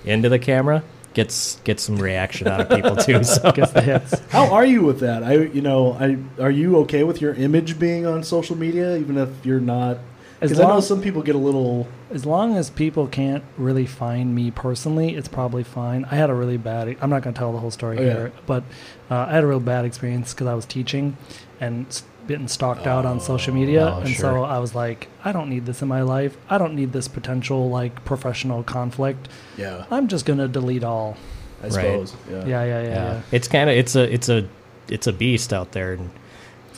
into 0.04 0.28
the 0.28 0.38
camera 0.38 0.82
gets 1.12 1.56
gets 1.64 1.82
some 1.82 1.96
reaction 1.96 2.46
out 2.48 2.60
of 2.60 2.68
people 2.70 2.96
too. 2.96 3.22
So 3.24 3.50
Gets 3.52 3.72
the 3.72 3.82
hits. 3.82 4.14
How 4.30 4.52
are 4.52 4.64
you 4.64 4.82
with 4.82 5.00
that? 5.00 5.22
I, 5.24 5.34
you 5.34 5.60
know, 5.60 5.92
I 5.94 6.16
are 6.42 6.50
you 6.50 6.76
okay 6.78 7.02
with 7.04 7.20
your 7.20 7.34
image 7.34 7.78
being 7.78 8.06
on 8.06 8.22
social 8.22 8.56
media, 8.56 8.96
even 8.96 9.16
if 9.18 9.28
you're 9.44 9.60
not? 9.60 9.98
As 10.40 10.50
Because 10.50 10.60
I 10.60 10.62
know 10.64 10.68
long- 10.74 10.82
some 10.82 11.02
people 11.02 11.22
get 11.22 11.34
a 11.34 11.38
little. 11.38 11.86
As 12.10 12.26
long 12.26 12.56
as 12.56 12.70
people 12.70 13.06
can't 13.06 13.44
really 13.56 13.86
find 13.86 14.34
me 14.34 14.50
personally, 14.50 15.14
it's 15.14 15.28
probably 15.28 15.62
fine. 15.62 16.04
I 16.10 16.16
had 16.16 16.28
a 16.30 16.34
really 16.34 16.56
bad. 16.56 16.96
I'm 17.00 17.10
not 17.10 17.22
going 17.22 17.34
to 17.34 17.38
tell 17.38 17.52
the 17.52 17.58
whole 17.58 17.70
story 17.70 17.98
Oh, 17.98 18.02
yeah. 18.02 18.12
here, 18.12 18.32
but 18.46 18.64
uh, 19.10 19.26
I 19.28 19.32
had 19.34 19.44
a 19.44 19.46
real 19.46 19.60
bad 19.60 19.84
experience 19.84 20.34
because 20.34 20.46
I 20.48 20.54
was 20.54 20.66
teaching 20.66 21.16
and 21.60 21.86
s- 21.86 22.02
getting 22.26 22.48
stalked 22.48 22.86
out 22.86 23.06
on 23.06 23.20
social 23.20 23.54
media, 23.54 23.94
Oh, 23.96 24.00
and 24.00 24.08
sure. 24.08 24.20
so 24.20 24.42
I 24.44 24.58
was 24.58 24.74
like, 24.74 25.08
I 25.24 25.30
don't 25.32 25.48
need 25.48 25.66
this 25.66 25.82
in 25.82 25.88
my 25.88 26.02
life. 26.02 26.36
I 26.48 26.58
don't 26.58 26.74
need 26.74 26.92
this 26.92 27.06
potential 27.08 27.70
like 27.70 28.04
professional 28.04 28.62
conflict. 28.64 29.28
Yeah, 29.56 29.84
I'm 29.90 30.08
just 30.08 30.26
going 30.26 30.38
to 30.40 30.48
delete 30.48 30.82
all. 30.84 31.16
I 31.62 31.64
Right. 31.66 31.72
suppose. 31.72 32.14
Yeah. 32.28 32.36
Yeah, 32.38 32.44
yeah, 32.44 32.64
yeah. 32.64 32.82
yeah, 32.82 33.12
yeah. 33.14 33.20
it's 33.32 33.46
kind 33.48 33.68
of 33.70 33.76
it's 33.76 33.94
a 33.94 34.12
it's 34.12 34.28
a 34.28 34.48
it's 34.88 35.06
a 35.06 35.12
beast 35.12 35.52
out 35.52 35.72
there, 35.72 35.92
and 35.92 36.10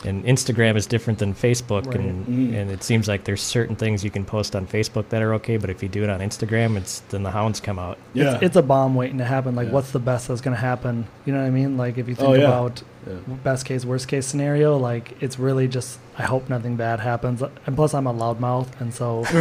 and 0.05 0.23
Instagram 0.25 0.75
is 0.75 0.85
different 0.87 1.19
than 1.19 1.33
Facebook, 1.33 1.85
Right. 1.87 1.95
and 1.97 2.25
Mm. 2.27 2.53
and 2.61 2.71
it 2.71 2.83
seems 2.83 3.07
like 3.07 3.23
there's 3.23 3.41
certain 3.41 3.75
things 3.75 4.03
you 4.03 4.09
can 4.11 4.25
post 4.25 4.55
on 4.55 4.67
Facebook 4.67 5.09
that 5.09 5.21
are 5.21 5.33
okay, 5.35 5.57
but 5.57 5.69
if 5.69 5.81
you 5.83 5.89
do 5.89 6.03
it 6.03 6.09
on 6.09 6.19
Instagram, 6.19 6.77
it's 6.77 6.99
then 7.09 7.23
the 7.23 7.31
hounds 7.31 7.59
come 7.59 7.79
out. 7.79 7.97
Yeah. 8.13 8.33
It's, 8.35 8.43
it's 8.43 8.55
a 8.55 8.61
bomb 8.61 8.95
waiting 8.95 9.17
to 9.19 9.25
happen. 9.25 9.55
Like, 9.55 9.67
Yeah. 9.67 9.73
what's 9.73 9.91
the 9.91 9.99
best 9.99 10.27
that's 10.27 10.41
going 10.41 10.55
to 10.55 10.61
happen? 10.61 11.05
You 11.25 11.33
know 11.33 11.39
what 11.39 11.47
I 11.47 11.51
mean? 11.51 11.77
Like, 11.77 11.97
if 11.97 12.07
you 12.09 12.15
think 12.15 12.29
Oh, 12.29 12.33
yeah. 12.33 12.47
about 12.47 12.81
Yeah. 13.07 13.35
best 13.43 13.65
case, 13.65 13.85
worst 13.85 14.07
case 14.07 14.25
scenario, 14.25 14.77
like 14.77 15.15
it's 15.21 15.37
really 15.39 15.67
just 15.67 15.99
I 16.17 16.23
hope 16.23 16.47
nothing 16.47 16.75
bad 16.75 16.99
happens. 16.99 17.41
And 17.41 17.75
plus, 17.75 17.93
I'm 17.95 18.05
a 18.05 18.13
loudmouth, 18.13 18.79
and 18.79 18.93
so 18.93 19.23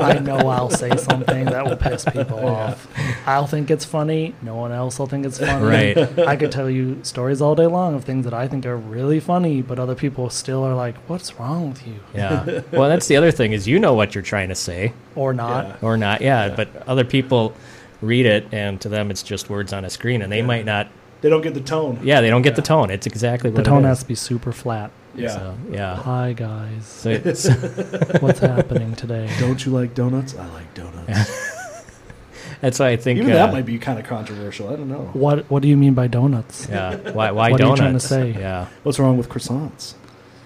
I 0.00 0.18
know 0.20 0.38
I'll 0.48 0.70
say 0.70 0.96
something 0.96 1.44
that 1.46 1.64
will 1.66 1.76
piss 1.76 2.04
people 2.06 2.46
off. 2.46 2.88
I'll 3.26 3.46
think 3.46 3.70
it's 3.70 3.84
funny. 3.84 4.34
No 4.42 4.56
one 4.56 4.72
else 4.72 4.98
will 4.98 5.06
think 5.06 5.26
it's 5.26 5.38
funny. 5.38 5.64
Right. 5.94 6.18
I 6.20 6.36
could 6.36 6.50
tell 6.50 6.70
you 6.70 6.98
stories 7.04 7.40
all 7.42 7.54
day 7.54 7.66
long 7.66 7.94
of 7.94 8.04
things 8.04 8.24
that 8.24 8.32
I 8.34 8.48
think 8.48 8.64
are 8.64 8.76
really 8.76 9.20
funny, 9.20 9.60
but 9.62 9.78
other 9.78 9.94
people 9.94 10.30
still 10.30 10.64
are 10.64 10.74
like, 10.74 10.96
"What's 11.08 11.38
wrong 11.38 11.68
with 11.70 11.86
you?" 11.86 11.96
Yeah. 12.14 12.62
well, 12.72 12.88
that's 12.88 13.06
the 13.08 13.16
other 13.16 13.30
thing 13.30 13.52
is 13.52 13.68
you 13.68 13.78
know 13.78 13.92
what 13.94 14.14
you're 14.14 14.22
trying 14.22 14.48
to 14.48 14.54
say 14.54 14.94
Or 15.14 15.34
not. 15.34 15.66
Yeah. 15.66 15.76
or 15.82 15.96
not. 15.98 16.20
Yeah, 16.22 16.54
but 16.54 16.68
other 16.88 17.04
people 17.04 17.54
read 18.00 18.24
it, 18.26 18.46
and 18.50 18.80
to 18.80 18.88
them 18.88 19.10
it's 19.10 19.22
just 19.22 19.50
words 19.50 19.72
on 19.74 19.84
a 19.84 19.90
screen, 19.90 20.22
and 20.22 20.32
they 20.32 20.38
Yeah. 20.38 20.46
might 20.46 20.64
not. 20.64 20.88
They 21.22 21.30
don't 21.30 21.40
get 21.40 21.54
the 21.54 21.60
tone. 21.60 22.00
Yeah, 22.02 22.20
they 22.20 22.30
don't 22.30 22.42
get 22.42 22.56
the 22.56 22.62
tone. 22.62 22.90
It's 22.90 23.06
exactly 23.06 23.50
The 23.50 23.56
what 23.58 23.64
tone 23.64 23.84
it 23.84 23.88
has 23.88 23.98
is. 23.98 24.02
to 24.04 24.08
be 24.08 24.14
super 24.14 24.52
flat. 24.52 24.90
Yeah. 25.14 25.28
So, 25.28 25.56
yeah. 25.70 25.96
Hi 25.96 26.32
guys, 26.32 26.84
So 26.86 27.10
it's, 27.10 27.48
what's 28.20 28.40
happening 28.40 28.94
today? 28.96 29.30
Don't 29.38 29.64
you 29.64 29.72
like 29.72 29.94
donuts? 29.94 30.34
I 30.36 30.46
like 30.48 30.72
donuts. 30.74 31.84
that's 32.60 32.78
why 32.78 32.88
I 32.88 32.96
think. 32.96 33.20
Even 33.20 33.32
uh, 33.32 33.36
that 33.36 33.52
might 33.52 33.66
be 33.66 33.78
kind 33.78 33.98
of 33.98 34.06
controversial. 34.06 34.68
I 34.68 34.76
don't 34.76 34.88
know. 34.88 35.10
What 35.12 35.48
What 35.50 35.62
do 35.62 35.68
you 35.68 35.76
mean 35.76 35.94
by 35.94 36.06
donuts? 36.08 36.66
Yeah. 36.68 36.96
Why? 37.12 37.30
Why 37.30 37.50
What 37.50 37.60
are 37.60 37.64
you 37.68 37.76
donuts? 37.76 37.80
trying 37.80 37.92
to 37.92 38.00
say? 38.00 38.40
Yeah. 38.40 38.66
What's 38.82 38.98
wrong 38.98 39.16
with 39.18 39.28
croissants? 39.28 39.94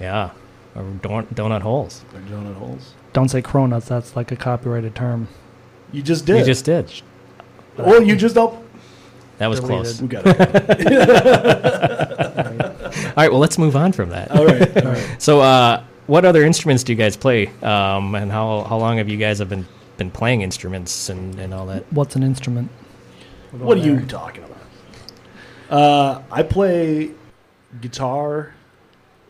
Yeah. 0.01 0.31
Or 0.75 0.83
don- 1.01 1.27
donut 1.29 1.63
holes. 1.63 2.05
Or 2.13 2.21
donut 2.21 2.57
holes? 2.57 2.93
Don't 3.15 3.29
say 3.31 3.41
cronuts. 3.41 3.87
That's 3.87 4.15
like 4.15 4.31
a 4.31 4.37
copyrighted 4.37 4.95
term. 4.95 5.29
You 5.93 6.03
just 6.03 6.27
did. 6.27 6.41
You 6.41 6.45
just 6.45 6.65
did. 6.67 6.93
Oh, 7.79 8.01
you 8.01 8.17
just 8.17 8.35
don't. 8.35 8.66
That 9.39 9.49
was 9.49 9.61
Deleted. 9.61 9.85
close. 9.85 10.03
We 10.03 10.09
got 10.09 10.25
it. 10.27 10.41
All 13.09 13.13
right. 13.17 13.31
Well, 13.31 13.41
let's 13.41 13.59
move 13.59 13.77
on 13.77 13.93
from 13.93 14.11
that. 14.11 14.31
All 14.31 14.47
right. 14.47 14.77
All 14.85 14.93
right. 14.93 15.03
So, 15.19 15.41
uh, 15.41 15.83
what 16.07 16.25
other 16.25 16.45
instruments 16.45 16.85
do 16.85 16.93
you 16.93 16.99
guys 16.99 17.17
play? 17.17 17.49
Um, 17.63 18.15
and 18.15 18.31
how 18.31 18.63
how 18.65 18.79
long 18.79 18.99
have 18.99 19.09
you 19.09 19.17
guys 19.17 19.39
have 19.41 19.49
been 19.49 19.67
been 19.97 20.11
playing 20.11 20.43
instruments 20.43 21.09
and, 21.09 21.39
and 21.39 21.53
all 21.53 21.67
that? 21.67 21.85
What's 21.93 22.15
an 22.17 22.23
instrument? 22.23 22.71
We're 23.53 23.59
What 23.61 23.79
are 23.79 23.81
going 23.81 24.01
you 24.01 24.07
talking 24.07 24.45
about? 24.45 24.57
Uh, 25.69 26.23
I 26.31 26.43
play 26.43 27.11
guitar, 27.81 28.55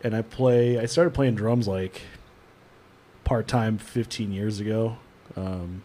and 0.02 0.14
I 0.14 0.22
play. 0.22 0.78
I 0.78 0.86
started 0.86 1.14
playing 1.14 1.36
drums 1.36 1.66
like 1.66 2.02
part 3.24 3.48
time 3.48 3.78
15 3.78 4.32
years 4.32 4.60
ago. 4.60 4.98
Um, 5.36 5.44
and 5.44 5.82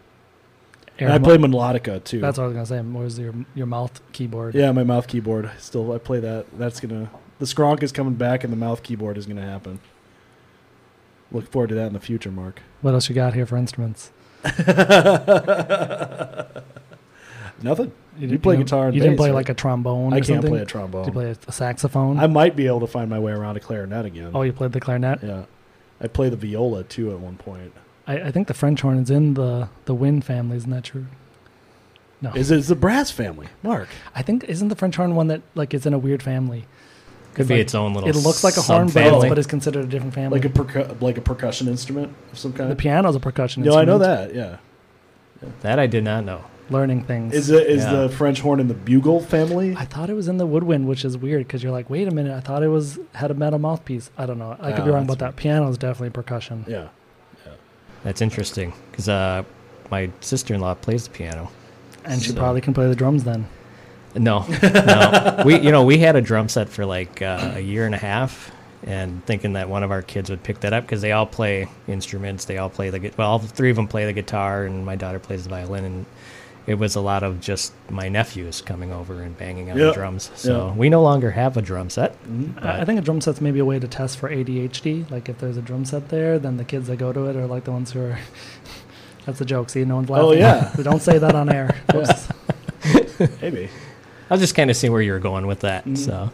I 1.00 1.18
play 1.18 1.36
melodica 1.36 2.02
too. 2.04 2.20
That's 2.20 2.38
what 2.38 2.44
I 2.44 2.46
was 2.48 2.54
gonna 2.54 2.66
say. 2.66 2.80
What 2.80 3.04
was 3.04 3.18
your 3.18 3.34
your 3.54 3.66
mouth 3.66 4.00
keyboard? 4.12 4.54
yeah, 4.54 4.70
my 4.72 4.84
mouth 4.84 5.06
keyboard. 5.08 5.50
Still, 5.58 5.92
I 5.92 5.98
play 5.98 6.20
that. 6.20 6.46
That's 6.58 6.80
gonna. 6.80 7.10
The 7.38 7.46
skronk 7.46 7.82
is 7.82 7.90
coming 7.92 8.14
back, 8.14 8.44
and 8.44 8.52
the 8.52 8.56
mouth 8.56 8.82
keyboard 8.82 9.16
is 9.18 9.26
gonna 9.26 9.42
happen. 9.42 9.80
Look 11.32 11.50
forward 11.50 11.68
to 11.70 11.74
that 11.76 11.86
in 11.86 11.92
the 11.94 12.00
future, 12.00 12.30
Mark. 12.30 12.60
What 12.82 12.94
else 12.94 13.08
you 13.08 13.14
got 13.14 13.34
here 13.34 13.46
for 13.46 13.56
instruments? 13.56 14.10
Nothing. 17.62 17.92
You, 18.18 18.26
didn't- 18.28 18.42
play 18.42 18.56
you- 18.56 18.64
guitar 18.64 18.86
and 18.86 18.94
You 18.94 19.00
didn't 19.00 19.16
play 19.16 19.30
right? 19.30 19.34
like 19.36 19.48
a 19.48 19.54
trombone. 19.54 20.12
I 20.12 20.16
can't 20.16 20.26
something? 20.26 20.50
play 20.50 20.60
a 20.62 20.66
trombone. 20.66 21.04
Did 21.04 21.14
you 21.14 21.20
play 21.20 21.34
a 21.46 21.52
saxophone? 21.52 22.18
I 22.18 22.26
might 22.26 22.56
be 22.56 22.66
able 22.66 22.80
to 22.80 22.86
find 22.86 23.08
my 23.08 23.18
way 23.18 23.32
around 23.32 23.56
a 23.56 23.60
clarinet 23.60 24.04
again. 24.04 24.32
oh, 24.34 24.42
you 24.42 24.52
played 24.52 24.72
the 24.72 24.80
clarinet. 24.80 25.22
Yeah. 25.22 25.44
I 26.00 26.08
play 26.08 26.28
the 26.28 26.36
viola 26.36 26.82
too 26.84 27.12
at 27.12 27.20
one 27.20 27.36
point. 27.36 27.72
I, 28.06 28.14
I 28.22 28.30
think 28.32 28.48
the 28.48 28.54
French 28.54 28.80
horn 28.80 28.98
is 28.98 29.10
in 29.10 29.34
the 29.34 29.68
the 29.84 29.94
wind 29.94 30.24
family. 30.24 30.56
Isn't 30.56 30.70
that 30.70 30.84
true? 30.84 31.06
No, 32.20 32.30
Is 32.34 32.50
it 32.52 32.58
it's 32.58 32.68
the 32.68 32.76
brass 32.76 33.10
family? 33.10 33.48
Mark. 33.64 33.88
I 34.14 34.22
think 34.22 34.44
isn't 34.44 34.68
the 34.68 34.76
French 34.76 34.94
horn 34.96 35.14
one 35.16 35.26
that 35.28 35.42
like 35.54 35.74
is 35.74 35.86
in 35.86 35.92
a 35.94 35.98
weird 35.98 36.22
family. 36.22 36.66
Could 37.34 37.42
It's 37.42 37.48
be 37.48 37.54
like- 37.54 37.60
its 37.62 37.74
own 37.74 37.94
little. 37.94 38.08
It 38.08 38.14
looks 38.16 38.44
like 38.44 38.56
a 38.56 38.60
horn, 38.62 38.88
but, 38.88 38.96
it's- 39.06 39.28
but 39.28 39.38
it's 39.38 39.46
considered 39.46 39.84
a 39.84 39.88
different 39.88 40.14
family. 40.14 40.38
Like 40.38 40.44
a 40.44 40.52
percu- 40.52 41.00
like 41.02 41.18
a 41.18 41.20
percussion 41.22 41.66
instrument 41.66 42.12
of 42.30 42.38
some 42.38 42.52
kind? 42.52 42.70
the 42.70 42.76
piano's 42.76 43.16
a 43.16 43.20
percussion. 43.20 43.64
Instrument. 43.64 43.88
No, 43.88 43.94
I 43.94 43.98
know 43.98 43.98
that. 44.04 44.34
Yeah. 44.34 44.56
that 45.62 45.78
I 45.80 45.86
did 45.86 46.04
not 46.04 46.24
know. 46.24 46.42
learning 46.70 47.02
things. 47.04 47.34
Is 47.34 47.50
it 47.50 47.66
is 47.66 47.82
Yeah. 47.82 47.92
the 47.92 48.08
French 48.08 48.40
horn 48.40 48.60
in 48.60 48.68
the 48.68 48.74
bugle 48.74 49.20
family? 49.20 49.74
I 49.76 49.84
thought 49.84 50.08
it 50.08 50.14
was 50.14 50.28
in 50.28 50.36
the 50.38 50.46
woodwind, 50.46 50.86
which 50.86 51.04
is 51.04 51.18
weird 51.18 51.46
because 51.46 51.62
you're 51.62 51.72
like, 51.72 51.90
wait 51.90 52.06
a 52.08 52.10
minute, 52.12 52.34
I 52.34 52.40
thought 52.40 52.62
it 52.62 52.68
was 52.68 52.98
had 53.14 53.30
a 53.30 53.34
metal 53.34 53.58
mouthpiece. 53.58 54.10
I 54.16 54.24
don't 54.26 54.38
know. 54.38 54.56
I 54.60 54.70
could 54.72 54.82
Oh, 54.82 54.84
be 54.84 54.90
ah, 54.90 54.94
wrong 54.94 55.06
that's 55.06 55.16
about 55.16 55.34
that. 55.34 55.36
Piano 55.36 55.68
is 55.68 55.76
definitely 55.76 56.10
percussion, 56.10 56.64
Yeah. 56.68 56.88
That's 58.04 58.20
interesting 58.20 58.72
because 58.90 59.08
uh, 59.08 59.44
my 59.90 60.10
sister-in-law 60.20 60.74
plays 60.74 61.04
the 61.04 61.10
piano. 61.10 61.50
and 62.04 62.20
she 62.22 62.32
probably 62.32 62.60
can 62.60 62.74
play 62.74 62.88
the 62.88 62.96
drums 62.96 63.24
then. 63.24 63.46
No, 64.14 64.44
no. 64.62 65.42
We, 65.46 65.58
you 65.60 65.70
know, 65.70 65.84
we 65.84 65.98
had 65.98 66.16
a 66.16 66.20
drum 66.20 66.48
set 66.48 66.68
for 66.68 66.84
like 66.84 67.22
uh, 67.22 67.52
a 67.54 67.60
year 67.60 67.86
and 67.86 67.94
a 67.94 67.98
half, 67.98 68.50
and 68.84 69.24
thinking 69.24 69.54
that 69.54 69.68
one 69.68 69.82
of 69.82 69.90
our 69.90 70.02
kids 70.02 70.28
would 70.28 70.42
pick 70.42 70.60
that 70.60 70.72
up 70.72 70.84
because 70.84 71.00
they 71.00 71.12
all 71.12 71.24
play 71.26 71.68
instruments. 71.88 72.44
They 72.44 72.58
all 72.58 72.68
play 72.68 72.90
the 72.90 73.12
well, 73.16 73.30
all 73.30 73.38
three 73.38 73.70
of 73.70 73.76
them 73.76 73.88
play 73.88 74.04
the 74.04 74.12
guitar, 74.12 74.64
and 74.64 74.84
my 74.84 74.96
daughter 74.96 75.18
plays 75.18 75.44
the 75.44 75.50
violin. 75.50 75.84
And 75.84 76.06
it 76.66 76.74
was 76.74 76.94
a 76.94 77.00
lot 77.00 77.22
of 77.22 77.40
just 77.40 77.72
my 77.90 78.08
nephews 78.08 78.60
coming 78.62 78.92
over 78.92 79.22
and 79.22 79.36
banging 79.36 79.70
on 79.70 79.76
Yeah, 79.76 79.86
the 79.86 79.92
drums. 79.92 80.30
So 80.34 80.68
yeah. 80.68 80.74
we 80.74 80.88
no 80.88 81.02
longer 81.02 81.30
have 81.32 81.56
a 81.56 81.62
drum 81.62 81.90
set. 81.90 82.16
I 82.60 82.80
I 82.82 82.84
think 82.84 82.98
a 82.98 83.02
drum 83.02 83.20
set's 83.20 83.40
maybe 83.40 83.58
a 83.58 83.64
way 83.64 83.78
to 83.78 83.88
test 83.88 84.18
for 84.18 84.28
ADHD. 84.30 85.10
Like 85.10 85.28
if 85.28 85.38
there's 85.38 85.56
a 85.56 85.62
drum 85.62 85.84
set 85.84 86.08
there, 86.08 86.38
then 86.38 86.56
the 86.56 86.64
kids 86.64 86.86
that 86.88 86.96
go 86.96 87.12
to 87.12 87.26
it 87.26 87.36
are 87.36 87.46
like 87.46 87.64
the 87.64 87.72
ones 87.72 87.92
who 87.92 88.00
are. 88.02 88.18
That's 89.26 89.40
a 89.40 89.44
joke. 89.44 89.70
See, 89.70 89.84
no 89.84 89.96
one's 89.96 90.10
laughing. 90.10 90.28
Oh, 90.28 90.32
yeah. 90.32 90.72
So 90.72 90.82
don't 90.90 91.00
say 91.02 91.18
that 91.18 91.34
on 91.36 91.48
air. 91.48 91.76
Maybe. 93.40 93.68
I 94.30 94.34
was 94.34 94.40
just 94.40 94.54
kind 94.54 94.70
of 94.70 94.76
seeing 94.76 94.92
where 94.92 95.02
you 95.02 95.12
were 95.12 95.18
going 95.20 95.46
with 95.46 95.60
that. 95.60 95.84
Mhm. 95.84 95.96
So, 95.98 96.30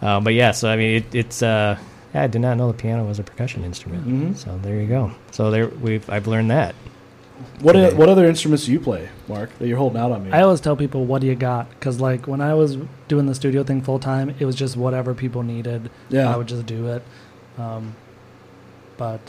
um, 0.00 0.24
but 0.24 0.34
yeah, 0.34 0.52
so 0.52 0.68
I 0.68 0.76
mean, 0.76 0.96
it, 0.96 1.14
it's. 1.14 1.42
Uh, 1.42 1.78
yeah, 2.14 2.22
I 2.22 2.26
did 2.28 2.40
not 2.40 2.56
know 2.56 2.68
the 2.68 2.78
piano 2.78 3.04
was 3.04 3.18
a 3.18 3.24
percussion 3.24 3.64
instrument. 3.64 4.06
Mhm. 4.06 4.36
So 4.36 4.56
there 4.62 4.80
you 4.80 4.86
go. 4.86 5.10
So 5.32 5.50
there 5.50 5.66
we've 5.68 6.08
I've 6.08 6.26
learned 6.26 6.50
that. 6.50 6.74
What 7.60 7.74
Okay. 7.76 7.94
what 7.96 8.08
other 8.08 8.24
instruments 8.26 8.66
do 8.66 8.72
you 8.72 8.78
play, 8.80 9.08
Mark? 9.28 9.50
That 9.58 9.66
you're 9.66 9.78
holding 9.78 10.00
out 10.00 10.12
on 10.12 10.24
me? 10.24 10.30
I 10.30 10.42
always 10.42 10.60
tell 10.60 10.76
people, 10.76 11.04
"What 11.04 11.20
do 11.20 11.26
you 11.26 11.34
got?" 11.34 11.68
Because 11.70 12.00
like 12.00 12.26
when 12.28 12.40
I 12.40 12.54
was 12.54 12.78
doing 13.08 13.26
the 13.26 13.34
studio 13.34 13.64
thing 13.64 13.80
full 13.82 13.98
time, 13.98 14.34
it 14.38 14.44
was 14.44 14.54
just 14.54 14.76
whatever 14.76 15.14
people 15.14 15.42
needed. 15.42 15.90
yeah. 16.08 16.32
I 16.32 16.36
would 16.36 16.46
just 16.46 16.66
do 16.66 16.86
it. 16.88 17.02
Um, 17.58 17.94
but 18.96 19.20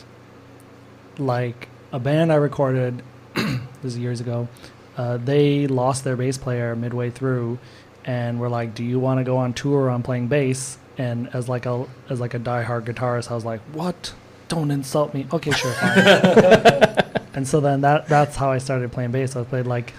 like 1.18 1.68
a 1.92 1.98
band 1.98 2.32
I 2.32 2.36
recorded 2.36 3.02
this 3.34 3.58
is 3.82 3.98
years 3.98 4.20
ago, 4.20 4.48
uh, 4.96 5.16
they 5.16 5.66
lost 5.66 6.04
their 6.04 6.16
bass 6.16 6.38
player 6.38 6.76
midway 6.76 7.10
through, 7.10 7.58
and 8.04 8.38
were 8.38 8.48
like, 8.48 8.74
"Do 8.74 8.84
you 8.84 8.98
want 9.00 9.18
to 9.18 9.24
go 9.24 9.36
on 9.36 9.52
tour 9.52 9.90
on 9.90 10.02
playing 10.02 10.28
bass?" 10.28 10.78
And 10.98 11.28
as 11.34 11.48
like 11.48 11.66
a 11.66 11.86
as 12.08 12.20
like 12.20 12.34
a 12.34 12.38
diehard 12.38 12.84
guitarist, 12.86 13.30
I 13.30 13.34
was 13.34 13.44
like, 13.44 13.60
"What? 13.72 14.14
Don't 14.48 14.70
insult 14.70 15.12
me." 15.12 15.26
Okay, 15.32 15.50
sure. 15.50 15.72
And 17.36 17.46
so 17.46 17.60
then 17.60 17.82
that 17.82 18.08
that's 18.08 18.34
how 18.34 18.50
I 18.50 18.58
started 18.58 18.90
playing 18.90 19.12
bass. 19.12 19.36
I 19.36 19.44
played 19.44 19.66
like 19.66 19.92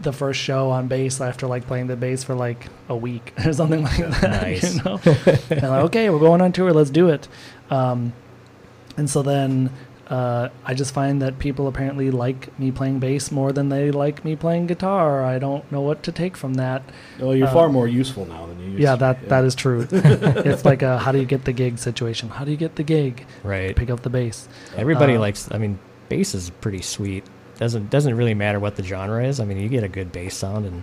the 0.00 0.12
first 0.12 0.40
show 0.40 0.70
on 0.70 0.86
bass 0.88 1.20
after 1.20 1.46
like 1.46 1.66
playing 1.66 1.86
the 1.86 1.96
bass 1.96 2.24
for 2.24 2.34
like 2.34 2.66
a 2.88 2.96
week 2.96 3.32
or 3.46 3.52
something 3.52 3.82
like 3.84 3.98
that. 3.98 4.42
Nice. 4.42 4.74
You 4.76 4.82
know? 4.82 5.00
and 5.50 5.62
like, 5.62 5.84
okay, 5.84 6.10
we're 6.10 6.18
going 6.18 6.40
on 6.40 6.52
tour, 6.52 6.72
let's 6.72 6.90
do 6.90 7.08
it. 7.08 7.28
Um, 7.70 8.12
and 8.96 9.08
so 9.08 9.22
then 9.22 9.70
uh, 10.08 10.50
I 10.66 10.74
just 10.74 10.92
find 10.92 11.22
that 11.22 11.38
people 11.38 11.66
apparently 11.66 12.10
like 12.10 12.58
me 12.58 12.70
playing 12.70 13.00
bass 13.00 13.30
more 13.32 13.52
than 13.52 13.70
they 13.70 13.90
like 13.90 14.22
me 14.24 14.36
playing 14.36 14.66
guitar. 14.66 15.24
I 15.24 15.38
don't 15.38 15.70
know 15.72 15.80
what 15.80 16.02
to 16.02 16.12
take 16.12 16.36
from 16.36 16.54
that. 16.54 16.82
well, 17.18 17.34
you're 17.34 17.48
uh, 17.48 17.52
far 17.52 17.68
more 17.70 17.88
useful 17.88 18.26
now 18.26 18.44
than 18.46 18.60
you 18.60 18.66
used 18.66 18.80
Yeah, 18.80 18.92
to. 18.92 19.00
that 19.00 19.28
that 19.30 19.44
is 19.44 19.54
true. 19.54 19.86
it's 19.90 20.64
like 20.66 20.82
a 20.82 20.98
how 20.98 21.12
do 21.12 21.18
you 21.18 21.24
get 21.24 21.44
the 21.46 21.52
gig 21.54 21.78
situation? 21.78 22.28
How 22.28 22.44
do 22.44 22.50
you 22.50 22.58
get 22.58 22.76
the 22.76 22.82
gig? 22.82 23.26
Right. 23.42 23.74
Pick 23.74 23.88
up 23.88 24.02
the 24.02 24.10
bass. 24.10 24.46
Everybody 24.76 25.14
Uh, 25.16 25.20
likes. 25.20 25.48
I 25.50 25.56
mean, 25.56 25.78
bass 26.08 26.34
is 26.34 26.50
pretty 26.60 26.82
sweet. 26.82 27.24
Doesn't 27.58 27.90
doesn't 27.90 28.16
really 28.16 28.34
matter 28.34 28.58
what 28.60 28.76
the 28.76 28.82
genre 28.82 29.24
is. 29.24 29.38
I 29.40 29.44
mean, 29.44 29.58
you 29.58 29.68
get 29.68 29.84
a 29.84 29.88
good 29.88 30.10
bass 30.12 30.36
sound, 30.36 30.66
and 30.66 30.82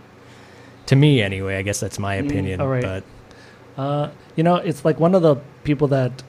to 0.88 0.96
me, 0.96 1.22
anyway, 1.22 1.58
I 1.58 1.62
guess 1.62 1.80
that's 1.80 2.00
my 2.00 2.18
Mm, 2.18 2.28
opinion. 2.28 2.62
all 2.62 2.68
right. 2.68 2.82
But 2.84 3.04
Uh, 3.78 4.10
you 4.36 4.44
know, 4.44 4.56
it's 4.58 4.84
like 4.86 5.00
one 5.00 5.16
of 5.16 5.22
the 5.22 5.38
people 5.64 5.88
that, 5.90 6.24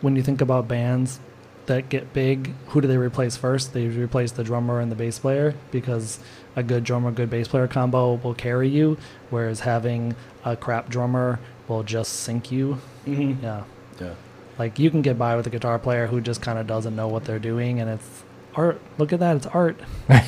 when 0.00 0.14
you 0.16 0.22
think 0.22 0.40
about 0.40 0.68
bands 0.68 1.18
that 1.66 1.88
get 1.88 2.12
big, 2.12 2.52
who 2.68 2.80
do 2.80 2.88
they 2.88 2.96
replace 2.96 3.36
first? 3.36 3.72
They 3.72 3.86
replace 3.88 4.32
the 4.32 4.44
drummer 4.44 4.80
and 4.80 4.90
the 4.90 4.96
bass 4.96 5.18
player 5.18 5.54
because 5.70 6.18
a 6.56 6.62
good 6.62 6.82
drummer, 6.84 7.10
good 7.12 7.30
bass 7.30 7.48
player 7.48 7.66
combo 7.68 8.14
will 8.14 8.34
carry 8.34 8.68
you, 8.68 8.96
whereas 9.30 9.60
having 9.60 10.14
a 10.44 10.56
crap 10.56 10.88
drummer 10.88 11.38
will 11.68 11.82
just 11.82 12.12
sink 12.14 12.50
you. 12.52 12.78
Mhm. 13.06 13.42
Yeah. 13.42 13.62
Yeah. 14.00 14.14
Like 14.58 14.78
you 14.78 14.90
can 14.90 15.02
get 15.02 15.18
by 15.18 15.36
with 15.36 15.46
a 15.46 15.50
guitar 15.50 15.78
player 15.78 16.06
who 16.06 16.20
just 16.20 16.42
kind 16.42 16.58
of 16.58 16.66
doesn't 16.66 16.94
know 16.94 17.08
what 17.08 17.24
they're 17.24 17.38
doing, 17.38 17.80
and 17.80 17.90
it's 17.90 18.22
art. 18.54 18.80
Look 18.98 19.12
at 19.12 19.20
that, 19.20 19.36
it's 19.36 19.46
art. 19.46 19.80
right, 20.08 20.26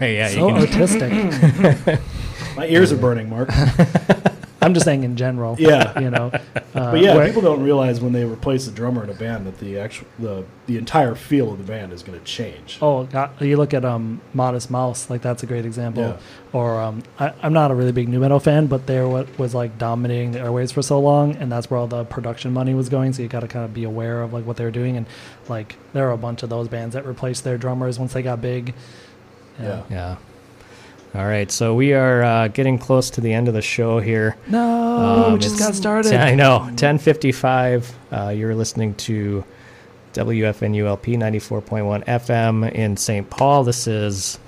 yeah, 0.00 0.28
so 0.28 0.48
you 0.48 0.66
can, 0.66 0.80
artistic. 0.80 2.00
My 2.56 2.66
ears 2.66 2.92
are 2.92 2.96
burning, 2.96 3.28
Mark. 3.28 3.50
I'm 4.66 4.74
just 4.74 4.84
saying 4.84 5.04
in 5.04 5.16
general. 5.16 5.56
Yeah. 5.66 5.98
You 5.98 6.10
know. 6.10 6.30
Uh, 6.74 6.90
But 6.92 7.00
yeah, 7.00 7.14
where- 7.14 7.26
people 7.26 7.42
don't 7.42 7.62
realize 7.62 8.00
when 8.00 8.12
they 8.12 8.24
replace 8.24 8.66
the 8.66 8.72
drummer 8.72 9.02
in 9.04 9.10
a 9.10 9.14
band 9.14 9.46
that 9.46 9.58
the 9.58 9.78
actual 9.78 10.06
the 10.18 10.44
the 10.66 10.76
entire 10.76 11.14
feel 11.14 11.52
of 11.52 11.58
the 11.58 11.64
band 11.64 11.92
is 11.92 12.02
going 12.02 12.18
to 12.18 12.24
change. 12.24 12.78
Oh, 12.82 13.04
God, 13.04 13.30
you 13.40 13.56
look 13.56 13.72
at 13.72 13.84
um, 13.84 14.20
Modest 14.34 14.68
Mouse, 14.70 15.08
like 15.08 15.22
that's 15.22 15.42
a 15.42 15.46
great 15.46 15.64
example. 15.64 16.02
Yeah. 16.02 16.16
Or 16.52 16.80
um, 16.80 17.02
I, 17.20 17.32
I'm 17.42 17.52
not 17.52 17.70
a 17.70 17.74
really 17.74 17.92
big 17.92 18.08
nu 18.08 18.18
metal 18.18 18.40
fan, 18.40 18.66
but 18.66 18.86
they're 18.86 19.06
what 19.08 19.38
was 19.38 19.54
like 19.54 19.78
dominating 19.78 20.32
the 20.32 20.40
airways 20.40 20.72
for 20.72 20.82
so 20.82 20.98
long, 21.00 21.36
and 21.36 21.50
that's 21.52 21.70
where 21.70 21.78
all 21.78 21.86
the 21.86 22.04
production 22.04 22.52
money 22.52 22.74
was 22.74 22.88
going. 22.88 23.12
So 23.12 23.22
you 23.22 23.28
got 23.28 23.40
to 23.40 23.48
kind 23.48 23.64
of 23.64 23.72
be 23.72 23.84
aware 23.84 24.22
of 24.22 24.32
like 24.32 24.44
what 24.44 24.56
they're 24.56 24.70
doing, 24.72 24.96
and 24.96 25.06
like 25.48 25.76
there 25.92 26.08
are 26.08 26.12
a 26.12 26.16
bunch 26.18 26.42
of 26.42 26.50
those 26.50 26.66
bands 26.68 26.94
that 26.94 27.06
replaced 27.06 27.44
their 27.44 27.58
drummers 27.58 27.98
once 27.98 28.12
they 28.12 28.22
got 28.22 28.40
big. 28.42 28.74
Yeah. 29.60 29.82
yeah. 29.88 30.16
All 31.16 31.24
right, 31.24 31.50
so 31.50 31.74
we 31.74 31.94
are 31.94 32.22
uh, 32.22 32.48
getting 32.48 32.78
close 32.78 33.08
to 33.10 33.22
the 33.22 33.32
end 33.32 33.48
of 33.48 33.54
the 33.54 33.62
show 33.62 34.00
here. 34.00 34.36
No, 34.48 35.24
Um, 35.26 35.32
we 35.32 35.38
just 35.38 35.58
got 35.58 35.66
it's- 35.70 35.78
started. 35.78 36.12
I 36.12 36.34
know. 36.34 36.68
Ten 36.76 36.98
fifty 36.98 37.32
five. 37.32 37.90
Uh, 38.12 38.28
you're 38.36 38.54
listening 38.54 38.94
to 38.96 39.42
WFNULP 40.12 41.16
ninety 41.16 41.38
four 41.38 41.62
point 41.62 41.86
one 41.86 42.02
FM 42.02 42.70
in 42.72 42.98
St. 42.98 43.30
Paul. 43.30 43.64
This 43.64 43.86
is 43.86 44.38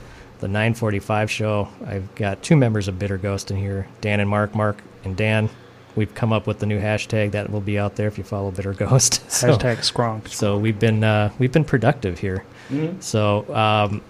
the 0.41 0.49
nine 0.49 0.75
forty 0.75 0.99
five 0.99 1.31
show. 1.31 1.69
I've 1.87 2.15
got 2.17 2.43
two 2.43 2.57
members 2.57 2.87
of 2.87 2.99
Bitter 2.99 3.17
Ghost 3.17 3.51
in 3.51 3.57
here, 3.57 3.87
Dan 4.03 4.21
and 4.21 4.29
Mark. 4.29 4.55
Mark 4.55 4.83
and 5.05 5.17
Dan. 5.17 5.49
We've 5.97 6.15
come 6.15 6.33
up 6.35 6.47
with 6.47 6.59
the 6.59 6.67
new 6.67 6.81
hashtag 6.81 7.31
that 7.33 7.51
will 7.51 7.63
be 7.63 7.79
out 7.79 7.97
there 7.97 8.09
if 8.09 8.19
you 8.19 8.25
follow 8.25 8.51
Bitter 8.51 8.75
Ghost. 8.75 9.23
So- 9.31 9.57
Hashtag 9.57 9.79
Skronk. 9.79 10.29
So 10.29 10.59
we've 10.59 10.79
been 10.79 11.03
uh, 11.03 11.33
we've 11.39 11.53
been 11.53 11.65
productive 11.65 12.19
here. 12.19 12.45
Mhm. 12.71 13.03
So 13.03 13.53
um, 13.55 14.03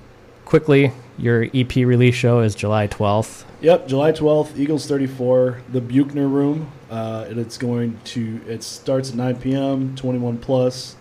quickly, 0.44 0.90
your 1.18 1.48
EP 1.54 1.74
release 1.76 2.14
show 2.14 2.40
is 2.40 2.54
July 2.54 2.86
twelfth. 2.86 3.44
Yep, 3.60 3.88
July 3.88 4.12
12th, 4.12 4.56
Eagles 4.56 4.86
34, 4.86 5.62
the 5.72 5.80
Buchner 5.80 6.28
Room. 6.28 6.70
Uh, 6.90 7.26
and 7.28 7.40
it's 7.40 7.58
going 7.58 7.98
to, 8.04 8.40
it 8.46 8.62
starts 8.62 9.10
at 9.10 9.16
9 9.16 9.36
p.m., 9.36 9.96
21 9.96 10.38
plus, 10.38 10.94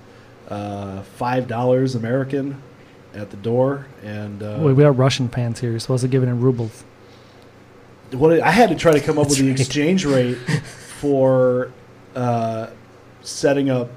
uh, 0.49 1.03
$5 1.19 1.95
American 1.95 2.61
at 3.14 3.30
the 3.30 3.38
door. 3.38 3.85
And 4.03 4.41
uh, 4.41 4.57
Wait, 4.60 4.73
we 4.73 4.84
are 4.84 4.91
Russian 4.91 5.30
fans 5.30 5.60
here. 5.60 5.69
You're 5.69 5.80
supposed 5.80 6.02
to 6.02 6.07
give 6.07 6.23
it 6.23 6.27
in 6.27 6.41
rubles. 6.41 6.84
what 8.11 8.39
I 8.39 8.49
had 8.49 8.69
to 8.69 8.76
try 8.76 8.91
to 8.91 9.02
come 9.02 9.19
up 9.19 9.30
with 9.30 9.38
the 9.38 9.49
right. 9.49 9.60
exchange 9.60 10.03
rate 10.03 10.35
for 10.99 11.72
uh, 12.15 12.72
setting 13.22 13.69
up 13.69 13.91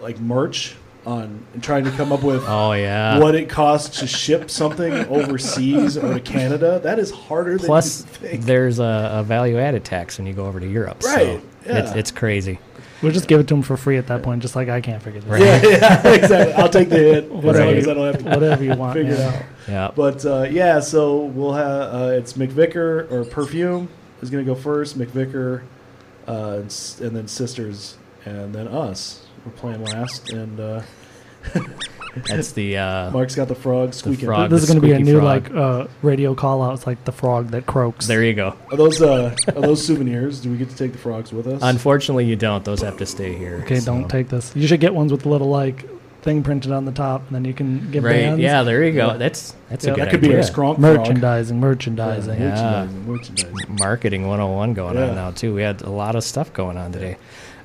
like 0.00 0.18
merch 0.18 0.74
on 1.06 1.46
and 1.54 1.62
trying 1.62 1.84
to 1.84 1.90
come 1.92 2.12
up 2.12 2.22
with 2.22 2.42
Oh 2.48 2.72
yeah. 2.72 3.18
what 3.18 3.34
it 3.34 3.48
costs 3.48 4.00
to 4.00 4.06
ship 4.06 4.50
something 4.50 4.92
overseas 5.06 5.96
or 5.96 6.14
to 6.14 6.20
Canada. 6.20 6.80
That 6.82 6.98
is 6.98 7.10
harder 7.10 7.58
Plus, 7.58 8.02
than 8.02 8.22
you 8.22 8.28
think. 8.30 8.44
there's 8.44 8.78
a, 8.78 9.10
a 9.14 9.22
value 9.22 9.58
added 9.58 9.84
tax 9.84 10.18
when 10.18 10.26
you 10.26 10.32
go 10.32 10.46
over 10.46 10.58
to 10.60 10.68
Europe. 10.68 11.02
Right, 11.04 11.40
So 11.40 11.42
yeah. 11.66 11.78
it's, 11.78 11.92
it's 11.92 12.10
crazy. 12.10 12.58
We'll 13.02 13.12
just 13.12 13.28
give 13.28 13.38
it 13.40 13.46
to 13.48 13.54
them 13.54 13.62
for 13.62 13.76
free 13.76 13.98
at 13.98 14.06
that 14.06 14.22
point, 14.22 14.40
just 14.40 14.56
like 14.56 14.68
I 14.70 14.80
can't 14.80 15.02
figure 15.02 15.20
this 15.20 15.28
Right. 15.30 15.42
Yeah, 15.42 15.62
yeah, 15.68 16.08
exactly. 16.14 16.54
I'll 16.54 16.68
take 16.70 16.88
the 16.88 16.96
hit. 16.96 17.30
Whatever 17.30 17.58
As 17.58 17.66
long 17.66 17.74
as 17.76 17.84
you- 17.84 17.90
I 17.90 17.94
don't 17.94 18.06
have 18.14 18.18
to. 18.24 18.30
Whatever 18.30 18.64
you 18.64 18.74
want. 18.74 18.94
figure 18.94 19.12
it 19.12 19.20
out. 19.20 19.42
Yeah. 19.68 19.90
But 19.94 20.24
uh, 20.24 20.46
yeah, 20.50 20.80
so 20.80 21.24
we'll 21.26 21.52
have 21.52 21.94
uh, 21.94 22.08
it's 22.14 22.32
McVicker 22.32 23.10
or 23.12 23.24
Perfume 23.26 23.88
is 24.22 24.30
going 24.30 24.44
to 24.44 24.50
go 24.50 24.58
first. 24.58 24.98
McVicker, 24.98 25.62
uh, 26.26 26.32
and, 26.62 26.62
and 27.02 27.14
then 27.16 27.26
CYSTERS, 27.26 27.94
and 28.24 28.54
then 28.54 28.66
us. 28.66 29.25
We're 29.46 29.52
playing 29.52 29.84
last, 29.84 30.30
and 30.32 30.58
uh, 30.60 30.82
That's 32.28 32.52
the. 32.52 32.78
Uh, 32.78 33.10
Mark's 33.10 33.34
got 33.34 33.46
the 33.48 33.54
frog 33.54 33.94
squeaking. 33.94 34.26
frog. 34.26 34.50
This 34.50 34.62
is 34.62 34.68
going 34.68 34.80
to 34.80 34.86
be 34.86 34.92
a 34.92 34.96
squeaky 34.96 35.12
new 35.12 35.20
frog. 35.20 35.50
like 35.50 35.54
uh, 35.54 35.86
radio 36.02 36.34
call 36.34 36.62
out. 36.62 36.74
It's 36.74 36.86
like 36.86 37.04
the 37.04 37.12
frog 37.12 37.48
that 37.50 37.66
croaks. 37.66 38.06
there 38.06 38.24
you 38.24 38.32
go. 38.34 38.56
Are 38.70 38.76
those 38.76 39.00
uh, 39.02 39.36
are 39.48 39.60
those 39.60 39.84
souvenirs? 39.86 40.40
Do 40.40 40.50
we 40.50 40.56
get 40.56 40.70
to 40.70 40.76
take 40.76 40.92
the 40.92 40.98
frogs 40.98 41.32
with 41.32 41.46
us? 41.46 41.60
Unfortunately, 41.62 42.24
you 42.24 42.34
don't. 42.36 42.64
Those 42.64 42.80
have 42.82 42.96
to 42.98 43.06
stay 43.06 43.34
here. 43.36 43.60
Okay, 43.64 43.78
so- 43.80 43.86
don't 43.92 44.08
take 44.08 44.28
this. 44.28 44.54
You 44.56 44.66
should 44.66 44.80
get 44.80 44.94
ones 44.94 45.12
with 45.12 45.26
a 45.26 45.28
little 45.28 45.48
like 45.48 45.84
thing 46.22 46.42
printed 46.42 46.72
on 46.72 46.84
the 46.86 46.90
top, 46.92 47.24
and 47.28 47.36
then 47.36 47.44
you 47.44 47.54
can 47.54 47.88
give 47.92 48.02
Right. 48.02 48.14
bands 48.16 48.40
Yeah. 48.40 48.64
There 48.64 48.82
you 48.82 48.92
go. 48.92 49.08
Yeah. 49.12 49.16
That's 49.18 49.54
that's 49.68 49.84
Yeah, 49.84 49.92
a 49.92 49.94
good 49.94 50.04
that 50.06 50.10
could 50.10 50.20
be 50.22 50.28
idea. 50.28 50.40
a 50.40 50.42
skronk 50.42 50.52
frog. 50.52 50.78
merchandising, 50.80 51.60
merchandising. 51.60 52.40
Yeah. 52.40 52.86
Merchandising, 53.06 53.06
merchandising. 53.06 53.76
marketing 53.78 54.26
101 54.26 54.72
going 54.74 54.96
Yeah. 54.96 55.10
on 55.10 55.14
now 55.14 55.30
too 55.30 55.54
we 55.54 55.62
had 55.62 55.82
a 55.82 55.90
lot 55.90 56.16
of 56.16 56.24
stuff 56.24 56.52
going 56.52 56.76
on 56.76 56.90
today 56.92 57.16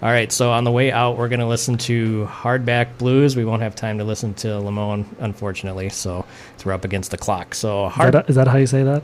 All 0.02 0.10
right, 0.10 0.32
so 0.32 0.52
on 0.52 0.64
the 0.64 0.72
way 0.72 0.92
out, 0.92 1.18
we're 1.18 1.30
going 1.30 1.42
to 1.42 1.46
listen 1.46 1.78
to 1.80 2.26
Hardback 2.26 2.98
Blues. 2.98 3.36
We 3.36 3.46
won't 3.46 3.62
have 3.62 3.76
time 3.76 4.00
to 4.00 4.04
listen 4.04 4.34
to 4.36 4.48
Lamone, 4.48 5.06
unfortunately, 5.20 5.90
so 5.90 6.26
we're 6.66 6.74
up 6.74 6.86
against 6.86 7.12
the 7.12 7.18
clock. 7.18 7.54
So 7.54 7.86
Is 7.86 7.94
Hard 7.94 8.14
that, 8.16 8.30
is 8.30 8.36
that 8.36 8.48
how 8.48 8.58
you 8.58 8.66
say 8.66 8.82
that? 8.82 9.04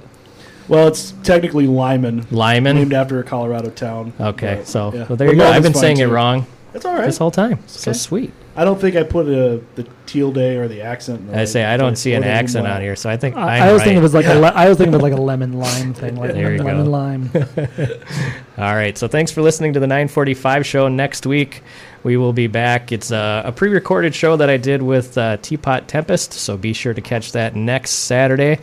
Well, 0.68 0.88
it's 0.88 1.12
technically 1.24 1.68
Lyman, 1.68 2.26
Lyman. 2.32 2.78
named 2.78 2.94
after 2.94 3.20
a 3.20 3.24
Colorado 3.24 3.70
town. 3.70 4.12
Okay, 4.20 4.56
but, 4.56 4.68
so 4.68 4.92
yeah. 4.92 5.06
well, 5.08 5.16
there 5.18 5.30
you 5.30 5.38
go. 5.38 5.46
I've 5.48 5.62
been 5.62 5.74
fine, 5.74 5.82
saying 5.82 5.98
it 6.00 6.08
wrong 6.08 6.48
That's 6.78 6.86
all 6.86 6.94
right. 6.94 7.06
this 7.08 7.18
whole 7.18 7.32
time. 7.32 7.58
So 7.66 7.90
okay. 7.90 7.98
sweet. 7.98 8.34
I 8.56 8.64
don't 8.64 8.80
think 8.80 8.96
I 8.96 9.02
put 9.02 9.26
uh 9.26 9.64
the 9.74 9.88
tilde 10.06 10.38
or 10.38 10.68
the 10.68 10.82
accent. 10.84 11.22
in 11.22 11.28
the 11.28 11.34
I 11.34 11.38
right 11.38 11.48
say 11.48 11.66
I 11.66 11.76
don't 11.76 11.96
see 11.96 12.14
an 12.14 12.24
accent 12.24 12.66
line. 12.66 12.76
on 12.76 12.82
here, 12.84 12.96
so 12.96 13.10
I 13.10 13.18
think 13.18 13.36
I, 13.36 13.58
I'm 13.58 13.64
I 13.64 13.72
was 13.72 13.80
right. 13.80 13.86
thinking 13.86 13.98
it 13.98 14.04
was 14.04 14.14
like 14.14 14.28
a 14.28 14.36
le- 14.36 14.48
I 14.56 14.70
was 14.70 14.78
thinking 14.78 14.94
of 14.94 15.02
like 15.02 15.14
a 15.14 15.22
lemon 15.22 15.54
lime 15.54 15.96
thing, 15.96 16.18
like 16.18 16.34
There 16.34 16.54
you 16.54 16.62
lemon 16.62 16.86
go. 16.86 16.92
lime. 16.92 17.32
All 18.60 18.76
right. 18.76 18.96
So 18.96 19.08
thanks 19.08 19.32
for 19.32 19.42
listening 19.42 19.74
to 19.74 19.80
the 19.80 19.88
945 19.88 20.66
show. 20.68 20.88
Next 20.88 21.26
week, 21.26 21.64
we 22.04 22.16
will 22.16 22.34
be 22.34 22.46
back. 22.46 22.92
It's 22.92 23.10
a, 23.10 23.42
a 23.46 23.52
pre 23.52 23.70
recorded 23.70 24.14
show 24.14 24.38
that 24.38 24.52
I 24.52 24.58
did 24.58 24.84
with 24.84 25.18
uh, 25.18 25.38
Teapot 25.38 25.88
Tempest. 25.88 26.34
So 26.34 26.58
be 26.58 26.74
sure 26.74 26.94
to 26.94 27.02
catch 27.02 27.32
that 27.32 27.56
next 27.56 27.92
Saturday 27.92 28.60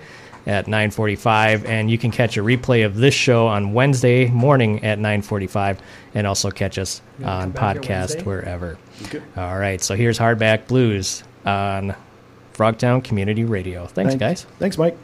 at 0.46 0.66
945 0.66 1.64
and 1.64 1.90
you 1.90 1.96
can 1.98 2.10
catch 2.10 2.36
a 2.36 2.40
replay 2.40 2.84
of 2.84 2.96
this 2.96 3.14
show 3.14 3.46
on 3.46 3.72
wednesday 3.72 4.28
morning 4.28 4.84
at 4.84 4.98
945 4.98 5.80
and 6.14 6.26
also 6.26 6.50
catch 6.50 6.78
us 6.78 7.00
on 7.24 7.52
podcast 7.52 8.24
wherever. 8.24 8.78
Okay. 9.04 9.22
all 9.36 9.58
right 9.58 9.80
so 9.80 9.94
here's 9.94 10.18
hardback 10.18 10.66
blues 10.66 11.24
on 11.46 11.94
frogtown 12.54 13.02
community 13.02 13.44
radio. 13.44 13.86
Thanks 13.86 14.14
guys. 14.14 14.44
Thanks, 14.58 14.78
Mike. 14.78 14.96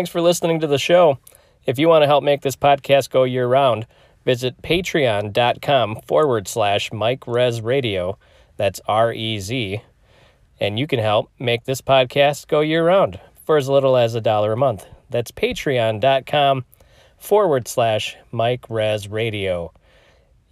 Thanks 0.00 0.08
for 0.08 0.22
listening 0.22 0.60
to 0.60 0.66
the 0.66 0.78
show. 0.78 1.18
If 1.66 1.78
you 1.78 1.86
want 1.86 2.04
to 2.04 2.06
help 2.06 2.24
make 2.24 2.40
this 2.40 2.56
podcast 2.56 3.10
go 3.10 3.24
year 3.24 3.46
round, 3.46 3.86
visit 4.24 4.62
patreon.com 4.62 6.00
forward 6.06 6.48
slash 6.48 6.90
Mike 6.90 7.26
Rez 7.26 7.60
Radio. 7.60 8.16
That's 8.56 8.80
R 8.88 9.12
E 9.12 9.38
Z. 9.38 9.82
And 10.58 10.78
you 10.78 10.86
can 10.86 11.00
help 11.00 11.30
make 11.38 11.64
this 11.64 11.82
podcast 11.82 12.48
go 12.48 12.60
year 12.60 12.86
round 12.86 13.20
for 13.44 13.58
as 13.58 13.68
little 13.68 13.94
as 13.94 14.14
a 14.14 14.22
dollar 14.22 14.54
a 14.54 14.56
month. 14.56 14.86
That's 15.10 15.32
patreon.com 15.32 16.64
forward 17.18 17.68
slash 17.68 18.16
Mike 18.32 18.64
Rez 18.70 19.06
Radio. 19.06 19.70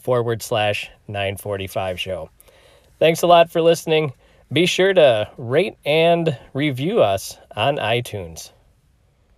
forward 0.07 0.41
slash 0.41 0.89
945 1.09 1.99
show. 1.99 2.29
Thanks 2.97 3.23
a 3.23 3.27
lot 3.27 3.51
for 3.51 3.61
listening. 3.61 4.13
Be 4.49 4.65
sure 4.65 4.93
to 4.93 5.29
rate 5.35 5.75
and 5.83 6.37
review 6.53 7.01
us 7.01 7.37
on 7.57 7.75
iTunes. 7.75 8.53